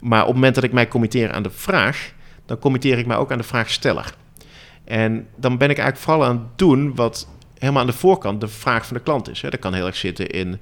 maar 0.00 0.20
op 0.20 0.26
het 0.26 0.34
moment 0.34 0.54
dat 0.54 0.64
ik 0.64 0.72
mij 0.72 0.88
committeer 0.88 1.32
aan 1.32 1.42
de 1.42 1.50
vraag, 1.50 2.12
dan 2.46 2.58
committeer 2.58 2.98
ik 2.98 3.06
mij 3.06 3.16
ook 3.16 3.32
aan 3.32 3.38
de 3.38 3.44
vraagsteller. 3.44 4.14
En 4.84 5.26
dan 5.36 5.58
ben 5.58 5.70
ik 5.70 5.78
eigenlijk 5.78 6.08
vooral 6.08 6.24
aan 6.24 6.36
het 6.36 6.58
doen 6.58 6.94
wat 6.94 7.28
helemaal 7.58 7.80
aan 7.80 7.86
de 7.86 7.92
voorkant 7.92 8.40
de 8.40 8.48
vraag 8.48 8.86
van 8.86 8.96
de 8.96 9.02
klant 9.02 9.30
is. 9.30 9.42
Hè? 9.42 9.50
Dat 9.50 9.60
kan 9.60 9.74
heel 9.74 9.86
erg 9.86 9.96
zitten 9.96 10.26
in, 10.26 10.58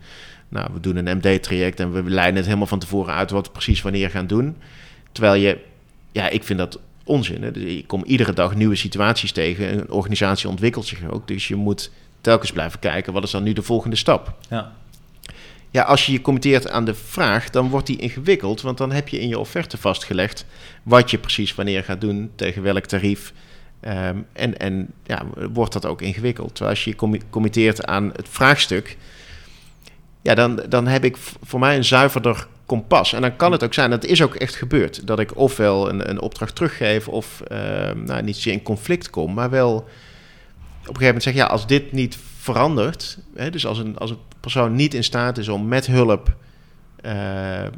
nou, 0.49 0.69
we 0.73 0.81
doen 0.81 0.97
een 0.97 1.17
MD-traject 1.17 1.81
en 1.81 1.93
we 1.93 2.03
leiden 2.03 2.37
het 2.37 2.45
helemaal 2.45 2.67
van 2.67 2.79
tevoren 2.79 3.15
uit 3.15 3.31
wat 3.31 3.47
we 3.47 3.53
precies 3.53 3.83
wanneer 3.83 4.11
gaan 4.11 4.27
doen. 4.27 4.57
Terwijl 5.13 5.35
je, 5.35 5.59
ja, 6.19 6.29
ik 6.29 6.45
vind 6.45 6.59
dat 6.59 6.79
onzin. 7.05 7.43
Hè? 7.43 7.51
Dus 7.51 7.63
je 7.63 7.87
komt 7.87 8.07
iedere 8.07 8.33
dag 8.33 8.55
nieuwe 8.55 8.75
situaties 8.75 9.33
tegen. 9.33 9.73
Een 9.73 9.91
organisatie 9.91 10.49
ontwikkelt 10.49 10.87
zich 10.87 11.11
ook. 11.11 11.29
Dus 11.29 11.49
je 11.49 11.57
moet 11.57 11.91
telkens 12.21 12.53
blijven 12.53 12.79
kijken, 12.79 13.13
wat 13.13 13.23
is 13.23 13.31
dan 13.31 13.43
nu 13.43 13.53
de 13.53 13.63
volgende 13.63 13.97
stap? 13.97 14.35
Ja. 14.49 14.73
Ja, 15.71 15.83
als 15.83 16.07
je 16.07 16.13
je 16.13 16.21
committeert 16.21 16.71
aan 16.71 16.85
de 16.85 16.95
vraag, 16.95 17.51
dan 17.51 17.69
wordt 17.69 17.87
die 17.87 17.97
ingewikkeld. 17.97 18.61
Want 18.61 18.79
dan 18.79 18.93
heb 18.93 19.09
je 19.09 19.21
in 19.21 19.29
je 19.29 19.39
offerte 19.39 19.77
vastgelegd 19.77 20.47
wat 20.83 21.11
je 21.11 21.19
precies 21.19 21.55
wanneer 21.55 21.85
gaat 21.85 22.01
doen, 22.01 22.31
tegen 22.35 22.63
welk 22.63 22.85
tarief. 22.85 23.33
Um, 23.81 24.27
en 24.33 24.59
en 24.59 24.93
ja, 25.05 25.23
wordt 25.53 25.73
dat 25.73 25.87
ook 25.87 26.03
ingewikkeld. 26.03 26.49
Terwijl 26.49 26.71
als 26.71 26.85
je 26.85 26.91
je 26.91 27.23
committeert 27.31 27.87
aan 27.87 28.11
het 28.17 28.29
vraagstuk, 28.29 28.97
ja, 30.23 30.35
dan, 30.35 30.63
dan 30.69 30.87
heb 30.87 31.05
ik 31.05 31.17
voor 31.43 31.61
mij 31.61 31.77
een 31.77 31.85
zuiverder 31.85 32.47
kompas. 32.69 33.13
En 33.13 33.21
dan 33.21 33.37
kan 33.37 33.53
het 33.53 33.65
ook 33.65 33.75
zijn, 33.75 33.91
dat 33.91 34.05
is 34.05 34.23
ook 34.23 34.35
echt 34.35 34.55
gebeurd, 34.55 35.07
dat 35.07 35.19
ik 35.19 35.37
ofwel 35.37 35.89
een, 35.89 36.11
een 36.11 36.21
opdracht 36.21 36.55
teruggeef 36.55 37.09
of 37.09 37.43
uh, 37.53 37.59
nou, 37.95 38.23
niet 38.23 38.47
in 38.47 38.63
conflict 38.63 39.11
kom, 39.11 39.35
maar 39.35 39.51
wel 39.51 39.75
op 39.75 39.85
een 40.95 41.01
gegeven 41.01 41.05
moment 41.05 41.23
zeg 41.23 41.35
ja, 41.35 41.47
als 41.47 41.67
dit 41.67 41.93
niet 41.93 42.19
verandert, 42.39 43.19
hè, 43.35 43.51
dus 43.51 43.67
als 43.67 43.79
een, 43.79 43.99
als 43.99 44.11
een 44.11 44.19
persoon 44.41 44.75
niet 44.75 44.95
in 44.95 45.05
staat 45.05 45.39
is 45.39 45.49
om 45.49 45.69
met 45.69 45.87
hulp 45.87 46.37
uh, 47.05 47.63
uh, 47.63 47.69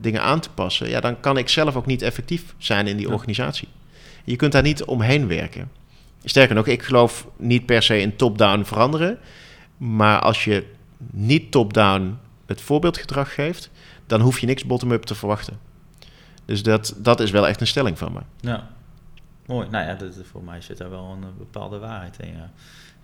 dingen 0.00 0.22
aan 0.22 0.40
te 0.40 0.50
passen, 0.50 0.88
ja, 0.88 1.00
dan 1.00 1.20
kan 1.20 1.36
ik 1.36 1.48
zelf 1.48 1.76
ook 1.76 1.86
niet 1.86 2.02
effectief 2.02 2.54
zijn 2.58 2.86
in 2.86 2.96
die 2.96 3.06
ja. 3.06 3.12
organisatie. 3.12 3.68
Je 4.24 4.36
kunt 4.36 4.52
daar 4.52 4.62
niet 4.62 4.84
omheen 4.84 5.28
werken. 5.28 5.70
Sterker 6.24 6.54
nog, 6.54 6.66
ik 6.66 6.82
geloof 6.82 7.26
niet 7.36 7.66
per 7.66 7.82
se 7.82 8.00
in 8.00 8.16
top-down 8.16 8.64
veranderen, 8.64 9.18
maar 9.76 10.20
als 10.20 10.44
je 10.44 10.64
niet 11.10 11.50
top-down 11.50 12.18
het 12.46 12.60
voorbeeldgedrag 12.60 13.34
geeft, 13.34 13.70
dan 14.06 14.20
hoef 14.20 14.38
je 14.38 14.46
niks 14.46 14.64
bottom-up 14.64 15.02
te 15.02 15.14
verwachten. 15.14 15.58
Dus 16.44 16.62
dat, 16.62 16.94
dat 16.96 17.20
is 17.20 17.30
wel 17.30 17.48
echt 17.48 17.60
een 17.60 17.66
stelling 17.66 17.98
van 17.98 18.12
me. 18.12 18.20
Ja, 18.40 18.68
mooi. 19.46 19.68
Nou 19.70 19.86
ja, 19.86 19.94
dat, 19.94 20.14
voor 20.32 20.42
mij 20.42 20.60
zit 20.60 20.78
daar 20.78 20.90
wel 20.90 21.18
een 21.22 21.38
bepaalde 21.38 21.78
waarheid 21.78 22.16
in. 22.20 22.32
Ja. 22.36 22.50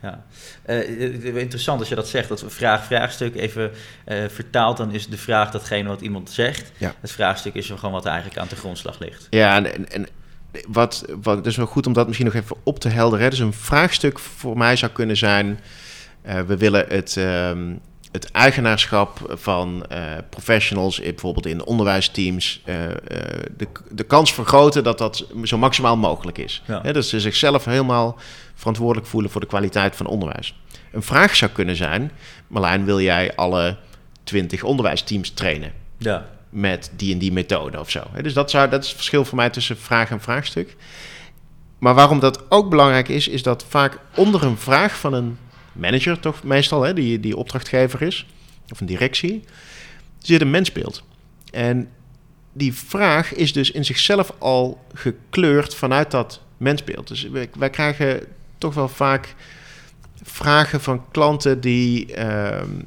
Ja. 0.03 0.25
Uh, 0.67 1.37
interessant 1.37 1.81
als 1.81 1.89
je 1.89 1.95
dat 1.95 2.09
zegt, 2.09 2.29
dat 2.29 2.45
vraag-vraagstuk 2.47 3.35
even 3.35 3.71
uh, 4.07 4.25
vertaald, 4.29 4.77
dan 4.77 4.93
is 4.93 5.09
de 5.09 5.19
vraag 5.19 5.51
datgene 5.51 5.89
wat 5.89 6.01
iemand 6.01 6.31
zegt. 6.31 6.73
Ja. 6.77 6.95
Het 7.01 7.11
vraagstuk 7.11 7.55
is 7.55 7.67
gewoon 7.67 7.93
wat 7.93 8.07
eigenlijk 8.07 8.39
aan 8.39 8.49
de 8.49 8.57
grondslag 8.57 8.99
ligt. 8.99 9.27
Ja, 9.31 9.65
en, 9.65 9.91
en 9.91 10.07
wat, 10.69 11.05
wat 11.23 11.45
dus 11.45 11.57
wel 11.57 11.67
goed 11.67 11.87
om 11.87 11.93
dat 11.93 12.07
misschien 12.07 12.27
nog 12.27 12.37
even 12.37 12.57
op 12.63 12.79
te 12.79 12.89
helderen. 12.89 13.31
Dus 13.31 13.39
een 13.39 13.53
vraagstuk 13.53 14.19
voor 14.19 14.57
mij 14.57 14.77
zou 14.77 14.93
kunnen 14.93 15.17
zijn: 15.17 15.61
uh, 16.27 16.41
we 16.41 16.57
willen 16.57 16.85
het, 16.89 17.17
um, 17.17 17.81
het 18.23 18.31
eigenaarschap 18.31 19.35
van 19.35 19.85
uh, 19.93 19.99
professionals, 20.31 21.01
bijvoorbeeld 21.01 21.47
in 21.47 21.65
onderwijsteams, 21.65 22.63
uh, 22.65 22.75
de, 23.57 23.69
de 23.91 24.05
kans 24.05 24.35
vergroten 24.35 24.85
dat 24.85 24.99
dat 24.99 25.27
zo 25.45 25.59
maximaal 25.59 25.97
mogelijk 25.97 26.39
is. 26.39 26.63
Ja. 26.67 26.81
He, 26.83 26.93
dat 26.93 27.05
ze 27.05 27.21
zichzelf 27.21 27.65
helemaal 27.65 28.19
verantwoordelijk 28.55 29.07
voelen 29.07 29.31
voor 29.31 29.41
de 29.41 29.47
kwaliteit 29.47 29.97
van 29.97 30.07
onderwijs. 30.07 30.55
Een 30.93 31.03
vraag 31.03 31.37
zou 31.37 31.51
kunnen 31.51 31.77
zijn: 31.77 32.13
Marlijn, 32.47 32.85
wil 32.85 33.01
jij 33.01 33.35
alle 33.37 33.77
20 34.25 34.63
onderwijsteams 34.63 35.31
trainen? 35.31 35.73
Ja. 35.99 36.27
Met 36.51 36.91
die 36.97 37.13
en 37.13 37.19
die 37.19 37.33
methode 37.33 37.81
of 37.81 37.91
zo. 37.91 38.03
He, 38.13 38.23
dus 38.23 38.33
dat, 38.33 38.51
zou, 38.51 38.69
dat 38.69 38.83
is 38.83 38.89
het 38.89 38.97
verschil 38.97 39.25
voor 39.25 39.37
mij 39.37 39.51
tussen 39.51 39.77
vraag 39.77 40.11
en 40.11 40.21
vraagstuk. 40.21 40.77
Maar 41.79 41.95
waarom 41.95 42.21
dat 42.21 42.51
ook 42.51 42.71
belangrijk 42.71 43.09
is, 43.09 43.29
is 43.29 43.43
dat 43.43 43.65
vaak 43.69 43.99
onder 44.15 44.43
een 44.43 44.59
vraag 44.59 44.99
van 44.99 45.13
een 45.13 45.39
manager 45.79 46.21
toch 46.21 46.43
meestal, 46.43 46.83
hè, 46.83 46.95
die, 46.95 47.21
die 47.21 47.37
opdrachtgever 47.37 48.03
is, 48.03 48.27
of 48.73 48.81
een 48.81 48.87
directie, 48.87 49.43
zit 50.19 50.41
een 50.41 50.51
mensbeeld. 50.51 51.03
En 51.51 51.89
die 52.53 52.75
vraag 52.75 53.35
is 53.35 53.53
dus 53.53 53.71
in 53.71 53.85
zichzelf 53.85 54.33
al 54.39 54.85
gekleurd 54.95 55.75
vanuit 55.75 56.11
dat 56.11 56.41
mensbeeld. 56.57 57.09
Dus 57.09 57.29
wij, 57.29 57.51
wij 57.59 57.71
krijgen 57.71 58.21
toch 58.59 58.75
wel 58.75 58.89
vaak 58.89 59.35
vragen 60.23 60.81
van 60.81 61.05
klanten 61.11 61.61
die 61.61 62.17
uh, 62.17 62.17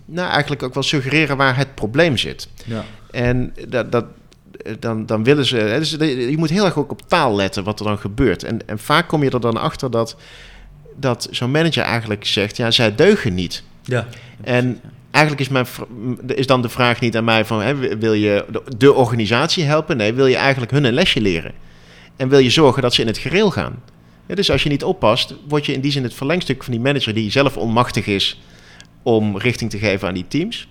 nou, 0.06 0.30
eigenlijk 0.30 0.64
ook 0.64 0.74
wel 0.74 0.84
suggereren 0.84 1.38
waar 1.38 1.58
het 1.58 1.76
probleem 1.76 2.18
zit. 2.18 2.48
Ja. 2.66 2.86
En 3.12 3.54
dat, 3.68 3.92
dat, 3.92 4.06
dan, 4.80 5.06
dan 5.06 5.24
willen 5.24 5.46
ze. 5.46 5.56
Dus 5.56 5.92
je 6.00 6.38
moet 6.38 6.50
heel 6.50 6.66
erg 6.66 6.78
ook 6.78 6.92
op 6.92 7.02
taal 7.08 7.36
letten 7.36 7.64
wat 7.64 7.80
er 7.80 7.86
dan 7.86 7.98
gebeurt. 7.98 8.44
En, 8.44 8.68
en 8.68 8.80
vaak 8.80 9.08
kom 9.08 9.24
je 9.24 9.30
er 9.30 9.42
dan 9.42 9.58
achter 9.58 9.92
dat 9.92 10.16
dat 10.96 11.28
zo'n 11.32 11.52
manager 11.52 11.84
eigenlijk 11.84 12.26
zegt, 12.26 12.58
ja, 12.58 12.72
zij 12.72 12.96
deugen 12.96 13.34
niet. 13.34 13.64
Ja. 13.84 14.08
En 14.44 14.82
eigenlijk 15.12 15.50
is, 15.50 15.50
mijn, 15.50 15.66
is 16.36 16.48
dan 16.48 16.62
de 16.62 16.70
vraag 16.70 17.00
niet 17.00 17.18
aan 17.18 17.24
mij 17.24 17.46
van, 17.46 17.62
hè, 17.62 17.98
wil 17.98 18.14
je 18.14 18.46
de 18.78 18.94
organisatie 18.94 19.64
helpen? 19.64 19.98
Nee, 19.98 20.14
wil 20.14 20.28
je 20.28 20.36
eigenlijk 20.36 20.72
hun 20.72 20.84
een 20.84 20.94
lesje 20.94 21.22
leren? 21.22 21.52
En 22.16 22.30
wil 22.30 22.40
je 22.40 22.50
zorgen 22.50 22.82
dat 22.82 22.94
ze 22.94 23.02
in 23.02 23.08
het 23.08 23.18
gereel 23.18 23.52
gaan? 23.52 23.84
Ja, 24.28 24.36
dus 24.36 24.52
als 24.52 24.64
je 24.64 24.70
niet 24.70 24.84
oppast, 24.84 25.36
word 25.48 25.66
je 25.66 25.74
in 25.74 25.82
die 25.82 25.92
zin 25.92 26.04
het 26.04 26.14
verlengstuk 26.14 26.64
van 26.64 26.74
die 26.74 26.82
manager 26.82 27.14
die 27.14 27.32
zelf 27.32 27.58
onmachtig 27.58 28.06
is 28.06 28.42
om 29.04 29.38
richting 29.38 29.70
te 29.70 29.78
geven 29.78 30.08
aan 30.08 30.14
die 30.14 30.28
teams. 30.28 30.68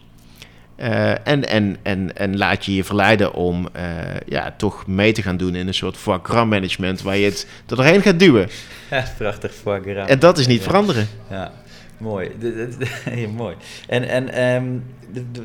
Uh, 0.81 1.11
en, 1.11 1.49
en, 1.49 1.77
en, 1.83 2.17
en 2.17 2.37
laat 2.39 2.65
je 2.65 2.75
je 2.75 2.85
verleiden 2.85 3.35
om 3.35 3.69
uh, 3.77 3.83
ja, 4.27 4.55
toch 4.57 4.87
mee 4.87 5.13
te 5.13 5.23
gaan 5.23 5.37
doen 5.37 5.55
in 5.55 5.67
een 5.67 5.75
soort 5.75 5.97
foie 5.97 6.21
gras 6.23 6.47
management 6.47 7.03
waar 7.03 7.17
je 7.17 7.25
het 7.25 7.47
er 7.67 7.77
doorheen 7.77 8.03
gaat 8.03 8.19
duwen. 8.19 8.49
Ja, 8.91 9.05
prachtig 9.19 9.55
foie 9.55 9.81
gras. 9.83 10.09
En 10.09 10.19
dat 10.19 10.39
is 10.39 10.47
niet 10.47 10.59
ja. 10.59 10.65
veranderen. 10.65 11.09
Ja, 11.31 11.53
mooi. 11.99 12.31
ja, 13.15 13.29
mooi. 13.29 13.55
En, 13.87 14.09
en 14.09 14.55
um, 14.55 14.85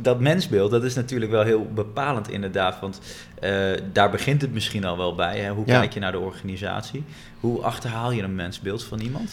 dat 0.02 0.19
mensbeeld, 0.19 0.71
dat 0.71 0.84
is 0.84 0.95
natuurlijk 0.95 1.32
wel 1.32 1.43
heel 1.43 1.67
bepalend 1.74 2.30
inderdaad, 2.30 2.80
want 2.80 3.02
uh, 3.43 3.71
daar 3.93 4.10
begint 4.12 4.41
het 4.41 4.54
misschien 4.54 4.86
al 4.86 4.98
wel 4.98 5.15
bij. 5.15 5.39
Hè? 5.39 5.50
Hoe 5.50 5.63
Ja. 5.65 5.80
kijk 5.80 5.93
je 5.93 6.00
naar 6.00 6.12
de 6.12 6.19
organisatie? 6.19 7.04
Hoe 7.39 7.62
achterhaal 7.62 8.12
je 8.12 8.21
een 8.24 8.36
mensbeeld 8.36 8.84
van 8.84 9.00
iemand? 9.00 9.32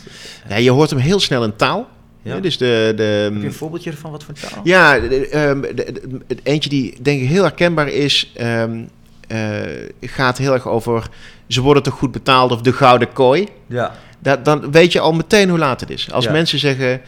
Ja, 0.48 0.56
je 0.56 0.70
hoort 0.70 0.90
hem 0.90 0.98
heel 0.98 1.20
snel 1.20 1.44
in 1.44 1.56
taal. 1.56 1.88
Ja. 2.22 2.40
Dus 2.40 2.58
de, 2.58 2.92
de, 2.96 3.02
Heb 3.02 3.40
je 3.40 3.46
een 3.46 3.52
voorbeeldje 3.52 3.90
ervan? 3.90 4.10
Wat 4.10 4.24
voor 4.24 4.34
taal? 4.34 4.60
Ja, 4.64 4.98
de, 4.98 6.22
het 6.28 6.40
eentje 6.42 6.68
die 6.70 6.96
denk 7.02 7.20
ik 7.20 7.28
heel 7.28 7.42
herkenbaar 7.42 7.88
is, 7.88 8.32
um, 8.40 8.88
uh, 9.28 9.38
gaat 10.00 10.38
heel 10.38 10.52
erg 10.52 10.68
over 10.68 11.08
ze 11.52 11.60
worden 11.60 11.82
toch 11.82 11.94
goed 11.94 12.12
betaald 12.12 12.52
of 12.52 12.60
de 12.60 12.72
gouden 12.72 13.12
kooi. 13.12 13.48
Ja. 13.66 13.92
Da 14.18 14.36
dan 14.36 14.70
weet 14.70 14.92
je 14.92 15.00
al 15.00 15.12
meteen 15.12 15.48
hoe 15.48 15.58
laat 15.58 15.80
het 15.80 15.90
is. 15.90 16.12
Als 16.12 16.24
Ja. 16.24 16.32
mensen 16.32 16.58
zeggen, 16.58 17.00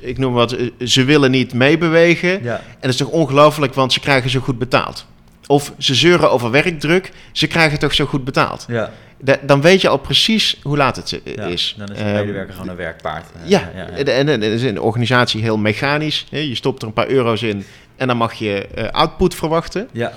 ik 0.00 0.18
noem 0.18 0.32
wat, 0.32 0.52
eh, 0.52 0.70
ze 0.78 1.04
willen 1.04 1.30
niet 1.30 1.54
meebewegen. 1.54 2.42
Ja. 2.42 2.54
En 2.56 2.76
dat 2.80 2.90
is 2.90 2.96
toch 2.96 3.08
ongelooflijk, 3.08 3.74
want 3.74 3.92
ze 3.92 4.00
krijgen 4.00 4.30
zo 4.30 4.40
goed 4.40 4.58
betaald. 4.58 5.06
Of 5.46 5.72
ze 5.78 5.94
zeuren 5.94 6.30
over 6.30 6.50
werkdruk, 6.50 7.12
ze 7.32 7.46
krijgen 7.46 7.78
toch 7.78 7.94
zo 7.94 8.04
goed 8.06 8.24
betaald. 8.24 8.64
Ja. 8.68 8.90
Da- 9.20 9.38
dan 9.42 9.60
weet 9.60 9.80
je 9.80 9.88
al 9.88 9.96
precies 9.98 10.58
hoe 10.62 10.76
laat 10.76 10.96
het 10.96 11.20
eh, 11.24 11.34
ja. 11.34 11.44
is. 11.44 11.74
Dan 11.78 11.88
is 11.88 11.98
de 11.98 12.04
Ehm, 12.04 12.14
medewerker 12.14 12.52
gewoon 12.54 12.68
een 12.68 12.76
werkpaard. 12.76 13.26
Eh, 13.42 13.48
ja, 13.50 13.70
ja, 13.74 13.86
ja. 13.96 14.04
En, 14.12 14.42
is 14.42 14.62
in 14.62 14.74
de 14.74 14.82
organisatie 14.82 15.42
heel 15.42 15.56
mechanisch. 15.58 16.26
Je 16.30 16.54
stopt 16.54 16.82
er 16.82 16.88
een 16.88 16.94
paar 16.94 17.08
euro's 17.08 17.42
in 17.42 17.64
en 17.96 18.06
dan 18.06 18.16
mag 18.16 18.32
je 18.34 18.66
eh, 18.66 18.88
output 18.90 19.34
verwachten. 19.34 19.88
Ja. 19.92 20.12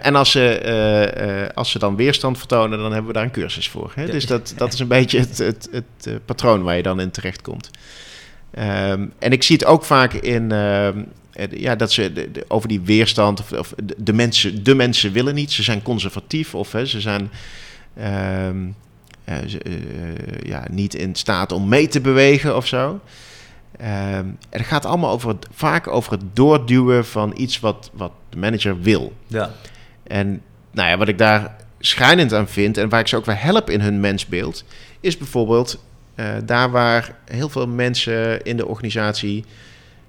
En 0.00 0.14
als 0.14 0.30
ze, 0.30 1.50
als 1.54 1.70
ze 1.70 1.78
dan 1.78 1.96
weerstand 1.96 2.38
vertonen, 2.38 2.78
dan 2.78 2.88
hebben 2.90 3.06
we 3.06 3.12
daar 3.12 3.22
een 3.24 3.30
cursus 3.30 3.68
voor. 3.68 3.92
Hè? 3.94 4.06
Dus 4.06 4.26
dat, 4.26 4.54
dat 4.56 4.72
is 4.72 4.78
een 4.78 4.88
beetje 4.98 5.18
het, 5.18 5.38
het, 5.38 5.68
het 5.72 6.24
patroon 6.24 6.62
waar 6.62 6.76
je 6.76 6.82
dan 6.82 7.00
in 7.00 7.10
terechtkomt. 7.10 7.70
Ehm 8.50 9.06
en 9.18 9.32
ik 9.32 9.42
zie 9.42 9.56
het 9.56 9.64
ook 9.64 9.84
vaak 9.84 10.12
in 10.12 10.52
ehm, 10.52 10.98
eh, 11.32 11.44
ja, 11.50 11.76
dat 11.76 11.92
ze 11.92 12.12
de- 12.12 12.30
de- 12.32 12.44
over 12.48 12.68
die 12.68 12.80
weerstand 12.80 13.40
of, 13.40 13.52
of 13.52 13.72
de, 13.82 13.94
de 13.98 14.12
mensen, 14.12 14.64
de 14.64 14.74
mensen 14.74 15.12
willen 15.12 15.34
niet, 15.34 15.52
ze 15.52 15.62
zijn 15.62 15.82
conservatief 15.82 16.54
of 16.54 16.72
hè, 16.72 16.86
ze 16.86 17.00
zijn 17.00 17.30
ehm, 17.96 18.56
eh, 19.24 19.42
eh, 19.42 19.50
ja, 20.42 20.64
niet 20.70 20.94
in 20.94 21.14
staat 21.14 21.52
om 21.52 21.68
mee 21.68 21.88
te 21.88 22.00
bewegen 22.00 22.56
of 22.56 22.66
zo. 22.66 23.00
Ehm, 23.78 24.24
en 24.24 24.38
het 24.50 24.66
gaat 24.66 24.84
allemaal 24.84 25.10
over 25.10 25.28
het, 25.28 25.46
vaak 25.50 25.86
over 25.86 26.12
het 26.12 26.22
doorduwen 26.32 27.06
van 27.06 27.32
iets 27.36 27.60
wat, 27.60 27.90
wat 27.92 28.12
de 28.28 28.38
manager 28.38 28.80
wil. 28.80 29.12
Ja. 29.26 29.50
En 30.02 30.42
nou 30.70 30.88
ja, 30.88 30.96
wat 30.96 31.08
ik 31.08 31.18
daar 31.18 31.56
schijnend 31.78 32.32
aan 32.32 32.48
vind 32.48 32.76
en 32.76 32.88
waar 32.88 33.00
ik 33.00 33.08
ze 33.08 33.16
ook 33.16 33.24
wel 33.24 33.34
help 33.34 33.70
in 33.70 33.80
hun 33.80 34.00
mensbeeld, 34.00 34.64
is 35.00 35.16
bijvoorbeeld 35.16 35.84
eh, 36.14 36.26
daar 36.44 36.70
waar 36.70 37.16
heel 37.24 37.48
veel 37.48 37.66
mensen 37.66 38.42
in 38.42 38.56
de 38.56 38.66
organisatie 38.66 39.44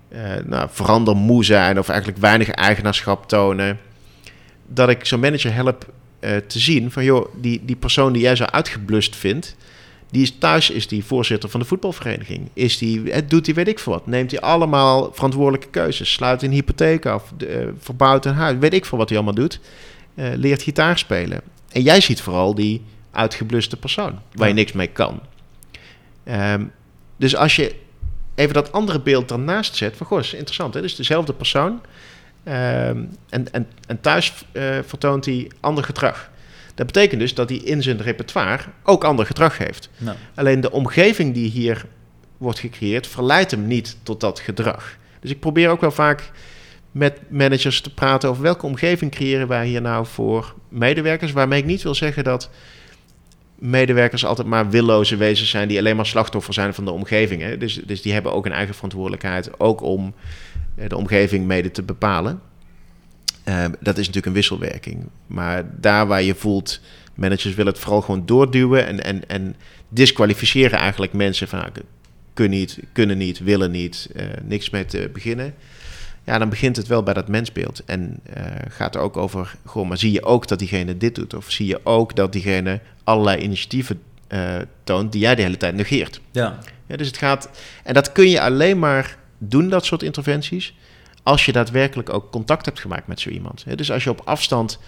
uh, 0.10 0.20
nou, 0.46 0.68
verandermoe 0.72 1.46
zijn 1.46 1.80
of 1.80 1.90
eigenlijk 1.90 2.20
weinig 2.20 2.50
eigenaarschap 2.50 3.28
tonen. 3.28 3.80
Dat 4.68 4.90
ik 4.90 5.06
zo'n 5.06 5.20
manager 5.20 5.54
help 5.54 5.94
uh, 6.20 6.38
te 6.38 6.60
zien 6.60 6.92
van 6.92 7.04
joh, 7.04 7.36
die, 7.36 7.62
die 7.66 7.76
persoon 7.76 8.14
die 8.14 8.22
jij 8.22 8.36
zo 8.36 8.44
uitgeblust 8.44 9.16
vindt, 9.16 9.56
die 10.10 10.22
is 10.22 10.38
thuis 10.40 10.70
is 10.70 10.88
die 10.88 11.06
voorzitter 11.06 11.50
van 11.50 11.60
de 11.60 11.66
voetbalvereniging. 11.66 12.50
Is 12.54 12.78
die, 12.78 13.12
het 13.12 13.30
doet 13.30 13.46
hij 13.46 13.56
weet 13.56 13.68
ik 13.68 13.80
veel 13.80 13.94
wat. 13.94 14.08
Neemt 14.08 14.32
hij 14.32 14.40
allemaal 14.40 15.12
verantwoordelijke 15.14 15.68
keuzes. 15.70 16.14
Sluit 16.14 16.44
een 16.44 16.52
hypotheek 16.52 17.06
af. 17.06 17.32
De, 17.38 17.74
verbouwt 17.80 18.26
een 18.26 18.34
huis. 18.34 18.58
Weet 18.60 18.74
ik 18.74 18.86
veel 18.86 18.98
wat 18.98 19.10
hij 19.10 19.18
allemaal 19.18 19.36
doet. 19.36 19.60
Uh, 20.16 20.26
leert 20.36 20.62
gitaar 20.62 20.98
spelen. 20.98 21.42
En 21.72 21.82
jij 21.82 22.02
ziet 22.02 22.22
vooral 22.22 22.56
die 22.56 22.82
uitgebluste 23.12 23.78
persoon. 23.78 24.20
Waar 24.34 24.48
je 24.48 24.54
niks 24.54 24.72
mee 24.72 24.88
kan. 24.88 25.20
Um, 26.26 26.72
dus 27.18 27.36
als 27.36 27.56
je 27.56 27.76
even 28.36 28.54
dat 28.54 28.72
andere 28.72 29.00
beeld 29.00 29.28
daarnaast 29.28 29.76
zet. 29.76 29.98
Van 29.98 30.08
goh, 30.08 30.20
is 30.20 30.34
interessant. 30.34 30.74
Hè? 30.74 30.82
Dus 30.82 30.96
dezelfde 30.96 31.34
persoon. 31.34 31.82
Um, 32.48 33.10
en, 33.30 33.52
en, 33.52 33.68
en 33.88 34.02
thuis 34.02 34.46
uh, 34.54 34.64
vertoont 34.86 35.26
hij 35.26 35.52
ander 35.60 35.84
gedrag. 35.84 36.30
Dat 36.76 36.86
betekent 36.86 37.20
dus 37.20 37.34
dat 37.34 37.50
hij 37.50 37.58
in 37.58 37.84
zijn 37.84 38.02
repertoire 38.02 38.64
ook 38.84 39.04
ander 39.04 39.26
gedrag 39.26 39.58
heeft. 39.58 39.90
Nou. 39.98 40.18
Alleen 40.36 40.62
de 40.62 40.72
omgeving 40.72 41.34
die 41.34 41.50
hier 41.50 41.86
wordt 42.38 42.60
gecreëerd, 42.60 43.08
verleidt 43.08 43.52
hem 43.52 43.68
niet 43.68 43.98
tot 44.04 44.22
dat 44.22 44.40
gedrag. 44.40 44.98
Dus 45.20 45.32
ik 45.32 45.40
probeer 45.40 45.70
ook 45.70 45.82
wel 45.82 45.92
vaak 45.92 46.32
met 46.92 47.20
managers 47.30 47.82
te 47.82 47.94
praten 47.94 48.30
over 48.30 48.44
welke 48.44 48.66
omgeving 48.66 49.12
creëren 49.12 49.48
wij 49.48 49.68
hier 49.68 49.82
nou 49.82 50.06
voor 50.06 50.54
medewerkers. 50.70 51.32
Waarmee 51.32 51.60
ik 51.60 51.66
niet 51.66 51.84
wil 51.84 51.96
zeggen 51.96 52.24
dat 52.24 52.50
medewerkers 53.56 54.26
altijd 54.26 54.48
maar 54.48 54.70
willoze 54.70 55.16
wezens 55.16 55.50
zijn 55.50 55.68
die 55.68 55.78
alleen 55.78 55.96
maar 55.96 56.06
slachtoffer 56.06 56.54
zijn 56.54 56.74
van 56.74 56.86
de 56.86 56.92
omgeving. 56.92 57.42
Hè? 57.42 57.58
Dus, 57.58 57.74
dus 57.86 58.02
die 58.02 58.14
hebben 58.14 58.34
ook 58.34 58.46
een 58.46 58.52
eigen 58.52 58.76
verantwoordelijkheid, 58.76 59.60
ook 59.60 59.82
om 59.82 60.06
eh, 60.08 60.22
de 60.88 60.98
omgeving 60.98 61.46
mede 61.46 61.72
te 61.72 61.84
bepalen. 61.84 62.42
Uh, 63.48 63.66
dat 63.80 63.98
is 63.98 64.06
natuurlijk 64.06 64.26
een 64.26 64.34
wisselwerking. 64.34 65.10
Maar 65.28 65.64
daar 65.80 66.08
waar 66.08 66.22
je 66.22 66.36
voelt, 66.36 66.80
managers 67.16 67.56
willen 67.56 67.72
het 67.72 67.82
vooral 67.82 68.02
gewoon 68.02 68.26
doorduwen 68.26 68.88
en, 68.88 69.04
en, 69.04 69.30
en 69.30 69.56
disqualificeren 69.90 70.80
eigenlijk 70.80 71.14
mensen 71.14 71.48
van 71.48 71.60
nou, 71.60 71.72
kunnen 72.34 72.58
niet, 72.58 72.80
kunnen 72.92 73.18
niet, 73.18 73.40
willen 73.40 73.72
niet, 73.72 74.10
uh, 74.16 74.24
niks 74.44 74.70
mee 74.70 74.86
te 74.86 75.10
beginnen. 75.14 75.54
Ja, 76.24 76.38
dan 76.38 76.50
begint 76.50 76.76
het 76.76 76.88
wel 76.88 77.04
bij 77.04 77.14
dat 77.14 77.28
mensbeeld. 77.28 77.84
En 77.86 78.20
uh, 78.38 78.44
gaat 78.70 78.96
er 78.96 79.02
ook 79.02 79.18
over, 79.18 79.56
gewoon, 79.66 79.88
maar 79.88 79.98
zie 79.98 80.12
je 80.12 80.24
ook 80.24 80.48
dat 80.48 80.60
diegene 80.60 80.98
dit 80.98 81.16
doet? 81.16 81.34
Of 81.34 81.52
zie 81.52 81.68
je 81.68 81.86
ook 81.86 82.16
dat 82.16 82.32
diegene 82.32 82.80
allerlei 83.04 83.42
initiatieven 83.42 84.02
toont 84.84 85.12
die 85.12 85.22
jij 85.22 85.36
de 85.36 85.42
hele 85.42 85.58
tijd 85.58 85.76
negeert? 85.76 86.22
Ja. 86.32 86.60
ja. 86.88 86.96
Dus 86.96 87.08
het 87.08 87.18
gaat, 87.18 87.50
en 87.84 87.94
dat 87.94 88.12
kun 88.12 88.30
je 88.30 88.42
alleen 88.42 88.80
maar 88.80 89.18
doen, 89.38 89.70
dat 89.70 89.86
soort 89.86 90.04
interventies, 90.04 90.74
als 91.24 91.46
je 91.46 91.52
daadwerkelijk 91.52 92.14
ook 92.14 92.32
contact 92.32 92.66
hebt 92.66 92.80
gemaakt 92.80 93.08
met 93.08 93.20
zo 93.20 93.30
iemand. 93.30 93.66
Dus 93.76 93.92
als 93.92 94.04
je 94.04 94.10
op 94.10 94.22
afstand, 94.26 94.80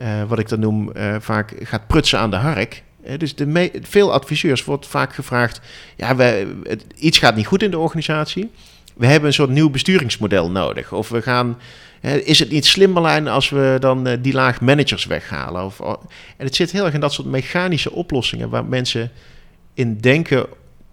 uh, 0.00 0.22
wat 0.28 0.38
ik 0.38 0.48
dan 0.48 0.60
noem, 0.60 0.90
uh, 0.96 1.16
vaak 1.20 1.54
gaat 1.62 1.86
prutsen 1.86 2.18
aan 2.18 2.30
de 2.30 2.36
hark. 2.36 2.82
Dus 3.18 3.34
de 3.34 3.70
veel 3.82 4.12
adviseurs 4.12 4.64
wordt 4.64 4.86
vaak 4.86 5.14
gevraagd: 5.14 5.60
ja, 5.96 6.16
we, 6.16 6.56
het, 6.62 6.84
iets 6.96 7.18
gaat 7.18 7.36
niet 7.36 7.46
goed 7.46 7.62
in 7.62 7.70
de 7.70 7.78
organisatie. 7.78 8.50
We 8.94 9.06
hebben 9.06 9.28
een 9.28 9.34
soort 9.34 9.50
nieuw 9.50 9.70
besturingsmodel 9.70 10.50
nodig. 10.50 10.92
Of 10.92 11.08
we 11.08 11.22
gaan. 11.22 11.58
Is 12.24 12.38
het 12.38 12.50
niet 12.50 12.66
slim, 12.66 12.90
Marlijn, 12.90 13.28
als 13.28 13.48
we 13.48 13.76
dan 13.80 14.08
uh, 14.08 14.14
die 14.20 14.32
laag 14.32 14.60
managers 14.60 15.04
weghalen? 15.04 15.64
Of, 15.64 15.80
en 16.36 16.44
het 16.44 16.54
zit 16.54 16.72
heel 16.72 16.84
erg 16.84 16.94
in 16.94 17.00
dat 17.00 17.12
soort 17.12 17.28
mechanische 17.28 17.92
oplossingen 17.92 18.48
waar 18.48 18.64
mensen 18.64 19.10
in 19.74 19.96
denken, 20.00 20.46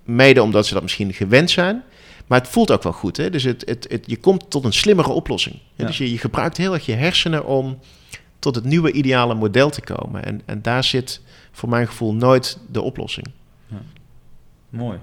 mede 0.04 0.42
omdat 0.42 0.68
ze 0.68 0.74
dat 0.74 0.82
misschien 0.82 1.14
gewend 1.14 1.50
zijn. 1.50 1.84
Maar 2.32 2.40
het 2.40 2.50
voelt 2.50 2.72
ook 2.72 2.84
wel 2.84 2.92
goed. 2.92 3.18
Hè? 3.18 3.30
Dus 3.30 3.44
het, 3.44 3.64
het, 3.66 3.86
het, 3.90 4.04
je 4.06 4.18
komt 4.18 4.50
tot 4.50 4.64
een 4.64 4.74
slimmere 4.74 5.10
oplossing. 5.10 5.60
Ja. 5.76 5.86
Dus 5.86 5.98
je, 5.98 6.12
je 6.12 6.18
gebruikt 6.18 6.58
heel 6.58 6.74
erg 6.74 6.86
je 6.86 6.94
hersenen 6.94 7.46
om 7.46 7.80
tot 8.40 8.56
het 8.56 8.64
nieuwe 8.64 8.92
ideale 8.92 9.34
model 9.34 9.70
te 9.70 9.82
komen. 9.82 10.26
En, 10.26 10.42
en 10.46 10.62
daar 10.62 10.84
zit 10.84 11.22
voor 11.52 11.70
mijn 11.70 11.88
gevoel 11.88 12.14
nooit 12.14 12.60
de 12.70 12.82
oplossing. 12.82 13.28
Ja. 13.68 13.82
Mooi. 14.70 15.00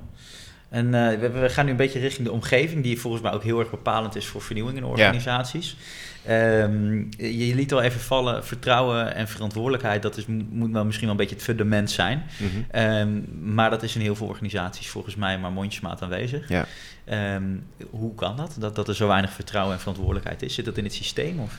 En 0.68 0.86
uh, 0.86 1.18
we, 1.18 1.30
we, 1.30 1.48
gaan 1.48 1.64
nu 1.64 1.70
een 1.70 1.76
beetje 1.76 1.98
richting 1.98 2.26
de 2.26 2.32
omgeving, 2.32 2.82
die 2.82 3.00
volgens 3.00 3.22
mij 3.22 3.32
ook 3.32 3.42
heel 3.42 3.58
erg 3.58 3.70
bepalend 3.70 4.16
is 4.16 4.26
voor 4.26 4.42
vernieuwing 4.42 4.76
in 4.76 4.84
organisaties. 4.84 5.76
Ja. 5.78 6.17
Um, 6.30 7.08
je, 7.18 7.54
liet 7.54 7.72
al 7.72 7.82
even 7.82 8.00
vallen, 8.00 8.44
vertrouwen 8.44 9.14
en 9.14 9.28
verantwoordelijkheid, 9.28 10.02
dat 10.02 10.16
is, 10.16 10.24
moet 10.26 10.72
wel 10.72 10.84
misschien 10.84 11.06
wel 11.06 11.14
een 11.14 11.20
beetje 11.20 11.34
het 11.34 11.44
fundament 11.44 11.90
zijn. 11.90 12.22
Mm 12.38 12.48
-hmm. 12.48 12.82
um, 12.82 13.24
maar 13.54 13.70
dat 13.70 13.82
is 13.82 13.94
in 13.94 14.00
heel 14.00 14.16
veel 14.16 14.26
organisaties 14.26 14.88
volgens 14.88 15.16
mij 15.16 15.38
maar 15.38 15.52
mondjesmaat 15.52 16.02
aanwezig. 16.02 16.48
Ja. 16.48 16.66
Um, 17.34 17.64
hoe 17.90 18.14
kan 18.14 18.36
dat? 18.36 18.56
dat? 18.58 18.74
Dat 18.74 18.88
er 18.88 18.94
zo 18.94 19.06
weinig 19.06 19.32
vertrouwen 19.32 19.74
en 19.74 19.80
verantwoordelijkheid 19.80 20.42
is? 20.42 20.54
Zit 20.54 20.64
dat 20.64 20.76
in 20.76 20.84
het 20.84 20.94
systeem? 20.94 21.38
Of? 21.38 21.58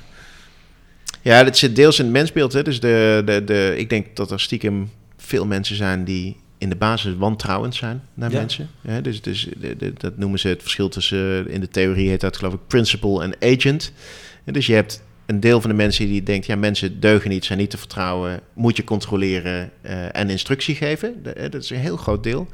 Ja, 1.21 1.43
dat 1.43 1.58
zit 1.58 1.75
deels 1.75 1.99
in 1.99 2.05
het 2.05 2.13
mensbeeld. 2.13 2.53
Hè. 2.53 2.63
Dus 2.63 2.79
de, 2.79 3.21
de, 3.25 3.43
de, 3.43 3.73
ik 3.77 3.89
denk 3.89 4.15
dat 4.15 4.32
er 4.32 4.39
stiekem 4.39 4.91
veel 5.17 5.45
mensen 5.45 5.75
zijn 5.75 6.03
die 6.03 6.38
in 6.58 6.69
de 6.69 6.75
basis 6.75 7.15
wantrouwend 7.15 7.75
zijn 7.75 8.01
naar 8.13 8.32
ja. 8.32 8.39
mensen. 8.39 8.69
Ja, 8.82 9.01
dus 9.01 9.21
dus 9.21 9.47
de, 9.58 9.77
de, 9.77 9.93
dat 9.97 10.17
noemen 10.17 10.39
ze 10.39 10.47
het 10.47 10.62
verschil 10.62 10.89
tussen, 10.89 11.49
in 11.49 11.60
de 11.60 11.67
theorie 11.67 12.10
heet 12.10 12.21
dat 12.21 12.38
geloof 12.38 12.53
ik 12.53 12.67
principle 12.67 13.23
en 13.23 13.55
agent. 13.58 13.91
En 14.49 14.55
dus 14.55 14.65
je 14.65 14.73
hebt 14.73 15.03
een 15.25 15.39
deel 15.39 15.62
van 15.62 15.69
de 15.69 15.75
mensen 15.75 16.05
die 16.05 16.23
denkt, 16.23 16.45
ja 16.45 16.55
mensen 16.55 16.99
deugen 16.99 17.29
niet, 17.29 17.45
zijn 17.45 17.59
niet 17.59 17.69
te 17.69 17.77
vertrouwen, 17.77 18.39
moet 18.53 18.77
je 18.77 18.83
controleren 18.83 19.71
uh, 19.81 20.15
en 20.15 20.29
instructie 20.29 20.75
geven. 20.75 21.23
Dat 21.23 21.63
is 21.63 21.69
een 21.69 21.77
heel 21.77 21.97
groot 21.97 22.23
deel. 22.23 22.47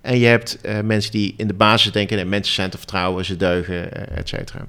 En 0.00 0.18
je 0.18 0.26
hebt 0.26 0.58
uh, 0.62 0.80
mensen 0.80 1.10
die 1.10 1.34
in 1.36 1.46
de 1.46 1.54
basis 1.54 1.92
denken, 1.92 2.16
nee, 2.16 2.24
mensen 2.24 2.54
zijn 2.54 2.70
te 2.70 2.78
vertrouwen, 2.78 3.24
ze 3.24 3.36
deugen, 3.36 3.74
uh, 3.74 4.16
et 4.16 4.28
cetera. 4.28 4.66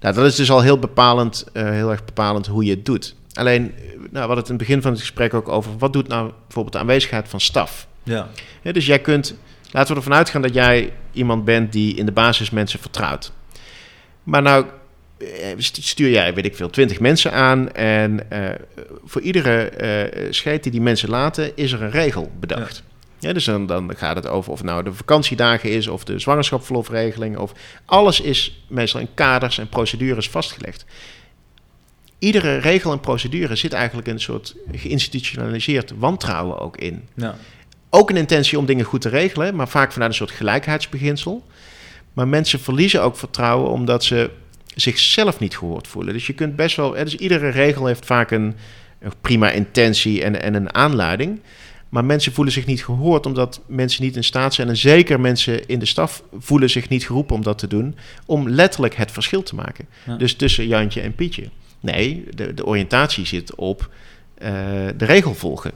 Nou, 0.00 0.14
dat 0.14 0.24
is 0.24 0.34
dus 0.34 0.50
al 0.50 0.60
heel 0.60 0.78
bepalend, 0.78 1.46
heel 1.52 1.90
erg 1.90 2.04
bepalend 2.04 2.46
hoe 2.46 2.64
je 2.64 2.70
het 2.70 2.84
doet. 2.84 3.14
Alleen, 3.32 3.62
nou, 3.62 4.10
we 4.10 4.18
hadden 4.18 4.36
het 4.36 4.48
in 4.48 4.54
het 4.54 4.66
begin 4.66 4.82
van 4.82 4.90
het 4.90 5.00
gesprek 5.00 5.34
ook 5.34 5.48
over, 5.48 5.78
wat 5.78 5.92
doet 5.92 6.08
nou 6.08 6.32
bijvoorbeeld 6.42 6.74
de 6.74 6.80
aanwezigheid 6.80 7.28
van 7.28 7.40
staf? 7.40 7.86
Ja. 8.02 8.28
ja. 8.62 8.72
dus 8.72 8.86
jij 8.86 8.98
kunt, 8.98 9.34
laten 9.70 9.90
we 9.94 10.00
ervan 10.00 10.16
uitgaan 10.16 10.42
dat 10.42 10.54
jij 10.54 10.92
iemand 11.12 11.44
bent 11.44 11.72
die 11.72 11.94
in 11.94 12.06
de 12.06 12.12
basis 12.12 12.50
mensen 12.50 12.78
vertrouwt. 12.78 13.32
Maar 14.22 14.42
nou 14.42 14.66
stuur 15.58 16.10
jij, 16.10 16.34
weet 16.34 16.44
ik 16.44 16.56
veel, 16.56 16.70
twintig 16.70 17.00
mensen 17.00 17.32
aan 17.32 17.72
en 17.72 18.20
uh, 18.32 18.48
voor 19.04 19.20
iedere 19.20 19.72
uh, 20.22 20.32
scheet 20.32 20.62
die 20.62 20.72
die 20.72 20.80
mensen 20.80 21.08
laten 21.08 21.56
is 21.56 21.72
er 21.72 21.82
een 21.82 21.90
regel 21.90 22.30
bedacht. 22.40 22.76
Ja. 22.86 22.92
Ja, 23.24 23.32
dus 23.32 23.44
dan, 23.44 23.66
dan 23.66 23.96
gaat 23.96 24.16
het 24.16 24.26
over 24.26 24.52
of 24.52 24.62
nou 24.62 24.82
de 24.82 24.92
vakantiedagen 24.92 25.70
is 25.70 25.88
of 25.88 26.04
de 26.04 26.18
zwangerschapsverlofregeling. 26.18 27.36
Of 27.36 27.52
alles 27.84 28.20
is 28.20 28.64
meestal 28.68 29.00
in 29.00 29.08
kaders 29.14 29.58
en 29.58 29.68
procedures 29.68 30.28
vastgelegd. 30.28 30.84
Iedere 32.18 32.56
regel 32.56 32.92
en 32.92 33.00
procedure 33.00 33.56
zit 33.56 33.72
eigenlijk 33.72 34.08
een 34.08 34.20
soort 34.20 34.54
geïnstitutionaliseerd 34.72 35.92
wantrouwen 35.98 36.58
ook 36.58 36.76
in. 36.76 37.08
Ja. 37.14 37.36
Ook 37.90 38.10
een 38.10 38.16
intentie 38.16 38.58
om 38.58 38.66
dingen 38.66 38.84
goed 38.84 39.00
te 39.00 39.08
regelen, 39.08 39.56
maar 39.56 39.68
vaak 39.68 39.92
vanuit 39.92 40.10
een 40.10 40.16
soort 40.16 40.30
gelijkheidsbeginsel. 40.30 41.44
Maar 42.12 42.28
mensen 42.28 42.60
verliezen 42.60 43.02
ook 43.02 43.16
vertrouwen 43.16 43.70
omdat 43.70 44.04
ze 44.04 44.30
zichzelf 44.74 45.40
niet 45.40 45.56
gehoord 45.56 45.88
voelen. 45.88 46.12
Dus 46.12 46.26
je 46.26 46.32
kunt 46.32 46.56
best 46.56 46.76
wel. 46.76 46.90
Dus 46.90 47.16
iedere 47.16 47.48
regel 47.48 47.86
heeft 47.86 48.06
vaak 48.06 48.30
een, 48.30 48.54
een 48.98 49.12
prima 49.20 49.50
intentie 49.50 50.22
en, 50.22 50.42
en 50.42 50.54
een 50.54 50.74
aanleiding. 50.74 51.40
Maar 51.88 52.04
mensen 52.04 52.32
voelen 52.32 52.52
zich 52.52 52.66
niet 52.66 52.84
gehoord 52.84 53.26
omdat 53.26 53.60
mensen 53.66 54.04
niet 54.04 54.16
in 54.16 54.24
staat 54.24 54.54
zijn. 54.54 54.68
En 54.68 54.76
zeker 54.76 55.20
mensen 55.20 55.66
in 55.66 55.78
de 55.78 55.86
staf 55.86 56.22
voelen 56.38 56.70
zich 56.70 56.88
niet 56.88 57.06
geroepen 57.06 57.34
om 57.36 57.42
dat 57.42 57.58
te 57.58 57.66
doen. 57.66 57.96
Om 58.26 58.48
letterlijk 58.48 58.94
het 58.94 59.10
verschil 59.10 59.42
te 59.42 59.54
maken. 59.54 59.86
Ja. 60.06 60.16
Dus 60.16 60.34
tussen 60.34 60.66
Jantje 60.66 61.00
en 61.00 61.14
Pietje. 61.14 61.48
Nee, 61.80 62.24
de, 62.34 62.54
de 62.54 62.66
oriëntatie 62.66 63.26
zit 63.26 63.54
op 63.54 63.90
uh, 64.38 64.48
de 64.96 65.04
regel 65.04 65.34
volgen. 65.34 65.72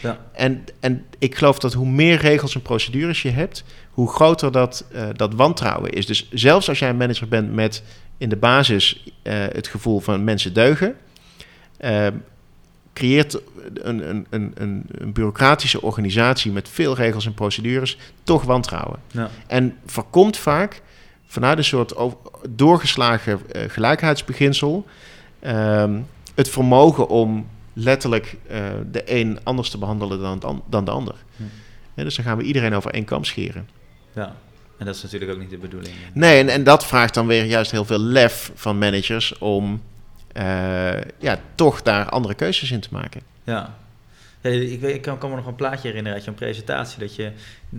Ja. 0.00 0.18
En, 0.32 0.64
en 0.80 1.04
ik 1.18 1.34
geloof 1.34 1.58
dat 1.58 1.72
hoe 1.72 1.88
meer 1.88 2.16
regels 2.16 2.54
en 2.54 2.62
procedures 2.62 3.22
je 3.22 3.30
hebt, 3.30 3.64
hoe 3.90 4.08
groter 4.08 4.52
dat, 4.52 4.84
uh, 4.94 5.08
dat 5.16 5.34
wantrouwen 5.34 5.90
is. 5.90 6.06
Dus 6.06 6.28
zelfs 6.32 6.68
als 6.68 6.78
jij 6.78 6.88
een 6.88 6.96
manager 6.96 7.28
bent 7.28 7.52
met 7.52 7.82
in 8.20 8.28
de 8.28 8.36
basis 8.36 9.04
uh, 9.22 9.32
het 9.32 9.68
gevoel 9.68 10.00
van 10.00 10.24
mensen 10.24 10.52
deugen, 10.52 10.96
creëert 12.92 13.40
een, 13.74 14.08
een, 14.08 14.26
een, 14.30 14.52
een, 14.54 15.12
bureaucratische 15.12 15.82
organisatie 15.82 16.52
met 16.52 16.68
veel 16.68 16.94
regels 16.94 17.26
en 17.26 17.34
procedures 17.34 17.96
toch 18.22 18.44
wantrouwen. 18.44 18.98
Ja. 19.10 19.30
En 19.46 19.76
voorkomt 19.86 20.36
vaak 20.36 20.82
vanuit 21.26 21.58
een 21.58 21.64
soort 21.64 21.94
doorgeslagen 22.48 23.40
uh, 23.52 23.62
gelijkheidsbeginsel 23.68 24.86
um, 25.46 26.06
het 26.34 26.48
vermogen 26.48 27.08
om 27.08 27.46
letterlijk 27.72 28.36
de 28.90 29.02
een 29.04 29.38
anders 29.42 29.70
te 29.70 29.78
behandelen 29.78 30.40
dan, 30.40 30.62
dan 30.66 30.84
de 30.84 30.90
ander. 30.90 31.14
Ja, 31.94 32.02
dus 32.02 32.16
dan 32.16 32.24
gaan 32.24 32.36
we 32.36 32.42
iedereen 32.42 32.74
over 32.74 32.90
één 32.90 33.04
kam 33.04 33.24
scheren. 33.24 33.68
Ja, 34.14 34.36
en 34.80 34.86
dat 34.86 34.94
is 34.94 35.02
natuurlijk 35.02 35.32
ook 35.32 35.38
niet 35.38 35.50
de 35.50 35.58
bedoeling. 35.58 35.94
Nee, 36.12 36.38
en, 36.40 36.48
en 36.48 36.64
dat 36.64 36.86
vraagt 36.86 37.14
dan 37.14 37.26
weer 37.26 37.44
juist 37.44 37.70
heel 37.70 37.84
veel 37.84 37.98
lef 37.98 38.50
van 38.54 38.78
managers 38.78 39.38
om 39.38 39.82
uh, 40.36 41.00
ja, 41.18 41.38
toch 41.54 41.82
daar 41.82 42.08
andere 42.08 42.34
keuzes 42.34 42.70
in 42.70 42.80
te 42.80 42.88
maken. 42.90 43.20
Ja, 43.44 43.74
Ja, 44.40 44.50
ik, 44.50 44.82
ik 44.82 45.02
kan, 45.02 45.18
kan 45.18 45.30
me 45.30 45.36
nog 45.36 45.46
een 45.46 45.54
plaatje 45.54 45.88
herinneren 45.88 46.16
uit 46.16 46.24
jouw 46.24 46.34
presentatie. 46.34 46.98
Dat 46.98 47.14
je 47.16 47.30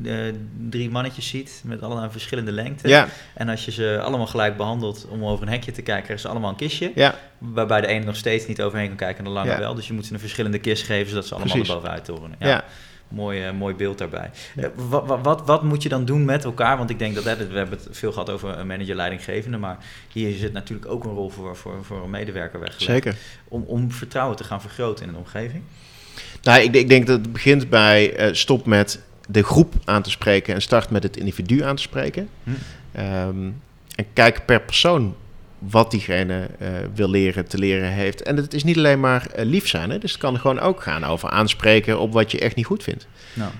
eh, 0.03 0.33
drie 0.69 0.89
mannetjes 0.89 1.27
ziet 1.27 1.61
met 1.65 1.81
allemaal 1.81 2.11
verschillende 2.11 2.51
lengten. 2.51 2.89
Ja, 2.89 3.07
En 3.33 3.49
als 3.49 3.65
je 3.65 3.71
ze 3.71 3.99
allemaal 4.03 4.27
gelijk 4.27 4.57
behandelt 4.57 5.07
om 5.09 5.25
over 5.25 5.45
een 5.45 5.51
hekje 5.51 5.71
te 5.71 5.81
kijken, 5.81 6.03
krijgen 6.03 6.25
ze 6.25 6.31
allemaal 6.31 6.49
een 6.49 6.55
kistje. 6.55 6.91
ja, 6.95 7.15
Waarbij 7.37 7.81
de 7.81 7.87
ene 7.87 8.05
nog 8.05 8.15
steeds 8.15 8.47
niet 8.47 8.61
overheen 8.61 8.87
kan 8.87 8.97
kijken 8.97 9.17
en 9.17 9.23
de 9.23 9.29
lange 9.29 9.57
wel. 9.57 9.75
Dus 9.75 9.87
je 9.87 9.93
moet 9.93 10.05
ze 10.05 10.13
een 10.13 10.19
verschillende 10.19 10.59
kist 10.59 10.83
geven, 10.83 11.09
zodat 11.09 11.25
ze 11.25 11.33
allemaal 11.35 11.53
Precies. 11.53 11.69
er 11.69 11.75
bovenuit 11.75 12.05
toren. 12.05 12.35
ja. 12.39 12.63
Mooi, 13.11 13.43
eh, 13.43 13.51
mooi 13.53 13.75
beeld 13.75 13.97
daarbij. 13.97 14.31
Eh, 14.55 14.65
wat, 14.75 15.19
wat, 15.21 15.41
wat, 15.45 15.63
moet 15.63 15.83
je 15.83 15.89
dan 15.89 16.05
doen 16.05 16.25
met 16.25 16.43
elkaar? 16.43 16.77
Want 16.77 16.89
ik 16.89 16.99
denk 16.99 17.15
dat, 17.15 17.23
we 17.23 17.29
hebben 17.29 17.69
het 17.69 17.87
veel 17.91 18.11
gehad 18.11 18.29
over 18.29 18.57
een 18.57 18.67
manager 18.67 18.95
leidinggevende, 18.95 19.57
maar 19.57 19.77
hier 20.11 20.37
zit 20.37 20.53
natuurlijk 20.53 20.91
ook 20.91 21.03
een 21.03 21.13
rol 21.13 21.29
voor, 21.29 21.55
voor, 21.55 21.85
voor 21.85 22.03
een 22.03 22.09
medewerker 22.09 22.59
weggelegd. 22.59 22.91
zeker. 22.91 23.15
Om, 23.47 23.63
om 23.67 23.91
vertrouwen 23.91 24.37
te 24.37 24.43
gaan 24.43 24.61
vergroten 24.61 25.03
in 25.03 25.09
een 25.09 25.19
omgeving. 25.19 25.63
Nou, 26.41 26.61
ik, 26.61 26.75
ik 26.75 26.89
denk 26.89 27.07
dat 27.07 27.19
het 27.19 27.31
begint 27.31 27.69
bij 27.69 28.15
eh, 28.15 28.33
stop 28.33 28.65
met 28.65 29.01
de 29.27 29.43
groep 29.43 29.73
aan 29.85 30.01
te 30.01 30.09
spreken 30.09 30.53
en 30.53 30.61
start 30.61 30.89
met 30.89 31.03
het 31.03 31.17
individu 31.17 31.63
aan 31.63 31.75
te 31.75 31.81
spreken. 31.81 32.29
Hm. 32.43 32.51
Ehm, 32.91 33.49
en 33.95 34.05
kijk 34.13 34.45
per 34.45 34.61
persoon 34.61 35.15
wat 35.69 35.91
diegene 35.91 36.47
eh, 36.59 36.67
wil 36.93 37.09
leren, 37.09 37.47
te 37.47 37.57
leren 37.57 37.89
heeft. 37.91 38.21
En 38.23 38.35
het 38.37 38.53
is 38.53 38.63
niet 38.63 38.77
alleen 38.77 38.99
maar 38.99 39.27
eh, 39.27 39.45
lief 39.45 39.67
zijn, 39.67 39.89
hè? 39.89 39.97
dus 39.97 40.11
het 40.11 40.21
kan 40.21 40.39
gewoon 40.39 40.59
ook 40.59 40.81
gaan 40.81 41.03
over 41.03 41.29
aanspreken 41.29 41.99
op 41.99 42.13
wat 42.13 42.31
je 42.31 42.39
echt 42.39 42.55
niet 42.55 42.65
goed 42.65 42.83
vindt. 42.83 43.07
Nou, 43.33 43.51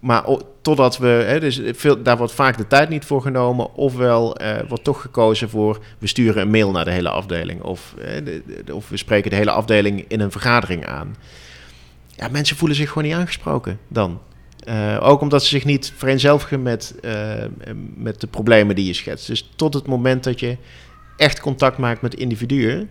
maar 0.00 0.24
totdat 0.62 0.98
we, 0.98 1.06
hè, 1.06 1.40
dus 1.40 1.60
veel, 1.64 2.02
daar 2.02 2.16
wordt 2.16 2.32
vaak 2.32 2.56
de 2.56 2.66
tijd 2.66 2.88
niet 2.88 3.04
voor 3.04 3.22
genomen, 3.22 3.74
ofwel 3.74 4.36
eh, 4.36 4.68
wordt 4.68 4.84
toch 4.84 5.00
gekozen 5.00 5.48
voor 5.50 5.78
we 5.98 6.06
sturen 6.06 6.42
een 6.42 6.50
mail 6.50 6.70
naar 6.70 6.84
de 6.84 6.90
hele 6.90 7.08
afdeling, 7.08 7.62
of, 7.62 7.94
de- 8.24 8.42
de- 8.64 8.74
of 8.74 8.88
we 8.88 8.96
spreken 8.96 9.30
de 9.30 9.36
hele 9.36 9.50
afdeling 9.50 10.04
in 10.08 10.20
een 10.20 10.30
vergadering 10.30 10.86
aan. 10.86 11.16
Ja, 12.10 12.28
mensen 12.28 12.56
voelen 12.56 12.76
zich 12.76 12.88
gewoon 12.88 13.04
niet 13.08 13.16
aangesproken 13.16 13.78
dan. 13.88 14.20
Eh, 14.66 14.98
ook 15.00 15.20
omdat 15.20 15.42
ze 15.42 15.48
zich 15.48 15.64
niet 15.64 15.92
vereenzelvigen 15.96 16.62
met, 16.62 16.94
eh, 17.02 17.44
met 17.94 18.20
de 18.20 18.26
problemen 18.26 18.76
die 18.76 18.86
je 18.86 18.92
schetst. 18.92 19.26
Dus 19.26 19.50
tot 19.56 19.74
het 19.74 19.86
moment 19.86 20.24
dat 20.24 20.40
je 20.40 20.56
echt 21.16 21.40
contact 21.40 21.78
maakt 21.78 22.02
met 22.02 22.14
individuen, 22.14 22.90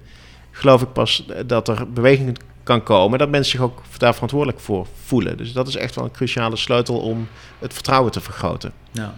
geloof 0.51 0.81
ik 0.81 0.93
pas 0.93 1.25
dat 1.45 1.67
er 1.67 1.91
beweging 1.91 2.37
kan 2.63 2.83
komen. 2.83 3.19
Dat 3.19 3.29
mensen 3.29 3.51
zich 3.51 3.61
ook 3.61 3.81
daar 3.97 4.13
verantwoordelijk 4.13 4.59
voor 4.59 4.87
voelen. 5.03 5.37
Dus 5.37 5.53
dat 5.53 5.67
is 5.67 5.75
echt 5.75 5.95
wel 5.95 6.03
een 6.03 6.11
cruciale 6.11 6.55
sleutel 6.55 6.99
om 6.99 7.27
het 7.59 7.73
vertrouwen 7.73 8.11
te 8.11 8.21
vergroten. 8.21 8.73
nou, 8.91 9.11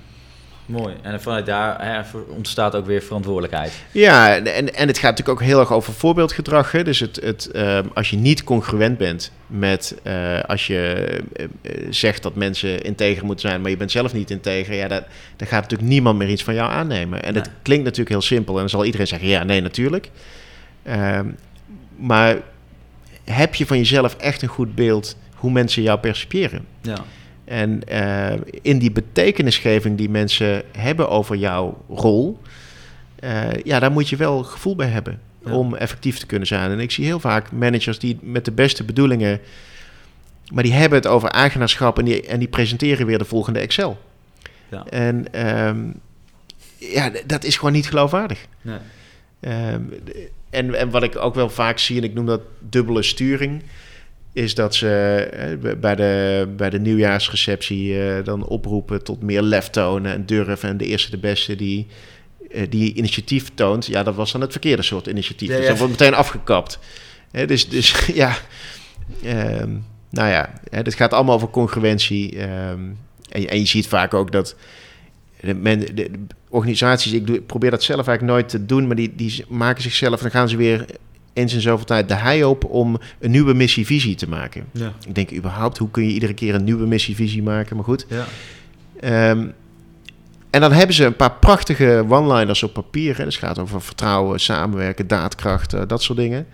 mooi. 0.67 0.95
En 1.01 1.21
vanuit 1.21 1.45
daar 1.45 1.85
hè, 1.85 2.01
ontstaat 2.29 2.75
ook 2.75 2.85
weer 2.85 3.01
verantwoordelijkheid. 3.01 3.73
Ja, 3.91 4.35
en, 4.35 4.73
en, 4.75 4.87
het 4.87 4.97
gaat 4.97 5.09
natuurlijk 5.09 5.39
ook 5.39 5.47
heel 5.47 5.59
erg 5.59 5.73
over 5.73 5.93
voorbeeldgedrag. 5.93 6.71
Hè? 6.71 6.83
Dus 6.83 6.99
het, 6.99 7.15
het, 7.15 7.51
ehm, 7.51 7.85
als 7.93 8.09
je 8.09 8.17
niet 8.17 8.43
congruent 8.43 8.97
bent 8.97 9.31
met 9.47 9.95
eh, 10.03 10.39
als 10.41 10.67
je 10.67 10.93
eh, 11.33 11.43
eh, 11.43 11.87
zegt 11.89 12.23
dat 12.23 12.35
mensen 12.35 12.81
integer 12.81 13.25
moeten 13.25 13.49
zijn, 13.49 13.61
maar 13.61 13.69
je 13.69 13.77
bent 13.77 13.91
zelf 13.91 14.13
niet 14.13 14.31
integer, 14.31 14.75
ja, 14.75 14.87
dat, 14.87 15.03
dan 15.35 15.47
gaat 15.47 15.61
natuurlijk 15.61 15.89
niemand 15.89 16.17
meer 16.17 16.29
iets 16.29 16.43
van 16.43 16.53
jou 16.53 16.71
aannemen. 16.71 17.23
En 17.23 17.33
Nee. 17.33 17.41
het 17.41 17.51
klinkt 17.61 17.83
natuurlijk 17.83 18.09
heel 18.09 18.21
simpel 18.21 18.53
en 18.53 18.59
dan 18.59 18.69
zal 18.69 18.85
iedereen 18.85 19.07
zeggen, 19.07 19.27
ja, 19.27 19.43
nee, 19.43 19.61
natuurlijk. 19.61 20.09
Ehm, 20.83 21.25
maar 21.95 22.37
heb 23.23 23.55
je 23.55 23.65
van 23.65 23.77
jezelf 23.77 24.15
echt 24.15 24.41
een 24.41 24.47
goed 24.47 24.75
beeld 24.75 25.17
hoe 25.35 25.51
mensen 25.51 25.81
jou 25.81 25.99
percipiëren? 25.99 26.65
Ja. 26.81 26.97
En 27.47 27.83
eh, 27.87 28.39
in 28.61 28.79
die 28.79 28.91
betekenisgeving 28.91 29.97
die 29.97 30.09
mensen 30.09 30.63
hebben 30.77 31.09
over 31.09 31.35
jouw 31.35 31.83
rol, 31.89 32.39
eh, 33.19 33.51
ja, 33.63 33.79
daar 33.79 33.91
moet 33.91 34.09
je 34.09 34.15
wel 34.15 34.43
gevoel 34.43 34.75
bij 34.75 34.87
hebben 34.87 35.19
Ja. 35.45 35.51
om 35.53 35.75
effectief 35.75 36.17
te 36.17 36.25
kunnen 36.25 36.47
zijn. 36.47 36.71
En 36.71 36.79
ik 36.79 36.91
zie 36.91 37.05
heel 37.05 37.19
vaak 37.19 37.51
managers 37.51 37.99
die 37.99 38.17
met 38.21 38.45
de 38.45 38.51
beste 38.51 38.83
bedoelingen, 38.83 39.39
maar 40.53 40.63
die 40.63 40.73
hebben 40.73 40.97
het 40.97 41.07
over 41.07 41.29
eigenaarschap 41.29 41.99
en 41.99 42.05
die, 42.05 42.27
en 42.27 42.39
die 42.39 42.47
presenteren 42.47 43.05
weer 43.05 43.17
de 43.17 43.25
volgende 43.25 43.59
Excel. 43.59 43.99
Ja. 44.69 44.85
En 44.85 45.33
ehm, 45.33 45.79
ja, 46.77 47.11
dat 47.25 47.43
is 47.43 47.57
gewoon 47.57 47.73
niet 47.73 47.87
geloofwaardig. 47.87 48.45
Nee. 48.61 48.77
Ehm, 49.39 49.81
en, 50.49 50.75
en 50.75 50.89
wat 50.89 51.03
ik 51.03 51.15
ook 51.15 51.35
wel 51.35 51.49
vaak 51.49 51.77
zie, 51.79 51.97
en 51.97 52.03
ik 52.03 52.13
noem 52.13 52.25
dat 52.25 52.41
dubbele 52.59 53.03
sturing, 53.03 53.63
is 54.37 54.55
dat 54.55 54.75
ze 54.75 54.89
eh, 55.61 55.73
bij 55.77 55.95
de, 55.95 56.47
bij 56.57 56.69
de 56.69 56.79
nieuwjaarsreceptie 56.79 58.01
eh, 58.01 58.23
dan 58.23 58.45
oproepen 58.47 59.03
tot 59.03 59.21
meer 59.21 59.41
lef 59.41 59.69
tonen 59.69 60.11
en 60.13 60.25
durf. 60.25 60.63
En 60.63 60.77
de 60.77 60.85
eerste 60.85 61.11
de 61.11 61.17
beste 61.17 61.55
die, 61.55 61.87
eh, 62.51 62.61
die 62.69 62.93
initiatief 62.93 63.49
toont, 63.53 63.85
ja, 63.85 64.03
dat 64.03 64.15
was 64.15 64.31
dan 64.31 64.41
het 64.41 64.51
verkeerde 64.51 64.81
soort 64.83 65.07
initiatief. 65.07 65.49
Ja, 65.49 65.57
Dus 65.57 65.67
dat 65.67 65.77
wordt 65.77 65.91
meteen 65.99 66.13
afgekapt. 66.13 66.79
Hè, 67.31 67.45
dus, 67.45 67.69
dus 67.69 68.05
ja, 68.13 68.37
ehm, 69.23 69.69
nou 70.09 70.29
ja, 70.29 70.53
hè, 70.69 70.77
het 70.77 70.93
gaat 70.95 71.13
allemaal 71.13 71.35
over 71.35 71.49
congruentie. 71.49 72.37
ehm, 72.39 72.79
en, 73.29 73.41
je- 73.41 73.47
en 73.47 73.59
je 73.59 73.65
ziet 73.65 73.87
vaak 73.87 74.13
ook 74.13 74.31
dat 74.31 74.55
de, 75.41 75.53
men, 75.53 75.79
de, 75.79 75.93
de 75.93 76.11
organisaties, 76.49 77.11
ik, 77.11 77.27
doe, 77.27 77.35
ik 77.35 77.45
probeer 77.45 77.71
dat 77.71 77.83
zelf 77.83 78.07
eigenlijk 78.07 78.37
nooit 78.37 78.49
te 78.49 78.65
doen, 78.65 78.87
maar 78.87 78.95
die, 78.95 79.13
die 79.15 79.45
maken 79.47 79.81
zichzelf, 79.83 80.21
dan 80.21 80.31
gaan 80.31 80.49
ze 80.49 80.57
weer 80.57 80.85
eens 81.37 81.53
in 81.53 81.61
zoveel 81.61 81.85
tijd 81.85 82.07
de 82.07 82.15
hei 82.15 82.43
op 82.43 82.65
om 82.65 82.99
een 83.19 83.31
nieuwe 83.31 83.53
missievisie 83.53 84.15
te 84.15 84.29
maken. 84.29 84.65
Ja. 84.71 84.93
Ik 85.07 85.15
denk 85.15 85.33
überhaupt, 85.33 85.77
hoe 85.77 85.91
kun 85.91 86.03
je 86.03 86.13
iedere 86.13 86.33
keer 86.33 86.55
een 86.55 86.63
nieuwe 86.63 86.85
missievisie 86.85 87.43
maken? 87.43 87.75
Maar 87.75 87.85
goed. 87.85 88.05
Ja. 88.09 88.25
Ehm, 88.99 89.47
en 90.49 90.61
dan 90.61 90.71
hebben 90.71 90.95
ze 90.95 91.05
een 91.05 91.15
paar 91.15 91.33
prachtige 91.33 92.05
one-liners 92.09 92.63
op 92.63 92.73
papier. 92.73 93.17
Hè. 93.17 93.23
Dus 93.23 93.35
het 93.35 93.43
gaat 93.43 93.59
over 93.59 93.81
vertrouwen, 93.81 94.39
samenwerken, 94.39 95.07
daadkracht, 95.07 95.73
eh, 95.73 95.81
dat 95.87 96.03
soort 96.03 96.17
dingen. 96.17 96.47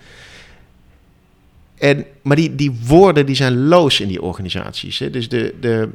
En, 1.78 2.06
maar 2.22 2.36
die, 2.36 2.56
die 2.56 2.80
woorden 2.86 3.26
die 3.26 3.36
zijn 3.36 3.64
loos 3.68 4.00
in 4.00 4.08
die 4.08 4.22
organisaties. 4.22 5.00
Hè. 5.00 5.10
Dus 5.10 5.30
de, 5.30 5.56
de, 5.60 5.90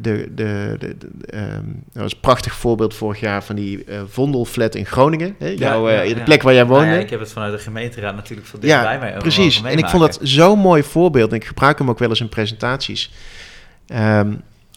de, 0.00 0.28
de, 0.34 0.76
de, 0.78 0.96
de, 0.98 1.26
ehm, 1.26 1.64
dat 1.92 2.02
was 2.02 2.12
een 2.12 2.20
prachtig 2.20 2.54
voorbeeld 2.54 2.94
vorig 2.94 3.20
jaar 3.20 3.44
van 3.44 3.56
die 3.56 3.84
eh 3.84 4.00
Vondelflat 4.08 4.74
in 4.74 4.86
Groningen. 4.86 5.34
Hè. 5.38 5.48
Jouw, 5.48 5.88
eh, 5.88 6.08
ja, 6.08 6.14
de 6.14 6.22
plek 6.22 6.42
waar 6.42 6.54
jij 6.54 6.64
Nou 6.64 6.74
woonde. 6.74 6.94
ja, 6.94 7.00
ik 7.00 7.10
heb 7.10 7.20
het 7.20 7.32
vanuit 7.32 7.52
de 7.52 7.58
gemeenteraad 7.58 8.14
natuurlijk 8.14 8.48
van 8.48 8.60
dichtbij 8.60 8.98
mij 8.98 9.16
precies. 9.16 9.62
En 9.62 9.78
ik 9.78 9.88
vond 9.88 10.02
dat 10.02 10.18
zo'n 10.22 10.58
mooi 10.58 10.82
voorbeeld. 10.82 11.30
En 11.30 11.36
ik 11.36 11.44
gebruik 11.44 11.78
hem 11.78 11.90
ook 11.90 11.98
wel 11.98 12.08
eens 12.08 12.20
in 12.20 12.28
presentaties. 12.28 13.12
Ehm, 13.86 14.32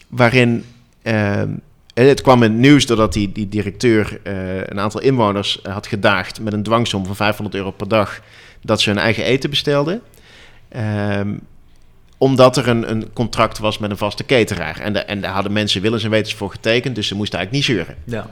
waarin 0.08 0.64
ehm, 1.02 1.50
en 1.94 2.08
het 2.08 2.22
kwam 2.22 2.42
in 2.42 2.50
het 2.50 2.60
nieuws 2.60 2.86
doordat 2.86 3.12
die, 3.12 3.32
die 3.32 3.48
directeur 3.48 4.20
eh, 4.22 4.56
een 4.56 4.80
aantal 4.80 5.00
inwoners 5.00 5.62
eh, 5.62 5.72
had 5.72 5.86
gedaagd 5.86 6.40
met 6.40 6.52
een 6.52 6.62
dwangsom 6.62 7.06
van 7.06 7.16
500 7.16 7.56
euro 7.56 7.70
per 7.70 7.88
dag 7.88 8.20
dat 8.62 8.80
ze 8.80 8.90
hun 8.90 8.98
eigen 8.98 9.24
eten 9.24 9.50
bestelden. 9.50 10.00
Omdat 12.18 12.56
er 12.56 12.68
een, 12.68 12.90
een 12.90 13.12
contract 13.12 13.58
was 13.58 13.78
met 13.78 13.90
een 13.90 13.96
vaste 13.96 14.24
cateraar. 14.24 14.80
En, 14.80 14.92
de, 14.92 14.98
en 14.98 15.20
daar 15.20 15.32
hadden 15.32 15.52
mensen 15.52 15.82
willens 15.82 16.04
en 16.04 16.10
wetens 16.10 16.34
voor 16.34 16.50
getekend, 16.50 16.94
dus 16.94 17.06
ze 17.06 17.14
moesten 17.14 17.38
eigenlijk 17.38 17.68
niet 17.68 17.76
zeuren. 17.76 17.96
Ja. 18.04 18.30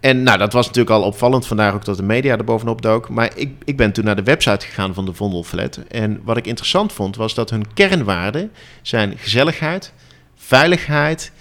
En 0.00 0.22
nou, 0.22 0.38
dat 0.38 0.52
was 0.52 0.66
natuurlijk 0.66 0.96
al 0.96 1.02
opvallend, 1.02 1.46
vandaar 1.46 1.74
ook 1.74 1.84
dat 1.84 1.96
de 1.96 2.02
media 2.02 2.36
er 2.36 2.44
bovenop 2.44 2.82
dook. 2.82 3.08
Maar 3.08 3.30
ik, 3.36 3.52
ik 3.64 3.76
ben 3.76 3.92
toen 3.92 4.04
naar 4.04 4.16
de 4.16 4.22
website 4.22 4.66
gegaan 4.66 4.94
van 4.94 5.04
de 5.04 5.12
Vondelflat. 5.12 5.80
En 5.88 6.20
wat 6.24 6.36
ik 6.36 6.46
interessant 6.46 6.92
vond, 6.92 7.16
was 7.16 7.34
dat 7.34 7.50
hun 7.50 7.74
kernwaarden 7.74 8.52
zijn 8.82 9.18
gezelligheid, 9.18 9.92
veiligheid, 10.36 11.32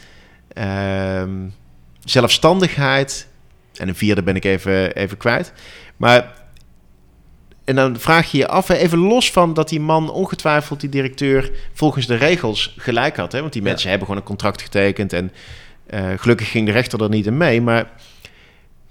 ehm, 0.47 1.32
zelfstandigheid. 2.03 3.28
En 3.74 3.88
een 3.88 3.95
vierde 3.95 4.24
ben 4.24 4.36
ik 4.36 4.45
even, 4.45 4.95
even 4.95 5.17
kwijt. 5.17 5.53
Maar, 5.97 6.34
en 7.64 7.76
dan 7.76 7.99
vraag 7.99 8.32
je 8.32 8.38
je 8.38 8.47
af, 8.47 8.70
even 8.70 8.97
los 8.97 9.32
van 9.32 9.53
dat 9.53 9.70
die 9.70 9.80
man 9.80 10.11
ongetwijfeld, 10.11 10.80
die 10.80 10.89
directeur, 10.89 11.51
volgens 11.74 12.05
de 12.07 12.16
regels 12.16 12.74
gelijk 12.78 13.18
had. 13.18 13.32
Hè? 13.32 13.39
Want 13.39 13.53
die 13.53 13.61
Ja. 13.61 13.68
mensen 13.68 13.89
hebben 13.89 14.07
gewoon 14.07 14.22
een 14.22 14.28
contract 14.28 14.61
getekend 14.61 15.14
en 15.14 15.32
eh, 15.86 16.09
gelukkig 16.18 16.51
ging 16.51 16.66
de 16.66 16.72
rechter 16.72 17.03
er 17.03 17.09
niet 17.09 17.26
in 17.26 17.38
mee. 17.38 17.61
Maar 17.61 17.91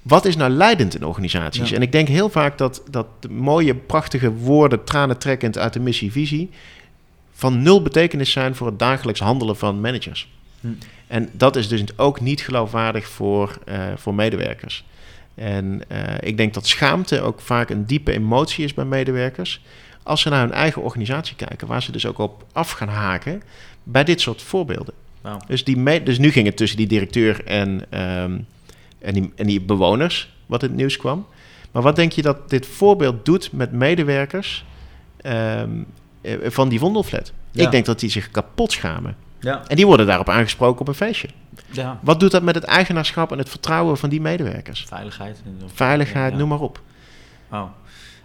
wat 0.03 0.25
is 0.25 0.37
nou 0.37 0.51
leidend 0.51 0.95
in 0.95 1.05
organisaties? 1.05 1.69
Ja. 1.69 1.77
En 1.77 1.83
ik 1.83 1.93
denk 1.93 2.09
heel 2.09 2.29
vaak 2.31 2.59
dat, 2.59 2.83
dat 2.91 3.07
de 3.21 3.29
mooie, 3.29 3.75
prachtige 3.75 4.33
woorden, 4.33 4.85
tranentrekkend 4.85 5.59
uit 5.59 5.73
de 5.73 5.81
missie-visie, 5.81 6.51
van 7.33 7.63
nul 7.63 7.83
betekenis 7.83 8.31
zijn 8.31 8.55
voor 8.55 8.67
het 8.67 8.79
dagelijks 8.79 9.21
handelen 9.21 9.57
van 9.57 9.81
managers. 9.81 10.29
Hm. 10.61 10.69
En 11.07 11.31
dat 11.33 11.57
is 11.57 11.69
dus 11.69 11.83
ook 11.97 12.21
niet 12.21 12.41
geloofwaardig 12.41 13.09
voor, 13.09 13.59
eh, 13.65 13.85
voor 13.97 14.15
medewerkers. 14.15 14.85
En 15.35 15.83
eh, 15.89 15.99
ik 16.21 16.37
denk 16.37 16.55
dat 16.55 16.67
schaamte 16.67 17.21
ook 17.21 17.41
vaak 17.41 17.71
een 17.71 17.87
diepe 17.87 18.13
emotie 18.13 18.65
is 18.65 18.75
bij 18.75 18.85
medewerkers. 18.85 19.63
Als 20.03 20.21
ze 20.21 20.29
naar 20.29 20.41
hun 20.41 20.53
eigen 20.53 20.83
organisatie 20.83 21.37
kijken, 21.37 21.67
waar 21.67 21.83
ze 21.83 21.93
dus 21.93 22.07
ook 22.07 22.19
op 22.19 22.47
af 22.53 22.71
gaan 22.71 22.89
haken 22.89 23.43
bij 23.83 24.05
dit 24.05 24.21
soort 24.21 24.43
voorbeelden. 24.43 24.95
Dus, 25.47 25.65
die 25.65 26.03
dus 26.03 26.19
nu 26.19 26.31
ging 26.31 26.47
het 26.47 26.57
tussen 26.57 26.79
die 26.79 26.87
directeur 26.87 27.45
en, 27.45 27.87
ehm, 27.91 28.39
en, 28.99 29.15
die, 29.15 29.33
en 29.37 29.47
die 29.47 29.61
bewoners, 29.61 30.35
wat 30.47 30.63
in 30.63 30.69
het 30.69 30.77
nieuws 30.77 30.97
kwam. 30.97 31.27
Maar 31.71 31.83
wat 31.83 31.97
denk 31.97 32.13
je 32.13 32.23
dat 32.23 32.51
dit 32.51 32.67
voorbeeld 32.67 33.25
doet 33.25 33.53
met 33.53 33.73
medewerkers 33.73 34.65
ehm, 35.17 35.71
eh, 36.21 36.35
van 36.43 36.69
die 36.69 36.79
Vondelflat? 36.79 37.33
Ja. 37.51 37.65
Ik 37.65 37.71
denk 37.71 37.87
dat 37.87 38.01
die 38.01 38.11
zich 38.11 38.31
kapot 38.31 38.73
schamen. 38.73 39.17
Ja. 39.41 39.63
En 39.67 39.77
die 39.77 39.87
worden 39.87 40.07
daarop 40.07 40.29
aangesproken 40.29 40.81
op 40.81 40.89
een 40.89 40.95
feestje. 40.95 41.29
Ja. 41.73 41.99
Wat 42.03 42.21
doet 42.21 42.31
dat 42.31 42.43
met 42.43 42.55
het 42.55 42.65
eigenaarschap 42.65 43.33
en 43.33 43.39
het 43.39 43.49
vertrouwen 43.49 43.97
van 43.99 44.09
die 44.11 44.21
medewerkers? 44.21 44.85
Veiligheid. 44.89 45.43
Veiligheid, 45.75 46.33
Ja. 46.33 46.39
noem 46.39 46.49
maar 46.49 46.61
op. 46.61 46.81
Wauw. 47.49 47.73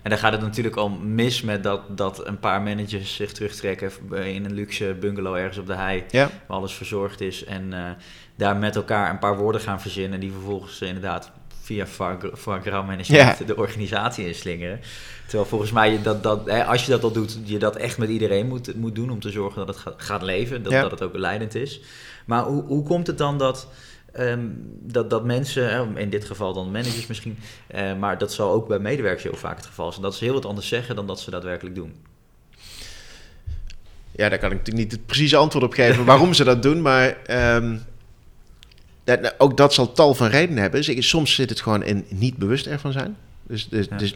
En 0.02 0.10
dan 0.10 0.22
gaat 0.22 0.32
het 0.32 0.41
natuurlijk 0.41 0.76
al 0.76 0.89
mis 0.89 1.41
met 1.41 1.64
dat, 1.64 1.98
dat 1.98 2.28
een 2.28 2.39
paar 2.39 2.62
managers 2.62 3.16
zich 3.16 3.32
terugtrekken 3.32 3.91
in 4.26 4.45
een 4.45 4.54
luxe 4.54 4.95
bungalow 5.00 5.36
ergens 5.36 5.58
op 5.58 5.68
de 5.68 5.76
hei, 5.76 6.04
Ja. 6.10 6.30
waar 6.48 6.58
alles 6.58 6.74
verzorgd 6.74 7.22
is. 7.22 7.43
En 7.43 7.74
eh, 7.74 7.89
daar 8.36 8.56
met 8.56 8.76
elkaar 8.76 9.10
een 9.10 9.20
paar 9.20 9.38
woorden 9.38 9.62
gaan 9.62 9.82
verzinnen 9.82 10.20
die 10.20 10.32
vervolgens 10.32 10.82
eh, 10.82 10.88
inderdaad 10.88 11.32
via 11.62 11.86
gras 11.86 12.86
management 12.86 13.48
de 13.48 13.58
organisatie 13.58 14.28
inslingeren. 14.28 14.80
Terwijl 15.26 15.50
volgens 15.50 15.72
mij, 15.72 15.91
je 15.91 16.02
dat, 16.02 16.24
dat, 16.24 16.45
hè, 16.45 16.66
als 16.66 16.86
je 16.86 16.91
dat 16.91 17.04
al 17.04 17.12
doet, 17.12 17.39
je 17.43 17.60
dat 17.60 17.76
echt 17.76 17.98
met 17.98 18.10
iedereen 18.10 18.48
moet, 18.48 18.76
moet 18.76 18.95
doen 18.95 19.10
om 19.10 19.20
te 19.20 19.32
zorgen 19.32 19.66
dat 19.66 19.68
het 19.68 19.78
gaat, 19.78 19.93
gaat 19.98 20.22
leven, 20.22 20.64
dat, 20.64 20.74
dat 20.74 20.91
het 20.91 21.02
ook 21.02 21.18
leidend 21.18 21.56
is. 21.56 21.82
Maar 22.28 22.43
hoe, 22.43 22.63
hoe 22.63 22.84
komt 22.84 23.07
het 23.07 23.17
dan 23.17 23.38
dat, 23.38 23.67
ehm, 24.13 24.39
dat, 24.82 25.09
dat 25.09 25.23
mensen, 25.25 25.97
in 25.97 26.09
dit 26.09 26.25
geval 26.25 26.53
dan 26.53 26.71
managers 26.71 27.07
misschien, 27.07 27.38
eh, 27.67 27.97
maar 27.97 28.17
dat 28.17 28.34
zal 28.34 28.51
ook 28.51 28.67
bij 28.67 28.80
medewerkers 28.80 29.23
heel 29.23 29.36
vaak 29.36 29.57
het 29.57 29.65
geval 29.65 29.89
zijn, 29.91 30.03
dat 30.03 30.15
ze 30.15 30.23
heel 30.23 30.34
wat 30.34 30.45
anders 30.45 30.67
zeggen 30.67 30.95
dan 30.95 31.07
dat 31.07 31.19
ze 31.19 31.32
daadwerkelijk 31.32 31.75
doen? 31.75 31.93
Ja, 34.11 34.30
daar 34.30 34.39
kan 34.39 34.51
ik 34.51 34.57
natuurlijk 34.57 34.84
niet 34.86 34.91
het 34.91 35.05
precieze 35.05 35.36
antwoord 35.38 35.65
op 35.65 35.73
geven 35.73 36.05
waarom 36.13 36.34
ze 36.34 36.43
dat 36.43 36.63
doen. 36.63 36.82
Maar 36.82 37.17
ehm, 37.25 37.78
dat, 39.03 39.34
ook 39.38 39.57
dat 39.57 39.73
zal 39.73 39.91
tal 39.91 40.13
van 40.15 40.28
redenen 40.28 40.61
hebben. 40.61 40.80
Dus 40.80 40.89
ik- 40.89 41.03
soms 41.03 41.36
zit 41.36 41.49
het 41.49 41.61
gewoon 41.61 41.84
in 41.84 42.05
niet 42.09 42.38
bewust 42.38 42.65
ervan 42.67 42.91
zijn. 42.91 43.17
Dus, 43.43 43.69
dus, 43.69 43.88
Ja. 43.89 43.97
dus 43.97 44.15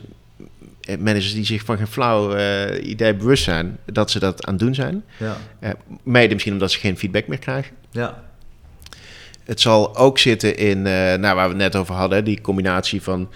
managers 0.99 1.33
die 1.33 1.45
zich 1.45 1.63
van 1.63 1.77
geen 1.77 1.87
flauw 1.87 2.33
eh, 2.33 2.87
idee 2.89 3.15
bewust 3.15 3.43
zijn 3.43 3.77
dat 3.85 4.11
ze 4.11 4.19
dat 4.19 4.45
aan 4.45 4.53
het 4.53 4.63
doen 4.63 4.75
zijn. 4.75 5.03
Ja. 5.17 5.37
Eh, 5.59 5.69
mede 6.03 6.33
misschien 6.33 6.53
omdat 6.53 6.71
ze 6.71 6.79
geen 6.79 6.97
feedback 6.97 7.27
meer 7.27 7.39
krijgen. 7.39 7.75
Ja. 7.91 8.23
Het 9.43 9.61
zal 9.61 9.97
ook 9.97 10.19
zitten 10.19 10.57
in, 10.57 10.77
eh, 10.77 10.93
nou, 10.93 11.35
waar 11.35 11.43
we 11.43 11.53
het 11.53 11.57
net 11.57 11.75
over 11.75 11.95
hadden, 11.95 12.23
die 12.23 12.41
combinatie 12.41 13.01
van... 13.01 13.29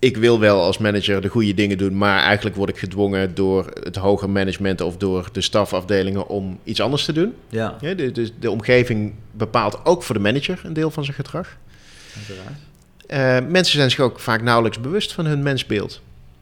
Ik 0.00 0.16
wil 0.16 0.40
wel 0.40 0.62
als 0.62 0.78
manager 0.78 1.20
de 1.20 1.28
goede 1.28 1.54
dingen 1.54 1.78
doen, 1.78 1.96
maar 1.96 2.22
eigenlijk 2.22 2.56
word 2.56 2.70
ik 2.70 2.78
gedwongen 2.78 3.34
door 3.34 3.70
het 3.82 3.96
hoger 3.96 4.30
management 4.30 4.80
of 4.80 4.96
door 4.96 5.28
de 5.32 5.40
stafafdelingen 5.40 6.28
om 6.28 6.58
iets 6.64 6.80
anders 6.80 7.04
te 7.04 7.12
doen. 7.12 7.34
Ja. 7.48 7.76
Ja, 7.80 7.94
de, 7.94 8.12
de, 8.12 8.30
de 8.38 8.50
omgeving 8.50 9.12
bepaalt 9.30 9.84
ook 9.84 10.02
voor 10.02 10.14
de 10.14 10.20
manager 10.20 10.60
een 10.64 10.72
deel 10.72 10.90
van 10.90 11.04
zijn 11.04 11.16
gedrag. 11.16 11.56
Eh, 13.06 13.38
mensen 13.48 13.76
zijn 13.76 13.90
zich 13.90 14.00
ook 14.00 14.20
vaak 14.20 14.42
nauwelijks 14.42 14.80
bewust 14.80 15.12
van 15.12 15.26
hun 15.26 15.42
mensbeeld. 15.42 16.00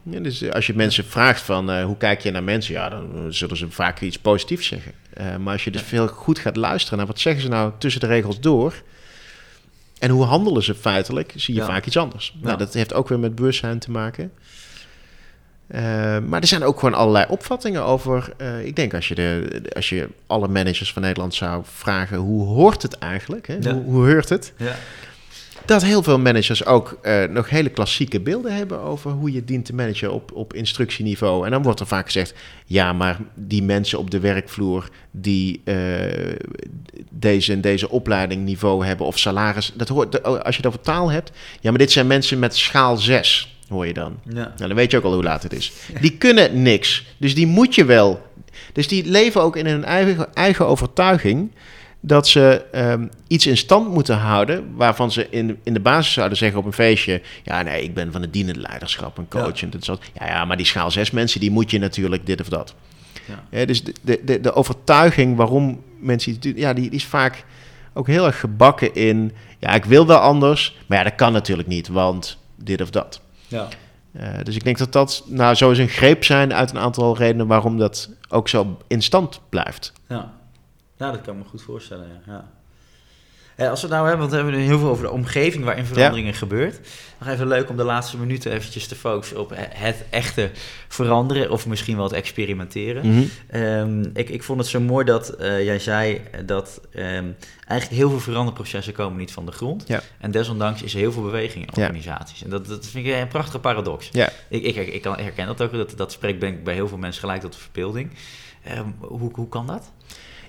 Ja, 0.09 0.19
dus 0.19 0.41
eh, 0.41 0.51
als 0.51 0.67
je 0.67 0.75
mensen 0.75 1.05
vraagt 1.05 1.41
van 1.41 1.71
eh, 1.71 1.83
hoe 1.83 1.97
kijk 1.97 2.21
je 2.21 2.31
naar 2.31 2.43
mensen, 2.43 2.73
ja, 2.73 2.89
dan 2.89 3.09
eh, 3.15 3.21
zullen 3.29 3.57
ze 3.57 3.69
vaak 3.69 4.01
iets 4.01 4.19
positiefs 4.19 4.67
zeggen. 4.67 4.91
Maar 5.43 5.53
als 5.53 5.63
je 5.63 5.71
dus 5.71 5.81
veel 5.81 6.07
goed 6.07 6.39
gaat 6.39 6.55
luisteren 6.55 6.97
naar 6.97 7.07
wat 7.07 7.19
zeggen 7.19 7.41
ze 7.41 7.47
nou 7.47 7.71
tussen 7.77 8.01
de 8.01 8.07
regels 8.07 8.39
door 8.39 8.73
en 9.99 10.09
hoe 10.09 10.23
handelen 10.23 10.63
ze 10.63 10.75
feitelijk, 10.75 11.33
zie 11.35 11.53
je 11.53 11.59
Ja. 11.59 11.65
vaak 11.65 11.85
iets 11.85 11.97
anders. 11.97 12.35
Ja. 12.39 12.45
Nou, 12.45 12.57
dat 12.57 12.73
heeft 12.73 12.93
ook 12.93 13.09
weer 13.09 13.19
met 13.19 13.35
bewustzijn 13.35 13.79
te 13.79 13.91
maken. 13.91 14.31
Maar 16.27 16.41
er 16.41 16.47
zijn 16.47 16.63
ook 16.63 16.79
gewoon 16.79 16.93
allerlei 16.93 17.25
opvattingen 17.29 17.83
over. 17.83 18.33
ik 18.63 18.75
denk 18.75 18.93
als 18.93 19.07
je, 19.07 19.15
de, 19.15 19.61
als 19.75 19.89
je 19.89 20.07
alle 20.27 20.47
managers 20.47 20.93
van 20.93 21.01
Nederland 21.01 21.33
zou 21.33 21.63
vragen 21.65 22.17
hoe 22.17 22.45
hoort 22.45 22.81
het 22.81 22.97
eigenlijk? 22.97 23.47
Hè? 23.47 23.71
Hoe, 23.71 23.83
hoe 23.83 24.05
heurt 24.05 24.29
het? 24.29 24.53
Dat 25.67 25.83
heel 25.83 26.03
veel 26.03 26.19
managers 26.19 26.65
ook 26.65 26.97
eh, 27.01 27.23
nog 27.23 27.49
hele 27.49 27.69
klassieke 27.69 28.19
beelden 28.19 28.55
hebben 28.55 28.81
over 28.81 29.11
hoe 29.11 29.31
je 29.31 29.43
dient 29.43 29.65
te 29.65 29.75
managen 29.75 30.13
op, 30.13 30.31
op 30.33 30.53
instructieniveau. 30.53 31.45
En 31.45 31.51
dan 31.51 31.63
wordt 31.63 31.79
er 31.79 31.87
vaak 31.87 32.05
gezegd, 32.05 32.33
ja, 32.65 32.93
maar 32.93 33.19
die 33.35 33.63
mensen 33.63 33.99
op 33.99 34.11
de 34.11 34.19
werkvloer 34.19 34.89
die 35.11 35.61
eh, 35.63 35.75
deze 37.09 37.53
en 37.53 37.61
deze 37.61 37.89
opleiding 37.89 38.43
niveau 38.43 38.85
hebben 38.85 39.05
of 39.05 39.19
salaris, 39.19 39.73
dat 39.75 39.87
hoort, 39.87 40.23
als 40.23 40.55
je 40.55 40.61
het 40.61 40.65
over 40.65 40.81
taal 40.81 41.11
hebt, 41.11 41.31
ja, 41.59 41.69
maar 41.69 41.79
dit 41.79 41.91
zijn 41.91 42.07
mensen 42.07 42.39
met 42.39 42.55
schaal 42.55 42.97
6, 42.97 43.57
hoor 43.69 43.87
je 43.87 43.93
dan. 43.93 44.19
Ja. 44.23 44.33
Nou, 44.33 44.67
dan 44.67 44.75
weet 44.75 44.91
je 44.91 44.97
ook 44.97 45.03
al 45.03 45.13
hoe 45.13 45.23
laat 45.23 45.43
het 45.43 45.53
is. 45.53 45.71
Die 46.01 46.17
kunnen 46.17 46.61
niks. 46.61 47.05
Dus 47.17 47.35
die 47.35 47.47
moet 47.47 47.75
je 47.75 47.85
wel. 47.85 48.25
Dus 48.73 48.87
die 48.87 49.05
leven 49.05 49.41
ook 49.41 49.55
in 49.55 49.65
hun 49.65 49.83
eigen, 49.83 50.33
eigen 50.33 50.67
overtuiging 50.67 51.51
dat 51.99 52.27
ze 52.27 52.65
ehm, 52.71 53.07
iets 53.27 53.47
in 53.47 53.57
stand 53.57 53.89
moeten 53.93 54.17
houden 54.17 54.75
waarvan 54.75 55.11
ze 55.11 55.27
in, 55.29 55.59
in 55.63 55.73
de 55.73 55.79
basis 55.79 56.13
zouden 56.13 56.37
zeggen 56.37 56.59
op 56.59 56.65
een 56.65 56.73
feestje: 56.73 57.21
ja, 57.43 57.61
nee, 57.61 57.83
ik 57.83 57.93
ben 57.93 58.11
van 58.11 58.21
het 58.21 58.33
dienend 58.33 58.57
leiderschap 58.57 59.17
en 59.17 59.27
coach 59.27 59.59
Ja. 59.59 59.65
en 59.65 59.69
dit 59.69 59.83
soort. 59.83 60.11
Ja, 60.19 60.27
ja, 60.27 60.45
maar 60.45 60.57
die 60.57 60.65
schaal 60.65 60.91
zes 60.91 61.11
mensen, 61.11 61.39
die 61.39 61.51
moet 61.51 61.71
je 61.71 61.79
natuurlijk 61.79 62.25
dit 62.25 62.41
of 62.41 62.49
dat. 62.49 62.75
Ja. 63.25 63.59
Ja, 63.59 63.65
dus 63.65 63.83
de, 63.83 63.93
de, 64.01 64.21
de, 64.25 64.41
de 64.41 64.53
overtuiging 64.53 65.35
waarom 65.35 65.83
mensen 65.99 66.31
iets 66.31 66.39
doen, 66.39 66.53
ja, 66.55 66.73
die, 66.73 66.89
die 66.89 66.99
is 66.99 67.05
vaak 67.05 67.45
ook 67.93 68.07
heel 68.07 68.25
erg 68.25 68.39
gebakken 68.39 68.95
in: 68.95 69.31
ja, 69.59 69.73
ik 69.73 69.85
wil 69.85 70.07
wel 70.07 70.19
anders, 70.19 70.77
maar 70.87 70.97
ja, 70.97 71.03
dat 71.03 71.15
kan 71.15 71.33
natuurlijk 71.33 71.67
niet, 71.67 71.87
want 71.87 72.37
dit 72.55 72.81
of 72.81 72.89
dat. 72.89 73.21
Ja. 73.47 73.67
Eh, 74.11 74.29
dus 74.43 74.55
ik 74.55 74.63
denk 74.63 74.77
dat 74.77 74.91
dat 74.91 75.23
nou 75.27 75.55
zo 75.55 75.69
eens 75.69 75.77
een 75.79 75.87
greep 75.87 76.23
zijn 76.23 76.53
uit 76.53 76.69
een 76.71 76.77
aantal 76.79 77.17
redenen 77.17 77.47
waarom 77.47 77.77
dat 77.77 78.09
ook 78.29 78.49
zo 78.49 78.77
in 78.87 79.01
stand 79.01 79.39
blijft. 79.49 79.93
Ja. 80.09 80.33
Ja, 80.97 81.11
dat 81.11 81.21
kan 81.21 81.33
ik 81.37 81.43
me 81.43 81.49
goed 81.49 81.61
voorstellen. 81.61 82.07
Ja. 82.25 82.33
Ja. 82.33 82.49
Eh, 83.55 83.69
als 83.69 83.81
we 83.81 83.87
het 83.87 83.95
nou 83.95 84.07
hebben, 84.09 84.29
want 84.29 84.31
we 84.43 84.49
hebben 84.49 84.67
heel 84.67 84.79
veel 84.79 84.89
over 84.89 85.03
de 85.03 85.11
omgeving 85.11 85.63
waarin 85.63 85.85
veranderingen 85.85 86.33
gebeurt. 86.33 86.79
Nog 87.19 87.29
even 87.29 87.47
leuk 87.47 87.69
om 87.69 87.77
de 87.77 87.83
laatste 87.83 88.17
minuten 88.17 88.51
eventjes 88.51 88.87
te 88.87 88.95
focussen 88.95 89.39
op 89.39 89.49
he- 89.49 89.85
het 89.85 90.05
echte 90.09 90.49
veranderen 90.87 91.49
of 91.51 91.67
misschien 91.67 91.95
wel 91.95 92.03
het 92.05 92.13
experimenteren. 92.13 93.07
Mhm. 93.07 93.23
Ehm, 93.47 94.01
ik, 94.13 94.29
ik 94.29 94.43
vond 94.43 94.59
het 94.59 94.67
zo 94.67 94.79
mooi 94.79 95.05
dat 95.05 95.29
eh, 95.29 95.63
jij 95.63 95.79
zei 95.79 96.21
dat 96.45 96.81
ehm, 96.91 97.25
eigenlijk 97.67 98.01
heel 98.01 98.09
veel 98.09 98.19
veranderprocessen 98.19 98.93
komen 98.93 99.17
niet 99.17 99.31
van 99.31 99.45
de 99.45 99.51
grond. 99.51 99.83
Ja. 99.87 100.01
En 100.19 100.31
desondanks 100.31 100.83
is 100.83 100.93
er 100.93 100.99
heel 100.99 101.11
veel 101.11 101.23
beweging 101.23 101.65
in 101.65 101.71
Ja. 101.73 101.81
organisaties. 101.87 102.43
En 102.43 102.49
dat, 102.49 102.65
dat 102.67 102.85
vind 102.87 103.07
ik 103.07 103.13
een 103.13 103.27
prachtige 103.27 103.59
paradox. 103.59 104.09
Ja. 104.11 104.29
Ik, 104.47 104.63
ik, 104.63 104.75
ik 104.93 105.01
kan- 105.01 105.19
herken 105.19 105.45
dat 105.47 105.61
ook, 105.61 105.71
dat, 105.71 105.93
dat 105.97 106.11
spreekt 106.11 106.41
denk 106.41 106.57
ik 106.57 106.63
bij 106.63 106.73
heel 106.73 106.87
veel 106.87 106.97
mensen 106.97 107.21
gelijk 107.21 107.41
tot 107.41 107.53
de 107.53 107.59
verbeelding. 107.59 108.11
Ehm, 108.63 108.85
hoe, 108.99 109.31
hoe 109.33 109.49
kan 109.49 109.67
dat? 109.67 109.91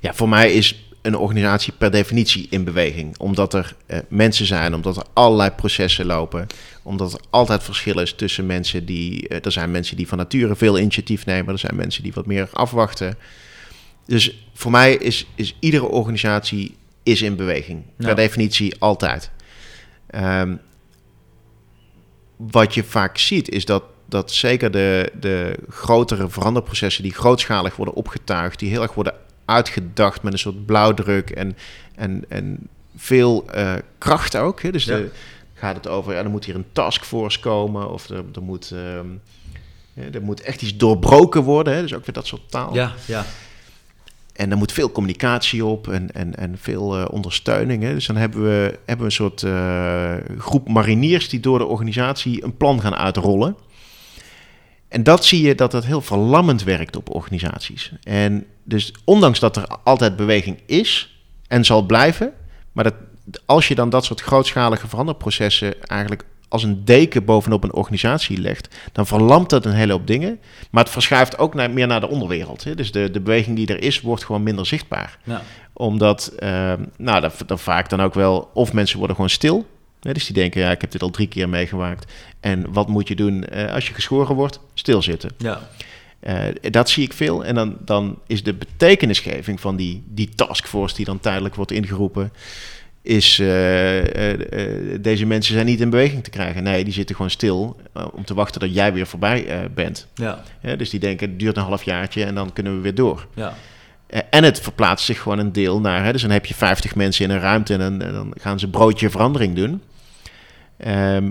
Ja, 0.00 0.14
voor 0.14 0.28
mij 0.28 0.52
is 0.52 0.82
een 1.02 1.16
organisatie 1.16 1.72
per 1.78 1.90
definitie 1.90 2.46
in 2.50 2.64
beweging. 2.64 3.18
Omdat 3.18 3.54
er 3.54 3.76
eh, 3.86 3.98
mensen 4.08 4.46
zijn, 4.46 4.74
omdat 4.74 4.96
er 4.96 5.02
allerlei 5.12 5.50
processen 5.50 6.06
lopen. 6.06 6.46
Omdat 6.82 7.12
er 7.12 7.20
altijd 7.30 7.62
verschil 7.62 7.98
is 8.00 8.12
tussen 8.14 8.46
mensen 8.46 8.84
die... 8.84 9.28
eh, 9.28 9.44
er 9.44 9.52
zijn 9.52 9.70
mensen 9.70 9.96
die 9.96 10.08
van 10.08 10.18
nature 10.18 10.56
veel 10.56 10.78
initiatief 10.78 11.26
nemen. 11.26 11.52
Er 11.52 11.58
zijn 11.58 11.76
mensen 11.76 12.02
die 12.02 12.12
wat 12.12 12.26
meer 12.26 12.48
afwachten. 12.52 13.18
Dus 14.06 14.46
voor 14.54 14.70
mij 14.70 14.94
is, 14.94 15.26
is 15.34 15.56
iedere 15.60 15.84
organisatie 15.86 16.76
is 17.02 17.22
in 17.22 17.36
beweging. 17.36 17.82
Per 17.96 18.08
Ja. 18.08 18.14
definitie 18.14 18.74
altijd. 18.78 19.30
Ehm, 20.06 20.56
wat 22.36 22.74
je 22.74 22.84
vaak 22.84 23.18
ziet 23.18 23.48
is 23.50 23.64
dat, 23.64 23.82
dat 24.08 24.32
zeker 24.32 24.70
de, 24.70 25.12
de 25.20 25.58
grotere 25.68 26.28
veranderprocessen 26.28 27.02
die 27.02 27.14
grootschalig 27.14 27.76
worden 27.76 27.94
opgetuigd, 27.94 28.58
die 28.58 28.70
heel 28.70 28.82
erg 28.82 28.94
worden 28.94 29.14
uitgedacht 29.48 30.22
met 30.22 30.32
een 30.32 30.38
soort 30.38 30.66
blauwdruk 30.66 31.30
en, 31.30 31.56
en, 31.94 32.24
en 32.28 32.68
veel 32.96 33.44
eh, 33.50 33.74
kracht 33.98 34.36
ook. 34.36 34.62
Hè? 34.62 34.70
Dus 34.70 34.84
Ja. 34.84 34.96
de, 34.96 35.10
gaat 35.54 35.76
het 35.76 35.88
over, 35.88 36.12
ja, 36.12 36.18
er 36.18 36.30
moet 36.30 36.44
hier 36.44 36.54
een 36.54 36.72
taskforce 36.72 37.40
komen 37.40 37.90
of 37.90 38.08
er, 38.08 38.24
er, 38.34 38.42
moet, 38.42 38.70
ehm, 38.70 39.06
ja, 39.92 40.02
er 40.12 40.22
moet 40.22 40.40
echt 40.40 40.62
iets 40.62 40.76
doorbroken 40.76 41.42
worden. 41.42 41.74
Hè? 41.74 41.80
Dus 41.82 41.94
ook 41.94 42.04
weer 42.06 42.14
dat 42.14 42.26
soort 42.26 42.50
taal. 42.50 42.74
Ja, 42.74 42.92
ja. 43.06 43.24
En 44.32 44.50
er 44.50 44.56
moet 44.56 44.72
veel 44.72 44.92
communicatie 44.92 45.64
op 45.64 45.88
en, 45.88 46.12
en, 46.14 46.36
en 46.36 46.56
veel 46.60 46.96
eh, 46.98 47.04
ondersteuning. 47.10 47.82
Hè? 47.82 47.94
Dus 47.94 48.06
dan 48.06 48.16
hebben 48.16 48.42
we, 48.42 48.78
hebben 48.84 48.98
we 48.98 49.04
een 49.04 49.30
soort 49.30 49.42
eh, 49.42 50.14
groep 50.38 50.68
mariniers 50.68 51.28
die 51.28 51.40
door 51.40 51.58
de 51.58 51.64
organisatie 51.66 52.44
een 52.44 52.56
plan 52.56 52.80
gaan 52.80 52.94
uitrollen. 52.94 53.56
En 54.88 55.02
dat 55.02 55.24
zie 55.24 55.42
je 55.42 55.54
dat 55.54 55.70
dat 55.70 55.84
heel 55.84 56.00
verlammend 56.00 56.62
werkt 56.62 56.96
op 56.96 57.14
organisaties. 57.14 57.92
En 58.02 58.46
dus 58.64 58.92
ondanks 59.04 59.38
dat 59.38 59.56
er 59.56 59.66
altijd 59.84 60.16
beweging 60.16 60.58
is 60.66 61.20
en 61.46 61.64
zal 61.64 61.82
blijven, 61.82 62.32
maar 62.72 62.84
dat, 62.84 62.94
als 63.46 63.68
je 63.68 63.74
dan 63.74 63.90
dat 63.90 64.04
soort 64.04 64.20
grootschalige 64.20 64.88
veranderprocessen 64.88 65.82
eigenlijk 65.82 66.24
als 66.48 66.62
een 66.62 66.84
deken 66.84 67.24
bovenop 67.24 67.64
een 67.64 67.72
organisatie 67.72 68.40
legt, 68.40 68.76
dan 68.92 69.06
verlamt 69.06 69.50
dat 69.50 69.64
een 69.64 69.72
hele 69.72 69.92
hoop 69.92 70.06
dingen. 70.06 70.40
Maar 70.70 70.82
het 70.82 70.92
verschuift 70.92 71.38
ook 71.38 71.54
naar, 71.54 71.70
meer 71.70 71.86
naar 71.86 72.00
de 72.00 72.08
onderwereld. 72.08 72.64
Hè? 72.64 72.74
Dus 72.74 72.92
de, 72.92 73.10
de 73.10 73.20
beweging 73.20 73.56
die 73.56 73.66
er 73.66 73.82
is, 73.82 74.00
wordt 74.00 74.24
gewoon 74.24 74.42
minder 74.42 74.66
zichtbaar. 74.66 75.18
ja. 75.24 75.42
Omdat, 75.72 76.32
eh, 76.38 76.72
nou, 76.96 77.20
dat, 77.20 77.42
dat 77.46 77.60
vaak 77.60 77.88
dan 77.88 78.00
ook 78.00 78.14
wel, 78.14 78.50
of 78.54 78.72
mensen 78.72 78.98
worden 78.98 79.16
gewoon 79.16 79.30
stil. 79.30 79.66
Dus 80.00 80.26
die 80.26 80.34
denken, 80.34 80.60
ja, 80.60 80.70
ik 80.70 80.80
heb 80.80 80.90
dit 80.90 81.02
al 81.02 81.10
drie 81.10 81.28
keer 81.28 81.48
meegemaakt. 81.48 82.12
En 82.40 82.72
wat 82.72 82.88
moet 82.88 83.08
je 83.08 83.16
doen 83.16 83.44
eh, 83.44 83.72
als 83.72 83.88
je 83.88 83.94
geschoren 83.94 84.34
wordt? 84.34 84.60
Stilzitten. 84.74 85.30
ja. 85.38 85.68
Eh, 86.20 86.44
dat 86.70 86.90
zie 86.90 87.04
ik 87.04 87.12
veel. 87.12 87.44
En 87.44 87.54
dan, 87.54 87.76
dan 87.84 88.18
is 88.26 88.42
de 88.42 88.54
betekenisgeving 88.54 89.60
van 89.60 89.76
die, 89.76 90.02
die 90.06 90.28
taskforce 90.34 90.96
die 90.96 91.04
dan 91.04 91.20
tijdelijk 91.20 91.54
wordt 91.54 91.70
ingeroepen, 91.70 92.32
is 93.02 93.38
eh, 93.38 93.46
deze 95.00 95.26
mensen 95.26 95.54
zijn 95.54 95.66
niet 95.66 95.80
in 95.80 95.90
beweging 95.90 96.24
te 96.24 96.30
krijgen. 96.30 96.62
Nee, 96.62 96.84
die 96.84 96.92
zitten 96.92 97.16
gewoon 97.16 97.30
stil 97.30 97.76
om 98.12 98.24
te 98.24 98.34
wachten 98.34 98.60
dat 98.60 98.74
jij 98.74 98.92
weer 98.92 99.06
voorbij 99.06 99.70
bent. 99.74 100.06
ja. 100.14 100.42
Dus 100.76 100.90
die 100.90 101.00
denken, 101.00 101.28
het 101.28 101.38
duurt 101.38 101.56
een 101.56 101.62
halfjaartje 101.62 102.24
en 102.24 102.34
dan 102.34 102.52
kunnen 102.52 102.74
we 102.76 102.80
weer 102.80 102.94
door. 102.94 103.26
ja. 103.34 103.54
Eh, 104.08 104.20
en 104.30 104.44
het 104.44 104.60
verplaatst 104.60 105.06
zich 105.06 105.20
gewoon 105.22 105.38
een 105.38 105.52
deel 105.52 105.80
naar. 105.80 106.04
Hè, 106.04 106.12
dus 106.12 106.22
dan 106.22 106.30
heb 106.30 106.46
je 106.46 106.54
50 106.54 106.94
mensen 106.94 107.24
in 107.24 107.30
een 107.30 107.40
ruimte 107.40 107.74
en 107.74 107.98
dan, 107.98 108.32
gaan 108.40 108.58
ze 108.58 108.68
broodje 108.70 109.10
verandering 109.10 109.54
doen. 109.56 109.82
Ehm, 110.76 111.30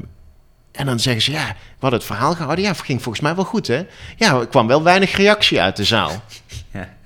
En 0.72 0.86
dan 0.86 1.00
zeggen 1.00 1.22
ze, 1.22 1.32
ja, 1.32 1.56
hadden 1.80 2.00
het 2.00 2.08
verhaal 2.08 2.34
gehouden. 2.36 2.66
Ja, 2.66 2.74
ging 2.74 3.02
volgens 3.02 3.24
mij 3.24 3.36
wel 3.36 3.44
goed, 3.46 3.68
hè? 3.68 3.82
Ja, 4.16 4.40
er 4.40 4.48
kwam 4.48 4.68
wel 4.68 4.84
weinig 4.84 5.16
reactie 5.16 5.62
uit 5.62 5.76
de 5.76 5.84
zaal. 5.84 6.12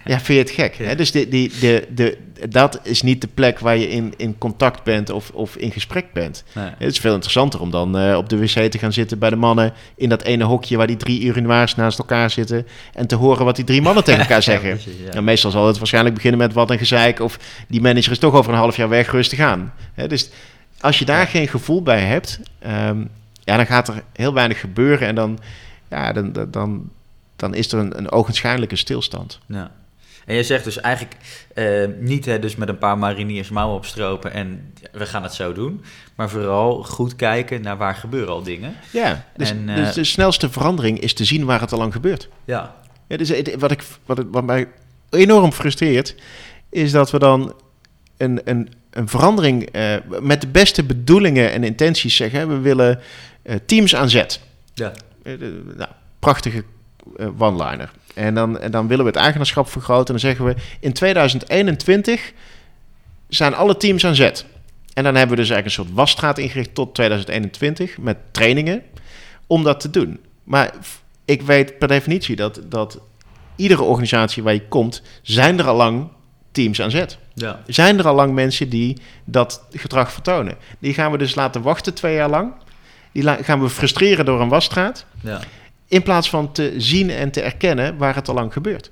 Ja. 0.06 0.20
Vind 0.20 0.28
je 0.28 0.34
het 0.44 0.50
gek? 0.72 0.76
Hè? 0.88 0.96
Dus 0.96 1.12
die, 1.12 1.28
die, 1.28 1.52
de, 1.60 1.88
de, 1.96 2.18
dat 2.50 2.80
is 2.84 3.02
niet 3.02 3.22
de 3.22 3.28
plek 3.34 3.60
waar 3.60 3.78
je 3.78 3.90
in, 3.90 4.14
in 4.18 4.38
contact 4.38 4.84
bent 4.84 5.10
of, 5.10 5.30
of 5.34 5.56
in 5.56 5.72
gesprek 5.72 6.14
bent. 6.14 6.44
Nee. 6.56 6.70
Het 6.78 6.92
is 6.92 7.00
veel 7.00 7.14
interessanter 7.14 7.62
om 7.62 7.72
dan 7.72 7.98
eh, 7.98 8.18
op 8.18 8.30
de 8.30 8.38
wc 8.38 8.72
te 8.72 8.78
gaan 8.78 8.94
zitten 8.94 9.20
bij 9.20 9.30
de 9.30 9.36
mannen... 9.36 9.74
in 9.96 10.10
dat 10.10 10.22
ene 10.24 10.44
hokje 10.44 10.78
waar 10.78 10.88
die 10.88 10.98
drie 10.98 11.22
urinoirs 11.24 11.76
naast 11.76 12.00
elkaar 12.00 12.30
zitten... 12.30 12.68
en 12.94 13.08
te 13.08 13.16
horen 13.16 13.46
wat 13.46 13.56
die 13.56 13.66
drie 13.66 13.82
mannen 13.82 14.04
tegen 14.04 14.20
elkaar 14.22 14.44
zeggen. 14.52 14.70
Ja, 14.70 14.76
precies, 14.76 15.00
ja. 15.06 15.12
Nou, 15.12 15.24
meestal 15.24 15.52
zal 15.52 15.68
het 15.68 15.78
waarschijnlijk 15.78 16.16
beginnen 16.16 16.40
met 16.40 16.54
wat 16.54 16.70
een 16.70 16.78
gezeik... 16.78 17.20
of 17.20 17.40
die 17.68 17.82
manager 17.82 18.12
is 18.12 18.20
toch 18.20 18.34
over 18.34 18.52
een 18.52 18.58
half 18.60 18.76
jaar 18.78 18.90
weg, 18.90 19.12
rustig 19.12 19.40
aan. 19.40 19.74
Hè? 19.94 20.08
Dus 20.08 20.30
als 20.80 21.00
je 21.00 21.06
daar 21.06 21.28
geen 21.28 21.48
gevoel 21.48 21.82
bij 21.84 22.02
hebt... 22.02 22.40
ehm, 22.60 23.00
ja, 23.44 23.56
dan 23.58 23.66
gaat 23.66 23.88
er 23.88 24.04
heel 24.14 24.34
weinig 24.34 24.60
gebeuren... 24.60 25.08
en 25.08 25.16
dan, 25.16 25.40
ja, 25.90 26.14
dan, 26.14 26.32
dan- 26.32 26.52
dan, 26.52 26.90
dan 27.36 27.54
is 27.56 27.72
er 27.72 27.80
een, 27.80 27.98
een 27.98 28.12
ogenschijnlijke 28.12 28.76
stilstand. 28.76 29.40
Ja. 29.46 29.72
En 30.26 30.36
je 30.36 30.44
zegt 30.44 30.64
dus 30.64 30.80
eigenlijk 30.80 31.16
eh, 31.54 31.66
niet 32.00 32.26
hè, 32.26 32.40
dus 32.40 32.56
met 32.56 32.70
een 32.70 32.78
paar 32.78 32.98
mariniers 32.98 33.50
mouwen 33.50 33.76
opstropen 33.78 34.34
en 34.34 34.74
we 34.92 35.06
gaan 35.06 35.24
het 35.24 35.34
zo 35.34 35.54
doen. 35.54 35.84
Maar 36.16 36.30
vooral 36.30 36.84
goed 36.84 37.16
kijken 37.16 37.62
naar 37.62 37.78
waar 37.78 37.96
gebeuren 37.96 38.34
al 38.34 38.44
dingen. 38.44 38.76
Ja, 38.92 39.26
dus, 39.38 39.50
En, 39.50 39.70
eh, 39.70 39.76
dus 39.76 39.94
de 39.94 40.04
snelste 40.04 40.50
verandering 40.50 41.00
is 41.00 41.14
te 41.14 41.26
zien 41.26 41.46
waar 41.46 41.62
het 41.62 41.72
al 41.72 41.78
lang 41.78 41.94
gebeurt. 41.94 42.30
Ja, 42.46 42.76
Ja, 43.08 43.18
dus 43.18 43.30
het- 43.30 43.56
wat, 43.60 43.72
ik, 43.72 43.84
wat, 44.06 44.18
het- 44.18 44.28
wat 44.32 44.44
mij 44.44 44.68
enorm 45.10 45.52
frustreert, 45.52 46.16
is 46.70 46.92
dat 46.92 47.12
we 47.12 47.20
dan 47.20 47.54
een, 48.18 48.42
een, 48.44 48.70
een 48.92 49.08
verandering 49.08 49.66
eh, 49.72 49.96
met 50.22 50.42
de 50.42 50.48
beste 50.48 50.84
bedoelingen 50.84 51.52
en 51.52 51.64
intenties 51.64 52.16
zeggen. 52.16 52.48
We 52.48 52.58
willen 52.60 53.00
eh, 53.42 53.56
teams 53.66 53.96
aan 53.96 54.10
zet. 54.10 54.40
ja, 54.74 54.92
Eh, 55.24 55.34
nou, 55.78 55.90
prachtige 56.20 56.58
eh, 56.58 56.64
one-liner. 57.38 57.92
En 58.14 58.34
dan, 58.36 58.60
en 58.60 58.72
dan 58.72 58.88
willen 58.88 59.06
we 59.06 59.12
het 59.12 59.20
eigenaarschap 59.20 59.70
vergroten. 59.70 60.16
En 60.16 60.22
dan 60.22 60.30
zeggen 60.32 60.46
we, 60.46 60.56
in 60.80 60.94
2021 60.94 62.32
zijn 63.28 63.56
alle 63.56 63.78
teams 63.78 64.06
aan 64.06 64.16
zet. 64.16 64.46
En 64.94 65.04
dan 65.04 65.16
hebben 65.16 65.36
we 65.36 65.42
dus 65.42 65.50
eigenlijk 65.52 65.66
een 65.66 65.86
soort 65.86 65.98
wasstraat 65.98 66.38
ingericht 66.38 66.76
tot 66.76 66.96
2021 66.96 67.98
met 67.98 68.18
trainingen 68.32 68.84
om 69.48 69.64
dat 69.64 69.80
te 69.80 69.90
doen. 69.90 70.20
Maar 70.44 70.74
ik 71.26 71.42
weet 71.42 71.78
per 71.80 71.88
definitie 71.88 72.36
dat, 72.36 72.62
dat 72.66 73.00
iedere 73.56 73.82
organisatie 73.84 74.44
waar 74.44 74.54
je 74.54 74.68
komt, 74.68 75.02
zijn 75.22 75.60
er 75.60 75.68
al 75.68 75.76
lang 75.76 76.08
teams 76.52 76.82
aan 76.82 76.92
zet. 76.92 77.18
ja, 77.34 77.60
Zijn 77.68 78.00
er 78.00 78.08
al 78.08 78.16
lang 78.16 78.34
mensen 78.34 78.70
die 78.70 78.98
dat 79.26 79.64
gedrag 79.72 80.12
vertonen. 80.12 80.56
Die 80.80 80.94
gaan 80.94 81.12
we 81.12 81.18
dus 81.18 81.36
laten 81.36 81.62
wachten 81.62 81.94
twee 81.94 82.16
jaar 82.16 82.30
lang. 82.30 82.54
Die 83.12 83.24
gaan 83.44 83.62
we 83.62 83.70
frustreren 83.70 84.26
door 84.26 84.42
een 84.42 84.50
wasstraat. 84.50 85.06
ja. 85.24 85.40
In 85.92 86.04
plaats 86.04 86.30
van 86.30 86.52
te 86.52 86.74
zien 86.78 87.10
en 87.10 87.32
te 87.32 87.42
erkennen 87.42 87.98
waar 87.98 88.16
het 88.16 88.28
al 88.28 88.34
lang 88.34 88.54
gebeurt. 88.54 88.92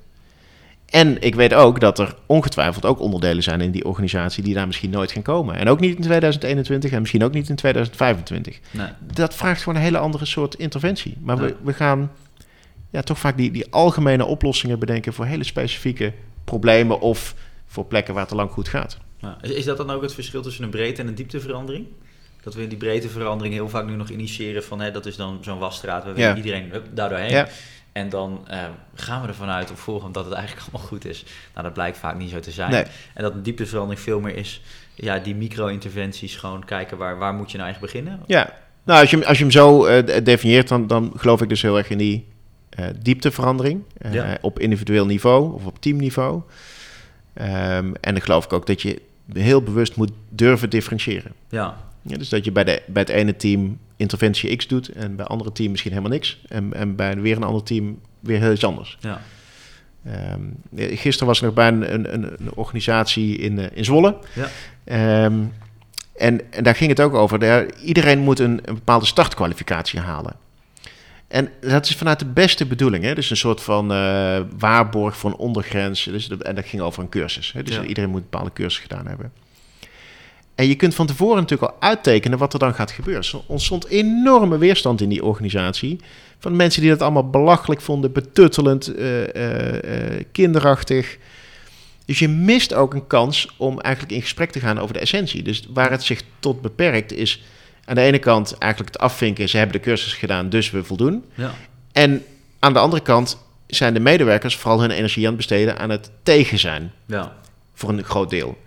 En 0.86 1.22
ik 1.22 1.34
weet 1.34 1.54
ook 1.54 1.80
dat 1.80 1.98
er 1.98 2.14
ongetwijfeld 2.26 2.84
ook 2.84 3.00
onderdelen 3.00 3.42
zijn 3.42 3.60
in 3.60 3.70
die 3.70 3.84
organisatie 3.84 4.42
die 4.42 4.54
daar 4.54 4.66
misschien 4.66 4.90
nooit 4.90 5.12
gaan 5.12 5.22
komen. 5.22 5.54
En 5.54 5.68
ook 5.68 5.80
niet 5.80 5.96
in 5.96 6.02
2021 6.02 6.90
en 6.90 7.00
misschien 7.00 7.24
ook 7.24 7.32
niet 7.32 7.48
in 7.48 7.56
2025. 7.56 8.60
Nee. 8.70 8.86
Dat 9.14 9.34
vraagt 9.34 9.62
gewoon 9.62 9.78
een 9.78 9.84
hele 9.84 9.98
andere 9.98 10.24
soort 10.24 10.54
interventie. 10.54 11.16
Maar 11.20 11.36
we, 11.36 11.56
we 11.62 11.72
gaan 11.72 12.10
ja, 12.90 13.02
toch 13.02 13.18
vaak 13.18 13.36
die, 13.36 13.50
die 13.50 13.72
algemene 13.72 14.24
oplossingen 14.24 14.78
bedenken 14.78 15.12
voor 15.12 15.24
hele 15.24 15.44
specifieke 15.44 16.12
problemen 16.44 17.00
of 17.00 17.34
voor 17.66 17.84
plekken 17.84 18.14
waar 18.14 18.22
het 18.22 18.32
al 18.32 18.38
lang 18.38 18.50
goed 18.50 18.68
gaat. 18.68 18.98
Ja. 19.18 19.38
Is, 19.42 19.50
is 19.50 19.64
dat 19.64 19.76
dan 19.76 19.90
ook 19.90 20.02
het 20.02 20.14
verschil 20.14 20.42
tussen 20.42 20.64
een 20.64 20.70
breedte 20.70 21.02
en 21.02 21.08
een 21.08 21.14
diepteverandering? 21.14 21.86
Dat 22.42 22.54
we 22.54 22.66
die 22.66 22.78
breedteverandering 22.78 23.54
heel 23.54 23.68
vaak 23.68 23.86
nu 23.86 23.94
nog 23.96 24.08
initiëren 24.08 24.64
van 24.64 24.80
hè, 24.80 24.90
dat 24.90 25.06
is 25.06 25.16
dan 25.16 25.38
zo'n 25.40 25.58
wasstraat, 25.58 26.04
we 26.04 26.12
willen 26.12 26.36
iedereen 26.36 26.70
hup, 26.70 26.86
daardoor 26.90 27.18
heen. 27.18 27.30
Ja. 27.30 27.48
En 27.92 28.08
dan 28.08 28.44
eh, 28.48 28.58
gaan 28.94 29.22
we 29.22 29.28
ervan 29.28 29.48
uit 29.48 29.70
of 29.72 29.78
volgen 29.80 30.12
dat 30.12 30.24
het 30.24 30.34
eigenlijk 30.34 30.66
allemaal 30.66 30.86
goed 30.88 31.04
is. 31.04 31.24
Nou, 31.52 31.64
dat 31.64 31.72
blijkt 31.74 31.98
vaak 31.98 32.16
niet 32.18 32.30
zo 32.30 32.40
te 32.40 32.50
zijn. 32.50 32.70
Nee. 32.70 32.84
En 33.14 33.22
dat 33.22 33.34
een 33.34 33.42
diepteverandering 33.42 34.00
veel 34.00 34.20
meer 34.20 34.36
is, 34.36 34.62
ja, 34.94 35.18
die 35.18 35.34
micro-interventies, 35.34 36.36
gewoon 36.36 36.64
kijken 36.64 36.96
waar, 36.98 37.18
waar 37.18 37.34
moet 37.34 37.50
je 37.50 37.56
nou 37.58 37.68
eigenlijk 37.70 37.92
beginnen? 37.92 38.22
Ja, 38.26 38.52
nou 38.84 39.00
als 39.00 39.10
je, 39.10 39.16
hem- 39.16 39.26
als 39.26 39.36
je 39.38 39.42
hem 39.44 39.52
zo 39.52 39.84
eh, 39.84 40.06
de- 40.06 40.22
definieert, 40.22 40.68
dan, 40.68 40.86
dan 40.86 41.12
geloof 41.16 41.42
ik 41.42 41.48
dus 41.48 41.62
heel 41.62 41.76
erg 41.78 41.90
in 41.90 41.98
die 41.98 42.26
eh, 42.70 42.86
diepteverandering. 43.02 43.82
eh, 43.98 44.12
Ja. 44.12 44.38
Op 44.40 44.58
individueel 44.58 45.06
niveau 45.06 45.54
of 45.54 45.66
op 45.66 45.80
teamniveau. 45.80 46.42
Ehm, 47.34 47.92
en 48.00 48.12
dan 48.14 48.20
geloof 48.20 48.44
ik 48.44 48.52
ook 48.52 48.66
dat 48.66 48.82
je 48.82 49.00
heel 49.32 49.62
bewust 49.62 49.96
moet 49.96 50.10
durven 50.28 50.70
differentiëren. 50.70 51.32
Ja, 51.48 51.76
Ja, 52.02 52.16
dus 52.16 52.28
dat 52.28 52.44
je 52.44 52.52
bij, 52.52 52.64
de, 52.64 52.82
bij 52.86 53.02
het 53.02 53.10
ene 53.10 53.36
team 53.36 53.78
interventie 53.96 54.56
X 54.56 54.66
doet 54.66 54.88
en 54.88 55.08
bij 55.16 55.24
het 55.24 55.28
andere 55.28 55.52
team 55.52 55.70
misschien 55.70 55.90
helemaal 55.92 56.12
niks. 56.12 56.38
En, 56.48 56.74
en 56.74 56.96
bij 56.96 57.20
weer 57.20 57.36
een 57.36 57.42
ander 57.42 57.62
team 57.62 57.98
weer 58.20 58.40
heel 58.40 58.52
iets 58.52 58.64
anders. 58.64 58.98
ja, 59.00 59.20
Ehm, 60.04 60.40
gisteren 60.96 61.26
was 61.26 61.38
ik 61.38 61.44
nog 61.44 61.54
bij 61.54 61.68
een, 61.68 61.94
een, 61.94 62.12
een, 62.14 62.54
organisatie 62.54 63.36
in, 63.36 63.58
eh, 63.58 63.66
in 63.72 63.84
Zwolle. 63.84 64.16
ja, 64.34 64.48
Ehm, 64.84 65.38
en, 66.16 66.52
en 66.52 66.64
daar 66.64 66.74
ging 66.74 66.90
het 66.90 67.00
ook 67.00 67.14
over. 67.14 67.38
Daar, 67.38 67.66
iedereen 67.84 68.18
moet 68.18 68.38
een, 68.38 68.60
een 68.64 68.74
bepaalde 68.74 69.06
startkwalificatie 69.06 70.00
halen. 70.00 70.36
En 71.28 71.50
dat 71.60 71.84
is 71.86 71.96
vanuit 71.96 72.18
de 72.18 72.24
beste 72.26 72.66
bedoeling. 72.66 73.04
Hè? 73.04 73.14
Dus 73.14 73.30
een 73.30 73.36
soort 73.36 73.62
van 73.62 73.92
eh, 73.92 74.40
waarborg 74.58 75.16
voor 75.16 75.30
een 75.30 75.36
ondergrens. 75.36 76.04
Dus 76.04 76.26
dat, 76.26 76.42
en 76.42 76.54
dat 76.54 76.66
ging 76.66 76.82
over 76.82 77.02
een 77.02 77.08
cursus. 77.08 77.52
Hè? 77.52 77.62
Dus 77.62 77.74
Ja. 77.74 77.82
iedereen 77.82 78.10
moet 78.10 78.18
een 78.22 78.28
bepaalde 78.30 78.52
cursus 78.52 78.78
gedaan 78.80 79.06
hebben. 79.06 79.32
En 80.60 80.68
je 80.68 80.74
kunt 80.74 80.94
van 80.94 81.06
tevoren 81.06 81.36
natuurlijk 81.36 81.72
al 81.72 81.80
uittekenen 81.80 82.38
wat 82.38 82.52
er 82.52 82.58
dan 82.58 82.74
gaat 82.74 82.90
gebeuren. 82.90 83.24
Er 83.24 83.40
ontstond 83.46 83.86
enorme 83.86 84.58
weerstand 84.58 85.00
in 85.00 85.08
die 85.08 85.24
organisatie. 85.24 86.00
Van 86.38 86.56
mensen 86.56 86.80
die 86.80 86.90
dat 86.90 87.02
allemaal 87.02 87.30
belachelijk 87.30 87.80
vonden, 87.80 88.12
betuttelend, 88.12 88.94
eh, 88.94 89.34
eh, 89.34 90.18
eh, 90.18 90.24
kinderachtig. 90.32 91.18
Dus 92.04 92.18
je 92.18 92.28
mist 92.28 92.74
ook 92.74 92.94
een 92.94 93.06
kans 93.06 93.54
om 93.56 93.80
eigenlijk 93.80 94.14
in 94.14 94.22
gesprek 94.22 94.50
te 94.50 94.60
gaan 94.60 94.78
over 94.78 94.94
de 94.94 95.00
essentie. 95.00 95.42
Dus 95.42 95.66
waar 95.72 95.90
het 95.90 96.02
zich 96.02 96.22
tot 96.38 96.60
beperkt 96.60 97.12
is 97.12 97.42
aan 97.84 97.94
de 97.94 98.00
ene 98.00 98.18
kant 98.18 98.58
eigenlijk 98.58 98.92
het 98.92 99.02
afvinken. 99.02 99.48
Ze 99.48 99.56
hebben 99.56 99.76
de 99.76 99.82
cursus 99.82 100.12
gedaan, 100.12 100.48
dus 100.48 100.70
we 100.70 100.84
voldoen. 100.84 101.24
ja, 101.34 101.54
En 101.92 102.24
aan 102.58 102.72
de 102.72 102.78
andere 102.78 103.02
kant 103.02 103.38
zijn 103.66 103.94
de 103.94 104.00
medewerkers 104.00 104.56
vooral 104.56 104.80
hun 104.80 104.90
energie 104.90 105.22
aan 105.22 105.28
het 105.28 105.36
besteden 105.36 105.78
aan 105.78 105.90
het 105.90 106.10
tegen 106.22 106.58
zijn. 106.58 106.92
ja, 107.06 107.36
Voor 107.74 107.88
een 107.88 108.04
groot 108.04 108.30
deel. 108.30 108.58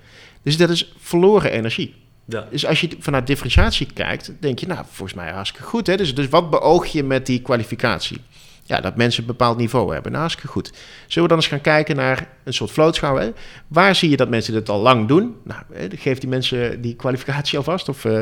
Dus 0.44 0.58
dat 0.58 0.70
is 0.70 0.94
verloren 0.98 1.52
energie. 1.52 1.96
ja, 2.26 2.48
Dus 2.52 2.66
als 2.66 2.82
je 2.82 2.90
vanuit 3.00 3.28
differentiatie 3.28 3.88
kijkt, 3.94 4.32
denk 4.40 4.60
je, 4.60 4.68
nou, 4.68 4.86
volgens 4.90 5.18
mij 5.18 5.32
hartstikke 5.32 5.68
goed. 5.68 5.88
Hè? 5.88 5.98
Dus, 5.98 6.16
dus 6.16 6.30
wat 6.30 6.50
beoog 6.50 6.86
je 6.88 7.04
met 7.04 7.26
die 7.26 7.42
kwalificatie? 7.42 8.18
Ja, 8.66 8.82
dat 8.82 8.96
mensen 8.96 9.22
een 9.22 9.28
bepaald 9.28 9.58
niveau 9.58 9.94
hebben. 9.94 10.12
Nou, 10.12 10.24
hartstikke 10.24 10.52
goed. 10.52 10.72
Zullen 11.08 11.24
we 11.24 11.28
dan 11.36 11.38
eens 11.38 11.48
gaan 11.48 11.62
kijken 11.62 11.96
naar 11.96 12.28
een 12.44 12.54
soort 12.54 12.72
vlootschouw? 12.72 13.16
Hè? 13.18 13.30
Waar 13.68 13.96
zie 13.96 14.10
je 14.10 14.18
dat 14.18 14.30
mensen 14.30 14.54
dit 14.54 14.70
al 14.70 14.80
lang 14.82 15.08
doen? 15.08 15.36
Nou, 15.44 15.62
geef 15.96 16.18
die 16.18 16.30
mensen 16.30 16.82
die 16.82 16.96
kwalificatie 16.96 17.58
alvast 17.58 17.90
of 17.90 18.06
eh, 18.06 18.22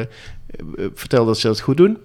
vertel 0.93 1.25
dat 1.25 1.37
ze 1.39 1.47
dat 1.47 1.59
goed 1.59 1.77
doen. 1.77 1.97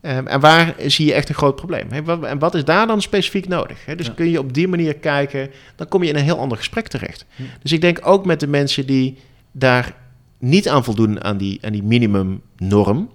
Ehm, 0.00 0.26
en 0.26 0.40
waar 0.40 0.74
zie 0.86 1.06
je 1.06 1.12
echt 1.14 1.28
een 1.28 1.34
groot 1.34 1.56
probleem? 1.56 2.04
Wat, 2.04 2.24
en 2.24 2.38
wat 2.38 2.54
is 2.54 2.64
daar 2.64 2.86
dan 2.86 3.02
specifiek 3.02 3.48
nodig? 3.48 3.84
Dus 3.96 4.06
Ja. 4.06 4.12
kun 4.12 4.30
je 4.30 4.38
op 4.38 4.54
die 4.54 4.68
manier 4.68 4.94
kijken, 4.94 5.50
dan 5.76 5.88
kom 5.88 6.02
je 6.02 6.08
in 6.08 6.16
een 6.16 6.22
heel 6.22 6.38
ander 6.38 6.58
gesprek 6.58 6.88
terecht. 6.88 7.24
Hm. 7.36 7.42
Dus 7.62 7.72
ik 7.72 7.80
denk 7.80 7.98
ook 8.02 8.26
met 8.26 8.40
de 8.40 8.46
mensen 8.46 8.86
die 8.86 9.18
daar 9.58 9.94
niet 10.38 10.68
aan 10.68 10.84
voldoen 10.84 11.24
aan 11.24 11.36
die, 11.36 11.58
aan 11.62 11.72
die 11.72 11.82
minimumnorm, 11.82 13.10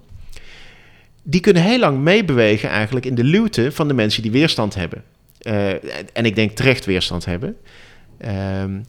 die 1.24 1.42
kunnen 1.42 1.64
heel 1.64 1.80
lang 1.80 2.00
meebewegen 2.00 2.70
eigenlijk 2.70 3.06
in 3.06 3.16
de 3.16 3.24
luwte 3.24 3.72
van 3.72 3.88
de 3.88 3.94
mensen 3.94 4.22
die 4.22 4.32
weerstand 4.32 4.76
hebben. 4.76 5.04
Eh, 5.40 5.70
en 6.14 6.26
ik 6.26 6.36
denk 6.36 6.52
terecht 6.52 6.86
weerstand 6.86 7.26
hebben. 7.26 7.58
Ehm, 8.18 8.80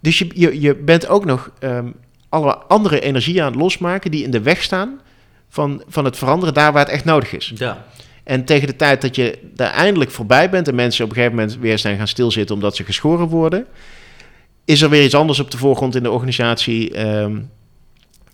dus 0.00 0.18
je, 0.18 0.30
je, 0.34 0.60
je 0.60 0.74
bent 0.74 1.08
ook 1.08 1.24
nog 1.24 1.50
ehm, 1.58 1.90
alle 2.28 2.56
andere 2.56 3.00
energie 3.00 3.42
aan 3.42 3.52
het 3.52 3.60
losmaken 3.60 4.10
die 4.10 4.24
in 4.24 4.30
de 4.30 4.42
weg 4.42 4.62
staan 4.62 5.00
van, 5.48 5.82
van 5.88 6.04
het 6.04 6.16
veranderen 6.16 6.54
daar 6.54 6.72
waar 6.72 6.84
het 6.84 6.94
echt 6.94 7.04
nodig 7.04 7.32
is. 7.32 7.52
ja, 7.54 7.84
En 8.24 8.44
tegen 8.44 8.66
de 8.66 8.76
tijd 8.76 9.00
dat 9.02 9.16
je 9.16 9.38
daar 9.54 9.70
eindelijk 9.70 10.10
voorbij 10.10 10.50
bent 10.50 10.68
en 10.68 10.74
mensen 10.74 11.04
op 11.04 11.10
een 11.10 11.16
gegeven 11.16 11.36
moment 11.36 11.58
weer 11.58 11.78
zijn 11.78 11.96
gaan 11.96 12.08
stilzitten 12.08 12.54
omdat 12.54 12.76
ze 12.76 12.84
geschoren 12.84 13.26
worden, 13.26 13.66
is 14.64 14.82
er 14.82 14.90
weer 14.90 15.04
iets 15.04 15.14
anders 15.14 15.40
op 15.40 15.50
de 15.50 15.58
voorgrond 15.58 15.94
in 15.94 16.02
de 16.02 16.10
organisatie 16.10 16.94
ehm, 16.94 17.40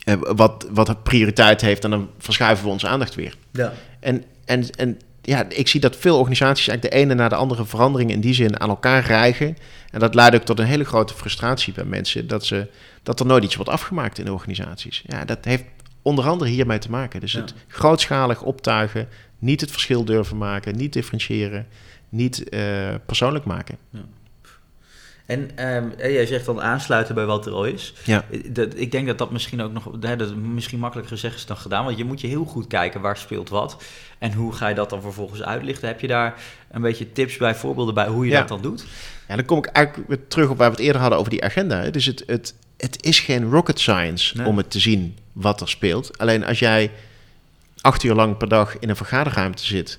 eh, 0.04 0.14
wat, 0.20 0.66
wat 0.72 1.02
prioriteit 1.02 1.60
heeft 1.60 1.84
en 1.84 1.90
dan 1.90 2.08
verschuiven 2.18 2.64
we 2.64 2.70
onze 2.70 2.88
aandacht 2.88 3.14
weer. 3.14 3.36
ja, 3.52 3.72
En, 4.00 4.24
en, 4.44 4.70
en 4.70 4.98
ja, 5.22 5.44
ik 5.48 5.68
zie 5.68 5.80
dat 5.80 5.96
veel 5.96 6.18
organisaties 6.18 6.68
eigenlijk 6.68 6.94
de 6.96 7.00
ene 7.02 7.14
na 7.14 7.28
de 7.28 7.34
andere 7.34 7.64
veranderingen 7.64 8.14
in 8.14 8.20
die 8.20 8.34
zin 8.34 8.60
aan 8.60 8.68
elkaar 8.68 9.04
rijgen. 9.06 9.56
En 9.90 10.00
dat 10.00 10.14
leidt 10.14 10.34
ook 10.36 10.42
tot 10.42 10.58
een 10.58 10.66
hele 10.66 10.84
grote 10.84 11.14
frustratie 11.14 11.72
bij 11.72 11.84
mensen 11.84 12.26
dat, 12.26 12.44
ze, 12.46 12.66
dat 13.02 13.20
er 13.20 13.26
nooit 13.26 13.44
iets 13.44 13.56
wordt 13.56 13.70
afgemaakt 13.70 14.18
in 14.18 14.24
de 14.24 14.32
organisaties. 14.32 15.02
Ja, 15.06 15.24
dat 15.24 15.44
heeft 15.44 15.64
onder 16.02 16.28
andere 16.28 16.50
hiermee 16.50 16.78
te 16.78 16.90
maken. 16.90 17.20
Dus 17.20 17.32
Ja. 17.32 17.40
het 17.40 17.54
grootschalig 17.68 18.42
optuigen, 18.42 19.08
niet 19.38 19.60
het 19.60 19.70
verschil 19.70 20.04
durven 20.04 20.38
maken, 20.38 20.76
niet 20.76 20.92
differentiëren, 20.92 21.66
niet 22.08 22.48
eh, 22.48 22.60
persoonlijk 23.06 23.44
maken. 23.44 23.78
En 25.30 25.50
ehm, 25.54 25.88
jij 26.12 26.26
zegt 26.26 26.44
dan 26.46 26.62
aansluiten 26.62 27.14
bij 27.14 27.24
wat 27.24 27.46
er 27.46 27.52
al 27.52 27.64
is. 27.64 27.92
Ja. 28.04 28.24
Dat, 28.46 28.68
ik 28.74 28.92
denk 28.92 29.06
dat 29.06 29.18
dat 29.18 29.30
misschien 29.30 29.62
ook 29.62 29.72
nog 29.72 29.90
hè, 30.00 30.16
dat 30.16 30.28
is 30.28 30.34
misschien 30.34 30.78
makkelijker 30.78 31.14
gezegd 31.14 31.36
is 31.36 31.46
dan 31.46 31.56
gedaan. 31.56 31.84
Want 31.84 31.96
je 31.98 32.04
moet 32.04 32.20
je 32.20 32.26
heel 32.26 32.44
goed 32.44 32.66
kijken 32.66 33.00
waar 33.00 33.16
speelt 33.16 33.48
wat. 33.48 33.82
En 34.18 34.32
hoe 34.32 34.52
ga 34.52 34.68
je 34.68 34.74
dat 34.74 34.90
dan 34.90 35.02
vervolgens 35.02 35.42
uitlichten? 35.42 35.88
Heb 35.88 36.00
je 36.00 36.06
daar 36.06 36.34
een 36.70 36.80
beetje 36.82 37.12
tips 37.12 37.36
bij, 37.36 37.54
voorbeelden 37.54 37.94
bij 37.94 38.06
hoe 38.06 38.24
je 38.24 38.30
Ja. 38.30 38.38
dat 38.38 38.48
dan 38.48 38.62
doet? 38.62 38.84
Ja, 39.28 39.36
dan 39.36 39.44
kom 39.44 39.58
ik 39.58 39.66
eigenlijk 39.66 40.08
weer 40.08 40.26
terug 40.28 40.48
op 40.48 40.58
waar 40.58 40.70
we 40.70 40.76
het 40.76 40.84
eerder 40.84 41.00
hadden 41.00 41.18
over 41.18 41.30
die 41.30 41.44
agenda. 41.44 41.90
Dus 41.90 42.06
het, 42.06 42.22
het, 42.26 42.54
het 42.76 43.04
is 43.04 43.20
geen 43.20 43.50
rocket 43.50 43.78
science 43.80 44.36
Nee. 44.36 44.46
om 44.46 44.56
het 44.56 44.70
te 44.70 44.78
zien 44.80 45.16
wat 45.32 45.60
er 45.60 45.68
speelt. 45.68 46.18
Alleen 46.18 46.44
als 46.44 46.58
jij 46.58 46.90
acht 47.80 48.02
uur 48.02 48.14
lang 48.14 48.36
per 48.36 48.48
dag 48.48 48.78
in 48.78 48.88
een 48.88 48.96
vergaderruimte 48.96 49.64
zit... 49.64 49.98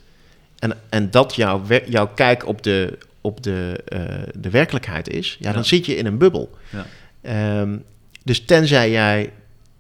en, 0.60 0.78
en 0.90 1.12
dat 1.12 1.36
jouw, 1.36 1.62
jouw 1.86 2.08
kijk 2.16 2.48
op 2.48 2.64
de, 2.64 2.98
op 3.22 3.44
de, 3.44 3.82
eh, 3.86 4.02
de 4.36 4.50
werkelijkheid 4.50 5.10
is... 5.10 5.38
Ja, 5.40 5.52
dan 5.52 5.66
zit 5.66 5.86
je 5.86 5.96
in 5.96 6.06
een 6.06 6.18
bubbel. 6.18 6.58
Ja. 6.70 6.86
Ehm, 7.22 7.78
dus 8.24 8.46
tenzij 8.46 8.92
jij 8.92 9.32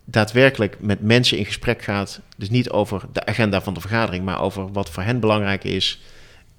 daadwerkelijk 0.05 0.77
met 0.79 1.01
mensen 1.01 1.37
in 1.37 1.45
gesprek 1.45 1.81
gaat... 1.81 2.21
dus 2.37 2.49
niet 2.49 2.69
over 2.69 3.01
de 3.13 3.25
agenda 3.25 3.61
van 3.61 3.73
de 3.73 3.81
vergadering... 3.81 4.25
maar 4.25 4.41
over 4.41 4.71
wat 4.71 4.89
voor 4.89 5.03
hen 5.03 5.19
belangrijk 5.19 5.63
is 5.63 6.01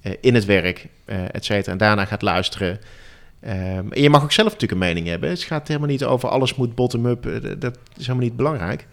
eh, 0.00 0.12
in 0.20 0.34
het 0.34 0.44
werk, 0.44 0.86
eh 1.04 1.34
et 1.34 1.44
cetera... 1.44 1.72
en 1.72 1.78
daarna 1.78 2.04
gaat 2.04 2.22
luisteren... 2.22 2.80
Ehm, 3.40 3.92
en 3.92 4.02
je 4.02 4.10
mag 4.10 4.22
ook 4.22 4.32
zelf 4.32 4.52
natuurlijk 4.52 4.80
een 4.80 4.88
mening 4.88 5.06
hebben. 5.06 5.28
Het 5.28 5.42
gaat 5.42 5.68
helemaal 5.68 5.88
niet 5.88 6.04
over 6.04 6.28
alles 6.28 6.54
moet 6.54 6.74
bottom-up. 6.74 7.22
dat 7.58 7.78
is 7.96 8.06
helemaal 8.06 8.26
niet 8.26 8.36
belangrijk. 8.36 8.86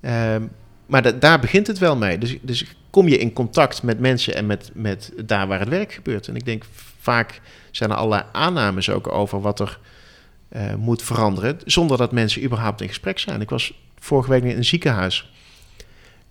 Ehm, 0.00 0.42
maar 0.86 1.02
da- 1.02 1.12
daar 1.12 1.40
begint 1.40 1.66
het 1.66 1.78
wel 1.78 1.96
mee. 1.96 2.18
Dus, 2.18 2.36
dus 2.42 2.64
kom 2.96 3.08
je 3.08 3.18
in 3.18 3.32
contact 3.32 3.82
met 3.82 4.00
mensen 4.00 4.34
en 4.34 4.46
met, 4.46 4.70
met 4.74 5.12
daar 5.24 5.46
waar 5.46 5.58
het 5.58 5.68
werk 5.68 5.92
gebeurt. 5.92 6.28
En 6.28 6.36
ik 6.36 6.44
denk 6.44 6.64
vaak 7.00 7.40
zijn 7.70 7.90
er 7.90 7.96
allerlei 7.96 8.22
aannames 8.32 8.90
ook 8.90 9.12
over 9.12 9.40
wat 9.40 9.60
er 9.60 9.78
eh, 10.48 10.74
moet 10.74 11.02
veranderen. 11.02 11.58
Zonder 11.64 11.96
dat 11.96 12.12
mensen 12.12 12.42
überhaupt 12.42 12.80
in 12.80 12.88
gesprek 12.88 13.18
zijn. 13.18 13.40
Ik 13.40 13.50
was 13.50 13.80
vorige 13.98 14.30
week 14.30 14.42
in 14.42 14.56
een 14.56 14.64
ziekenhuis. 14.64 15.32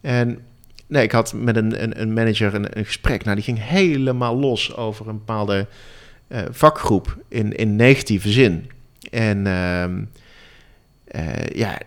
En 0.01 0.39
nee, 0.87 1.03
ik 1.03 1.11
had 1.11 1.33
met 1.33 1.55
een, 1.55 1.83
een, 1.83 2.01
een 2.01 2.13
manager 2.13 2.53
een, 2.53 2.85
gesprek. 2.85 3.23
Nou, 3.23 3.35
die 3.35 3.45
ging 3.45 3.59
helemaal 3.61 4.35
los 4.35 4.75
over 4.75 5.07
een 5.07 5.17
bepaalde 5.17 5.67
eh, 6.27 6.41
vakgroep 6.51 7.17
in, 7.27 7.55
in 7.55 7.75
negatieve 7.75 8.31
zin. 8.31 8.71
En 9.11 9.47
ehm, 9.47 10.03
eh, 11.05 11.45
ja, 11.55 11.77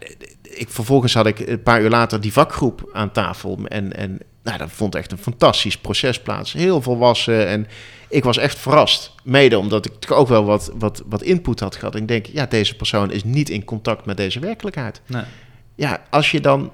ik, 0.43 0.69
vervolgens 0.69 1.15
had 1.15 1.27
ik 1.27 1.39
een 1.39 1.63
paar 1.63 1.83
uur 1.83 1.91
later 1.91 2.21
die 2.21 2.33
vakgroep 2.33 2.91
aan 2.93 3.13
tafel. 3.13 3.59
En, 3.65 3.97
en 3.97 4.19
nou, 4.49 4.59
dat 4.59 4.71
vond 4.77 4.95
echt 4.95 5.13
een 5.13 5.19
fantastisch 5.19 5.79
proces 5.79 6.21
plaats. 6.23 6.53
Heel 6.53 6.83
volwassen. 6.83 7.47
En 7.47 7.67
ik 8.09 8.25
was 8.25 8.37
echt 8.39 8.59
verrast. 8.59 9.13
Mede 9.25 9.59
omdat 9.59 9.87
ik 9.87 10.11
ook 10.11 10.29
wel 10.29 10.45
wat, 10.45 10.71
wat, 10.75 11.03
wat 11.07 11.23
input 11.23 11.61
had 11.61 11.77
gehad. 11.77 11.95
En 11.95 12.01
ik 12.03 12.09
denk, 12.09 12.27
ja, 12.27 12.47
deze 12.47 12.75
persoon 12.77 13.11
is 13.13 13.25
niet 13.25 13.51
in 13.51 13.65
contact 13.65 14.05
met 14.07 14.17
deze 14.17 14.41
werkelijkheid. 14.41 15.01
Nee. 15.07 15.23
Ja, 15.75 16.03
als 16.11 16.31
je 16.31 16.41
dan 16.41 16.73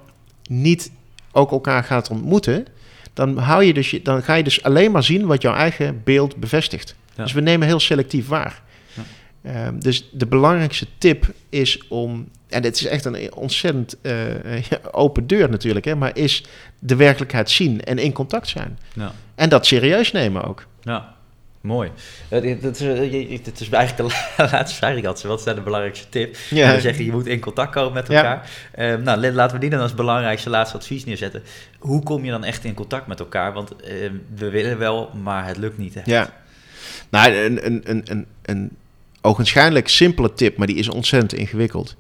niet 0.49 0.91
ook 1.33 1.51
elkaar 1.51 1.85
gaat 1.85 2.11
ontmoeten, 2.11 2.67
dan, 3.13 3.39
hou 3.39 3.65
je 3.65 3.75
dus, 3.75 3.91
je- 3.91 4.03
dan 4.03 4.23
ga 4.23 4.35
je 4.35 4.43
dus 4.45 4.63
alleen 4.63 4.93
maar 4.93 5.03
zien 5.05 5.27
wat 5.27 5.43
jouw 5.43 5.55
eigen 5.55 6.01
beeld 6.05 6.37
bevestigt. 6.37 6.95
Ja. 7.17 7.23
Dus 7.23 7.33
we 7.33 7.41
nemen 7.41 7.67
heel 7.67 7.81
selectief 7.81 8.29
waar. 8.29 8.63
Ja. 8.93 9.03
Ehm, 9.43 9.79
dus 9.79 10.09
de 10.13 10.27
belangrijkste 10.27 10.87
tip 10.99 11.33
is 11.49 11.89
om, 11.89 12.29
en 12.55 12.63
het 12.63 12.77
is 12.77 12.87
echt 12.87 13.05
een 13.05 13.35
ontzettend 13.35 13.97
eh, 14.03 14.63
ja, 14.63 14.79
open 14.93 15.27
deur 15.27 15.51
natuurlijk, 15.51 15.85
hè, 15.85 15.95
maar 15.95 16.11
is 16.17 16.45
de 16.79 16.97
werkelijkheid 16.97 17.51
zien 17.51 17.81
en 17.85 17.99
in 17.99 18.13
contact 18.13 18.49
zijn. 18.49 18.79
Ja. 18.95 19.13
En 19.35 19.49
dat 19.49 19.67
serieus 19.67 20.13
nemen 20.13 20.45
ook. 20.45 20.67
Ja, 20.83 21.15
mooi. 21.61 21.91
Eh, 22.29 22.41
dit- 22.43 22.63
dit 22.63 22.81
is, 22.81 22.87
eh, 22.87 23.13
je- 23.13 23.41
Dit 23.43 23.61
is 23.61 23.69
eigenlijk 23.71 24.09
de 24.11 24.17
la- 24.43 24.49
laatste 24.51 24.77
vraag 24.77 24.91
die 24.91 24.99
ik 24.99 25.05
had. 25.05 25.23
Wat 25.23 25.39
is 25.39 25.45
de 25.45 25.61
belangrijkste 25.61 26.09
tip? 26.09 26.37
Ja. 26.51 26.75
We 26.75 26.81
zeggen, 26.81 27.05
je 27.05 27.13
moet 27.13 27.27
in 27.27 27.41
contact 27.41 27.73
komen 27.73 27.93
met 27.93 28.09
Ja. 28.09 28.15
elkaar. 28.17 28.51
Eh, 28.73 28.95
nou, 28.97 29.21
la- 29.21 29.33
laten 29.33 29.55
we 29.55 29.61
die 29.61 29.71
dan 29.71 29.81
als 29.81 29.95
belangrijkste 29.95 30.51
laatste 30.51 30.77
advies 30.77 31.05
neerzetten. 31.05 31.43
Hoe 31.79 32.03
kom 32.03 32.25
je 32.25 32.31
dan 32.31 32.45
echt 32.45 32.65
in 32.65 32.75
contact 32.75 33.07
met 33.07 33.21
elkaar? 33.21 33.53
Want 33.53 33.77
eh, 33.77 34.11
we 34.35 34.51
willen 34.51 34.79
wel, 34.79 35.11
maar 35.23 35.47
het 35.47 35.57
lukt 35.57 35.79
niet 35.79 35.97
echt. 35.97 36.07
Ja. 36.07 36.31
Nou, 37.11 37.33
een, 37.35 37.67
een, 37.67 37.81
een, 37.85 38.03
een, 38.11 38.27
een 38.43 38.71
ogenschijnlijk 39.21 39.89
simpele 39.89 40.33
tip, 40.33 40.57
maar 40.57 40.67
die 40.67 40.77
is 40.77 40.89
ontzettend 40.89 41.33
ingewikkeld, 41.41 41.97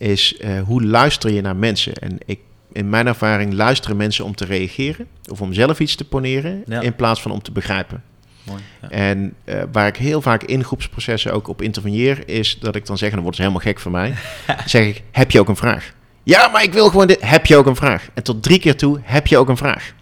is 0.00 0.36
eh, 0.36 0.60
hoe 0.60 0.84
luister 0.84 1.30
je 1.32 1.40
naar 1.40 1.56
mensen? 1.56 1.92
En 1.94 2.18
ik, 2.26 2.38
in 2.72 2.88
mijn 2.88 3.06
ervaring 3.06 3.52
luisteren 3.52 3.96
mensen 3.96 4.24
om 4.24 4.34
te 4.34 4.44
reageren 4.44 5.06
of 5.30 5.40
om 5.40 5.52
zelf 5.52 5.80
iets 5.80 5.94
te 5.94 6.04
poneren, 6.04 6.62
Ja. 6.66 6.80
in 6.80 6.94
plaats 6.96 7.22
van 7.22 7.30
om 7.30 7.42
te 7.42 7.52
begrijpen. 7.52 8.02
Mooi. 8.42 8.60
Ja. 8.82 8.88
En 8.90 9.34
eh, 9.44 9.62
waar 9.72 9.86
ik 9.86 9.96
heel 9.96 10.22
vaak 10.22 10.42
in 10.42 10.64
groepsprocessen 10.64 11.32
ook 11.32 11.48
op 11.48 11.62
interveneer, 11.62 12.28
is 12.28 12.58
dat 12.60 12.74
ik 12.74 12.86
dan 12.86 12.98
zeg, 12.98 13.08
en 13.08 13.14
dan 13.14 13.22
wordt 13.22 13.36
ze 13.36 13.42
helemaal 13.42 13.64
gek 13.64 13.80
van 13.80 13.92
mij, 13.92 14.14
zeg 14.66 14.86
ik, 14.86 15.02
heb 15.10 15.30
je 15.30 15.40
ook 15.40 15.48
een 15.48 15.56
vraag? 15.56 15.92
Ja, 16.22 16.48
maar 16.48 16.62
ik 16.62 16.72
wil 16.72 16.88
gewoon 16.88 17.06
dit. 17.06 17.20
Heb 17.28 17.46
je 17.46 17.56
ook 17.56 17.66
een 17.66 17.76
vraag? 17.76 18.08
En 18.14 18.22
tot 18.22 18.42
drie 18.42 18.58
keer 18.58 18.76
toe, 18.76 19.00
heb 19.02 19.26
je 19.26 19.38
ook 19.38 19.48
een 19.48 19.56
vraag? 19.56 19.92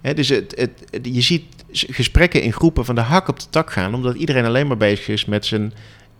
Hè, 0.00 0.14
dus 0.14 0.28
het, 0.28 0.54
het, 0.56 0.70
het- 0.90 1.08
je 1.12 1.20
ziet 1.20 1.44
gesprekken 1.72 2.42
in 2.42 2.52
groepen 2.52 2.84
van 2.84 2.94
de 2.94 3.00
hak 3.00 3.28
op 3.28 3.40
de 3.40 3.46
tak 3.50 3.72
gaan, 3.72 3.94
omdat 3.94 4.14
iedereen 4.14 4.44
alleen 4.44 4.66
maar 4.66 4.76
bezig 4.76 5.08
is 5.08 5.24
met 5.24 5.46
zijn 5.46 5.72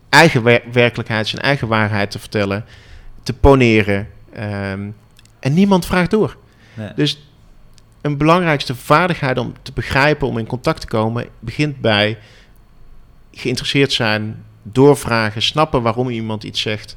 eigen 0.09 0.43
wer- 0.43 0.63
werkelijkheid, 0.73 1.29
zijn 1.29 1.43
eigen 1.43 1.69
waarheid 1.69 2.11
te 2.11 2.19
vertellen, 2.19 2.65
te 3.23 3.33
poneren. 3.33 4.09
ehm, 4.35 4.89
en 5.41 5.55
niemand 5.55 5.87
vraagt 5.87 6.11
door. 6.11 6.37
Nee. 6.75 6.91
Dus 6.95 7.27
een 8.01 8.17
belangrijkste 8.17 8.75
vaardigheid 8.75 9.39
om 9.39 9.53
te 9.63 9.73
begrijpen, 9.73 10.29
om 10.29 10.39
in 10.39 10.47
contact 10.47 10.81
te 10.81 10.87
komen, 10.87 11.27
begint 11.39 11.81
bij 11.81 12.19
geïnteresseerd 13.33 13.93
zijn, 13.93 14.45
doorvragen, 14.63 15.43
snappen 15.43 15.83
waarom 15.83 16.09
iemand 16.09 16.45
iets 16.45 16.61
zegt. 16.61 16.97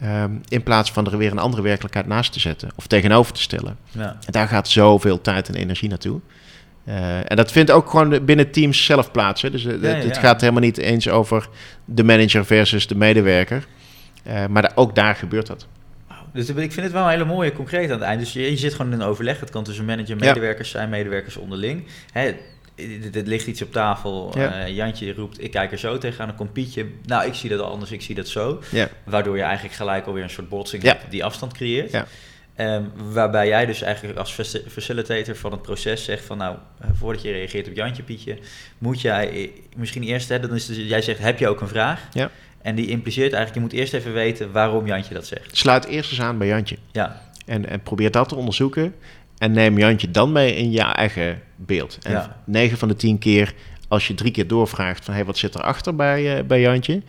ehm, 0.00 0.30
in 0.48 0.62
plaats 0.62 0.92
van 0.92 1.06
er 1.06 1.18
weer 1.18 1.30
een 1.30 1.38
andere 1.38 1.62
werkelijkheid 1.62 2.06
naast 2.06 2.32
te 2.32 2.40
zetten 2.40 2.70
of 2.76 2.86
tegenover 2.86 3.32
te 3.32 3.42
stellen. 3.42 3.76
Ja. 3.90 4.04
En 4.26 4.32
daar 4.32 4.48
gaat 4.48 4.68
zoveel 4.68 5.20
tijd 5.20 5.48
en 5.48 5.54
energie 5.54 5.88
naartoe. 5.88 6.20
Eh, 6.84 7.30
en 7.30 7.36
dat 7.36 7.52
vindt 7.52 7.70
ook 7.70 7.90
gewoon 7.90 8.24
binnen 8.24 8.50
teams 8.50 8.84
zelf 8.84 9.10
plaats. 9.10 9.42
Hè. 9.42 9.50
Dus 9.50 9.64
eh, 9.64 9.82
Ja, 9.82 9.88
het, 9.88 10.04
het 10.04 10.14
ja. 10.14 10.20
gaat 10.20 10.40
helemaal 10.40 10.62
niet 10.62 10.78
eens 10.78 11.08
over 11.08 11.48
de 11.84 12.04
manager 12.04 12.44
versus 12.44 12.86
de 12.86 12.94
medewerker. 12.94 13.66
Eh, 14.22 14.46
maar 14.46 14.62
da- 14.62 14.72
ook 14.74 14.94
daar 14.94 15.14
gebeurt 15.14 15.46
dat. 15.46 15.66
Dus 16.32 16.48
ik 16.48 16.54
vind 16.72 16.74
het 16.86 16.92
wel 16.92 17.02
een 17.04 17.08
hele 17.10 17.24
mooie 17.24 17.52
concreet 17.52 17.84
aan 17.90 17.98
het 17.98 18.00
eind. 18.06 18.20
Dus 18.20 18.32
je, 18.32 18.50
je 18.50 18.56
zit 18.56 18.74
gewoon 18.74 18.92
in 18.92 19.00
een 19.00 19.06
overleg. 19.06 19.40
Het 19.40 19.50
kan 19.50 19.64
tussen 19.64 19.84
manager 19.84 20.10
en 20.16 20.18
Ja. 20.24 20.26
medewerkers 20.26 20.70
zijn, 20.70 20.88
medewerkers 20.88 21.36
onderling. 21.36 21.84
Hè, 22.12 22.22
er 23.12 23.22
ligt 23.24 23.46
iets 23.46 23.62
op 23.62 23.72
tafel. 23.72 24.32
Ja. 24.38 24.64
eh, 24.64 24.74
Jantje 24.74 25.14
roept, 25.14 25.42
ik 25.42 25.50
kijk 25.50 25.72
er 25.72 25.78
zo 25.78 25.98
tegenaan. 25.98 26.26
Dan 26.28 26.36
komt 26.36 26.52
Pietje, 26.52 26.86
nou, 27.06 27.26
ik 27.26 27.34
zie 27.34 27.50
dat 27.50 27.60
anders, 27.60 27.90
ik 27.90 28.02
zie 28.02 28.14
dat 28.14 28.28
zo. 28.28 28.62
Ja. 28.70 28.88
Waardoor 29.04 29.36
je 29.36 29.42
eigenlijk 29.42 29.74
gelijk 29.74 30.06
alweer 30.06 30.22
een 30.22 30.30
soort 30.30 30.48
botsing 30.48 30.82
hebt 30.82 31.10
die 31.10 31.24
afstand 31.24 31.52
creëert. 31.52 31.90
Ja. 31.90 32.06
Ehm, 32.54 32.82
waarbij 32.94 33.46
jij 33.46 33.66
dus 33.66 33.82
eigenlijk 33.82 34.18
als 34.18 34.32
faci- 34.32 34.62
facilitator 34.68 35.36
van 35.36 35.52
het 35.52 35.62
proces 35.62 36.04
zegt 36.04 36.24
van 36.24 36.38
nou, 36.38 36.56
eh, 36.80 36.88
voordat 36.92 37.22
je 37.22 37.30
reageert 37.32 37.68
op 37.68 37.74
Jantje 37.74 38.02
Pietje, 38.02 38.38
moet 38.78 39.00
jij 39.00 39.52
misschien 39.76 40.02
eerst, 40.02 40.28
hè, 40.28 40.40
dan 40.40 40.54
is 40.54 40.66
dus, 40.66 40.76
jij 40.76 41.02
zegt 41.02 41.18
heb 41.18 41.38
je 41.38 41.48
ook 41.48 41.60
een 41.60 41.68
vraag? 41.68 42.00
Ja. 42.12 42.30
En 42.62 42.74
die 42.74 42.86
impliceert 42.86 43.32
eigenlijk, 43.32 43.54
je 43.54 43.60
moet 43.60 43.72
eerst 43.72 43.92
even 43.94 44.12
weten 44.12 44.52
waarom 44.52 44.86
Jantje 44.86 45.14
dat 45.14 45.26
zegt. 45.26 45.56
Sluit 45.56 45.84
eerst 45.84 46.10
eens 46.10 46.20
aan 46.20 46.38
bij 46.38 46.46
Jantje. 46.46 46.76
Ja, 46.92 47.20
En, 47.46 47.68
en 47.68 47.82
probeer 47.82 48.10
dat 48.10 48.28
te 48.28 48.34
onderzoeken. 48.34 48.94
En 49.38 49.52
neem 49.52 49.78
Jantje 49.78 50.10
dan 50.10 50.32
mee 50.32 50.54
in 50.56 50.70
je 50.70 50.80
eigen 50.82 51.42
beeld. 51.56 51.98
En 52.02 52.12
Ja. 52.12 52.36
9 52.44 52.78
van 52.78 52.88
de 52.88 52.94
10 52.96 53.18
keer, 53.18 53.54
als 53.88 54.06
je 54.06 54.14
drie 54.14 54.30
keer 54.30 54.46
doorvraagt 54.46 55.04
van 55.04 55.14
hey, 55.14 55.24
wat 55.24 55.38
zit 55.38 55.54
erachter 55.54 55.94
bij, 55.96 56.36
eh, 56.38 56.44
bij 56.44 56.60
Jantje, 56.60 57.02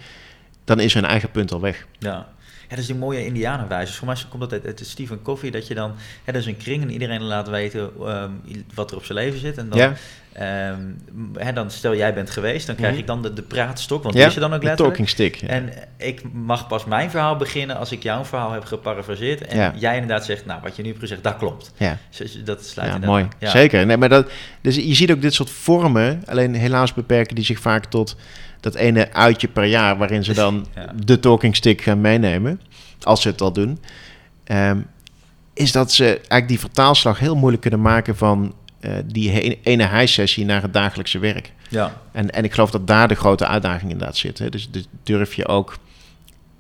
dan 0.63 0.79
is 0.79 0.93
hun 0.93 1.05
eigen 1.05 1.31
punt 1.31 1.51
al 1.51 1.61
weg. 1.61 1.85
ja. 1.99 2.27
Dat 2.76 2.80
is 2.80 2.86
die 2.86 2.95
mooie 2.95 3.26
indianenwijze. 3.26 3.93
Voor 3.93 4.07
mij 4.07 4.15
komt 4.30 4.41
dat 4.41 4.51
uit, 4.53 4.65
uit 4.65 4.82
Stephen 4.86 5.22
Covey, 5.22 5.49
dat 5.51 5.67
je 5.67 5.74
dan, 5.76 5.91
hè, 6.24 6.32
dat 6.34 6.41
is 6.41 6.47
een 6.47 6.57
kring 6.57 6.84
en 6.84 6.91
iedereen 6.91 7.22
laat 7.24 7.49
weten 7.49 7.89
ehm, 8.05 8.30
wat 8.74 8.91
er 8.91 8.97
op 8.97 9.05
zijn 9.05 9.17
leven 9.17 9.39
zit. 9.39 9.57
En 9.57 9.69
dan, 9.69 9.93
ehm, 10.34 10.80
hè, 11.38 11.53
dan 11.53 11.72
stel 11.72 11.95
jij 11.95 12.13
bent 12.13 12.30
geweest, 12.30 12.67
dan 12.67 12.76
krijg 12.76 12.91
Mhm. 12.91 13.01
ik 13.01 13.07
dan 13.07 13.22
de, 13.22 13.34
de 13.34 13.41
praatstok, 13.41 14.03
want 14.03 14.15
ja 14.15 14.19
die 14.22 14.30
is 14.30 14.36
er 14.36 14.41
dan 14.41 14.53
ook 14.53 14.59
de 14.61 14.65
letterlijk. 14.65 14.97
talking 14.97 15.09
stick. 15.15 15.41
En 15.49 15.69
ik 15.97 16.22
mag 16.34 16.67
pas 16.67 16.86
mijn 16.86 17.09
verhaal 17.09 17.36
beginnen 17.36 17.78
als 17.78 17.91
ik 17.91 18.03
jouw 18.03 18.26
verhaal 18.26 18.51
heb 18.51 18.63
geparafraseerd. 18.65 19.41
En 19.41 19.57
Ja. 19.57 19.74
jij 19.76 19.93
inderdaad 19.93 20.26
zegt, 20.26 20.45
nou, 20.45 20.61
wat 20.63 20.76
je 20.76 20.82
nu 20.82 20.88
hebt 20.88 20.99
gezegd, 21.01 21.24
dat 21.24 21.38
klopt. 21.38 21.72
ja. 21.78 21.97
Dat 22.43 22.65
sluit 22.65 22.91
Ja, 22.91 22.97
mooi. 23.07 23.28
Zeker. 23.39 23.86
Nee, 23.86 23.97
maar 23.97 24.09
dat, 24.09 24.32
dus 24.61 24.76
je 24.76 24.95
ziet 24.95 25.11
ook 25.11 25.22
dit 25.22 25.34
soort 25.34 25.49
vormen. 25.49 26.24
Alleen 26.28 26.53
helaas 26.55 26.93
beperken 26.93 27.36
die 27.36 27.45
zich 27.45 27.59
vaak 27.59 27.86
tot 27.86 28.15
dat 28.62 28.76
ene 28.76 29.14
uitje 29.14 29.47
per 29.47 29.66
jaar... 29.66 29.97
waarin 29.97 30.24
ze 30.24 30.34
dan 30.34 30.66
Ja. 30.76 30.93
de 31.05 31.20
talking 31.20 31.55
stick 31.55 31.82
gaan 31.82 32.01
meenemen. 32.01 32.62
Als 33.01 33.22
ze 33.22 33.28
het 33.28 33.41
al 33.41 33.53
doen. 33.53 33.80
Ehm, 34.43 34.80
is 35.53 35.72
dat 35.72 35.91
ze 35.91 36.05
eigenlijk 36.05 36.47
die 36.47 36.59
vertaalslag 36.59 37.20
heel 37.20 37.36
moeilijk 37.36 37.62
kunnen 37.62 37.82
maken... 37.82 38.18
van 38.18 38.55
eh, 38.80 38.91
die 39.05 39.59
ene 39.64 39.88
high-sessie 39.88 40.45
naar 40.45 40.62
het 40.62 40.74
dagelijkse 40.74 41.20
werk. 41.20 41.53
Ja, 41.70 42.01
En, 42.12 42.30
en 42.30 42.43
ik 42.43 42.53
geloof 42.53 42.72
dat 42.72 42.88
daar 42.88 43.07
de 43.07 43.16
grote 43.16 43.47
uitdaging 43.47 43.91
inderdaad 43.91 44.18
zit. 44.18 44.38
Hè. 44.39 44.49
Dus, 44.49 44.72
dus 44.72 44.86
durf 45.03 45.34
je 45.34 45.47
ook 45.47 45.78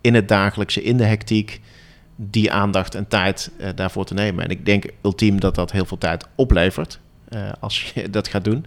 in 0.01 0.13
het 0.13 0.27
dagelijkse, 0.27 0.83
in 0.83 0.97
de 0.97 1.03
hectiek... 1.03 1.61
die 2.15 2.51
aandacht 2.51 2.95
en 2.95 3.07
tijd 3.07 3.51
eh, 3.59 3.69
daarvoor 3.75 4.05
te 4.05 4.13
nemen. 4.13 4.43
En 4.43 4.49
ik 4.49 4.65
denk 4.65 4.85
ultiem 5.01 5.39
dat 5.39 5.55
dat 5.55 5.71
heel 5.71 5.85
veel 5.85 5.97
tijd 5.97 6.27
oplevert... 6.35 6.99
eh, 7.27 7.49
als 7.59 7.91
je 7.93 8.09
dat 8.09 8.27
gaat 8.27 8.43
doen. 8.43 8.65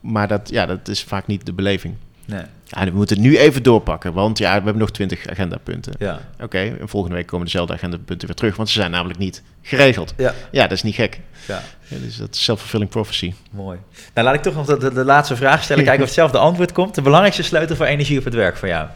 Maar 0.00 0.28
dat, 0.28 0.48
ja, 0.48 0.66
dat 0.66 0.88
is 0.88 1.02
vaak 1.02 1.26
niet 1.26 1.46
de 1.46 1.52
beleving. 1.52 1.94
Nee. 2.30 2.42
Ja, 2.66 2.84
we 2.84 2.90
moeten 2.90 3.20
nu 3.20 3.38
even 3.38 3.62
doorpakken, 3.62 4.12
want 4.12 4.38
ja, 4.38 4.48
we 4.48 4.64
hebben 4.64 4.78
nog 4.78 4.90
20 4.90 5.28
agendapunten. 5.28 5.92
Ja. 5.98 6.20
Oké, 6.40 6.58
en 6.58 6.88
volgende 6.88 7.16
week 7.16 7.26
komen 7.26 7.44
dezelfde 7.44 7.72
agendapunten 7.72 8.26
weer 8.26 8.36
terug, 8.36 8.56
want 8.56 8.68
ze 8.68 8.74
zijn 8.74 8.90
namelijk 8.90 9.18
niet 9.18 9.42
geregeld. 9.62 10.14
Ja. 10.16 10.34
Ja, 10.50 10.62
dat 10.62 10.72
is 10.72 10.82
niet 10.82 10.94
gek. 10.94 11.20
Ja. 11.46 11.62
Ja, 11.86 11.96
dus 11.98 12.16
dat 12.16 12.34
is 12.34 12.44
self-fulfilling 12.44 12.90
prophecy. 12.90 13.34
Mooi. 13.50 13.78
Nou, 14.14 14.26
laat 14.26 14.36
ik 14.36 14.42
toch 14.42 14.54
nog 14.54 14.66
de, 14.66 14.76
de, 14.78 14.92
de 14.92 15.04
laatste 15.04 15.36
vraag 15.36 15.62
stellen. 15.62 15.84
Kijken 15.84 16.02
of 16.02 16.08
hetzelfde 16.08 16.38
antwoord 16.38 16.72
komt. 16.72 16.94
De 16.94 17.02
belangrijkste 17.02 17.42
sleutel 17.42 17.76
voor 17.76 17.86
energie 17.86 18.18
op 18.18 18.24
het 18.24 18.34
werk 18.34 18.56
voor 18.56 18.68
jou? 18.68 18.88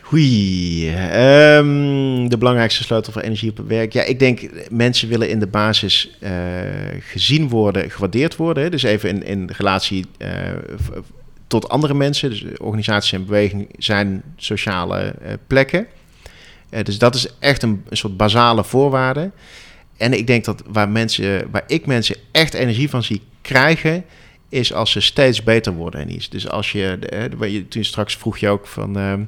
Hui, 0.00 0.88
ehm, 0.90 2.28
de 2.28 2.38
belangrijkste 2.38 2.82
sleutel 2.82 3.12
voor 3.12 3.22
energie 3.22 3.50
op 3.50 3.56
het 3.56 3.66
werk. 3.66 3.92
Ja, 3.92 4.02
ik 4.02 4.18
denk 4.18 4.40
mensen 4.70 5.08
willen 5.08 5.28
in 5.28 5.38
de 5.38 5.46
basis 5.46 6.16
eh, 6.20 6.32
gezien 7.00 7.48
worden, 7.48 7.90
gewaardeerd 7.90 8.36
worden. 8.36 8.70
Dus 8.70 8.82
even 8.82 9.08
in, 9.08 9.24
in 9.24 9.50
relatie 9.56 10.06
eh, 10.18 10.28
tot 11.60 11.68
andere 11.68 11.94
mensen. 11.94 12.30
Dus 12.30 12.44
organisaties 12.58 13.12
en 13.12 13.24
beweging 13.24 13.68
zijn 13.78 14.22
sociale 14.36 14.98
eh, 14.98 15.32
plekken. 15.46 15.86
Eh, 16.70 16.84
dus 16.84 16.98
dat 16.98 17.14
is 17.14 17.28
echt 17.38 17.62
een, 17.62 17.84
soort 17.90 18.16
basale 18.16 18.64
voorwaarde. 18.64 19.30
En 19.96 20.12
ik 20.12 20.26
denk 20.26 20.44
dat 20.44 20.62
waar, 20.66 20.88
mensen, 20.88 21.50
waar 21.50 21.64
ik 21.66 21.86
mensen 21.86 22.16
echt 22.32 22.54
energie 22.54 22.90
van 22.90 23.02
zie 23.02 23.22
krijgen, 23.40 24.04
is 24.48 24.72
als 24.72 24.90
ze 24.90 25.00
steeds 25.00 25.42
beter 25.42 25.72
worden 25.72 26.00
en 26.00 26.14
iets. 26.14 26.28
Dus 26.28 26.48
als 26.48 26.72
je, 26.72 26.98
waar 27.36 27.48
je 27.48 27.68
toen 27.68 27.84
straks 27.84 28.16
vroeg 28.16 28.38
je 28.38 28.48
ook 28.48 28.66
van, 28.66 28.96
ehm, 28.96 29.22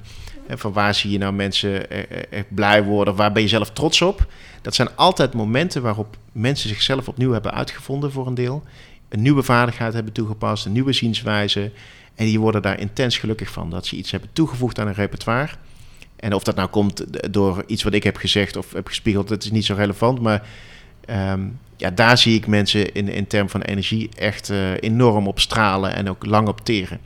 van 0.48 0.72
waar 0.72 0.94
zie 0.94 1.10
je 1.10 1.18
nou 1.18 1.32
mensen 1.32 1.90
eh, 1.90 1.98
eh, 1.98 2.22
echt 2.30 2.54
blij 2.54 2.84
worden, 2.84 3.14
waar 3.14 3.32
ben 3.32 3.42
je 3.42 3.48
zelf 3.48 3.70
trots 3.70 4.02
op? 4.02 4.26
Dat 4.62 4.74
zijn 4.74 4.88
altijd 4.94 5.34
momenten 5.34 5.82
waarop 5.82 6.16
mensen 6.32 6.68
zichzelf 6.68 7.08
opnieuw 7.08 7.32
hebben 7.32 7.52
uitgevonden 7.52 8.12
voor 8.12 8.26
een 8.26 8.34
deel, 8.34 8.62
een 9.08 9.22
nieuwe 9.22 9.42
vaardigheid 9.42 9.92
hebben 9.92 10.12
toegepast, 10.12 10.66
een 10.66 10.72
nieuwe 10.72 10.92
zienswijze, 10.92 11.70
en 12.16 12.24
die 12.26 12.40
worden 12.40 12.62
daar 12.62 12.80
intens 12.80 13.18
gelukkig 13.18 13.50
van 13.50 13.70
dat 13.70 13.86
ze 13.86 13.96
iets 13.96 14.10
hebben 14.10 14.30
toegevoegd 14.32 14.78
aan 14.80 14.86
een 14.86 14.94
repertoire. 14.94 15.52
En 16.16 16.32
of 16.34 16.42
dat 16.42 16.54
nou 16.56 16.68
komt 16.68 17.04
door 17.32 17.64
iets 17.66 17.82
wat 17.82 17.92
ik 17.94 18.02
heb 18.02 18.16
gezegd 18.16 18.56
of 18.56 18.72
heb 18.72 18.86
gespiegeld, 18.86 19.28
dat 19.28 19.44
is 19.44 19.50
niet 19.50 19.64
zo 19.64 19.74
relevant. 19.74 20.20
Maar 20.20 20.46
ehm, 21.04 21.40
ja, 21.76 21.90
daar 21.90 22.18
zie 22.18 22.34
ik 22.34 22.46
mensen 22.46 22.92
in, 22.94 23.08
in 23.08 23.26
termen 23.26 23.50
van 23.50 23.62
energie 23.62 24.08
echt 24.16 24.50
eh, 24.50 24.72
enorm 24.80 25.26
op 25.26 25.40
stralen 25.40 25.94
en 25.94 26.08
ook 26.10 26.26
lang 26.26 26.48
op 26.48 26.60
teren. 26.60 27.00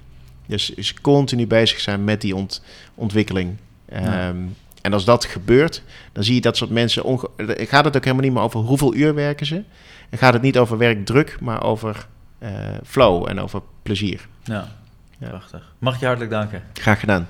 Dus, 0.47 0.73
dus 0.75 0.95
continu 1.01 1.47
bezig 1.47 1.81
zijn 1.81 2.05
met 2.05 2.21
die 2.21 2.37
ont- 2.37 2.63
ontwikkeling. 2.95 3.57
Ehm, 3.89 4.05
Ja. 4.05 4.35
En 4.83 4.93
als 4.93 5.05
dat 5.05 5.25
gebeurt, 5.25 5.83
dan 6.13 6.25
zie 6.25 6.35
je 6.35 6.41
dat 6.41 6.57
soort 6.57 6.71
mensen... 6.71 7.05
onge- 7.05 7.29
gaat 7.37 7.85
het 7.85 7.97
ook 7.97 8.05
helemaal 8.05 8.25
niet 8.25 8.33
meer 8.35 8.43
over 8.43 8.61
hoeveel 8.61 8.95
uur 8.95 9.15
werken 9.15 9.47
ze. 9.47 9.63
En 10.11 10.19
gaat 10.19 10.33
het 10.33 10.43
niet 10.43 10.59
over 10.59 10.79
werkdruk, 10.79 11.37
maar 11.41 11.63
over 11.65 12.07
eh, 12.39 12.51
flow 12.85 13.29
en 13.29 13.41
over 13.41 13.63
plezier. 13.83 14.29
Ja. 14.45 14.79
Prachtig. 15.29 15.73
Mag 15.79 15.95
ik 15.95 16.01
je 16.01 16.07
hartelijk 16.07 16.33
danken. 16.33 16.63
Graag 16.73 17.01
gedaan. 17.01 17.29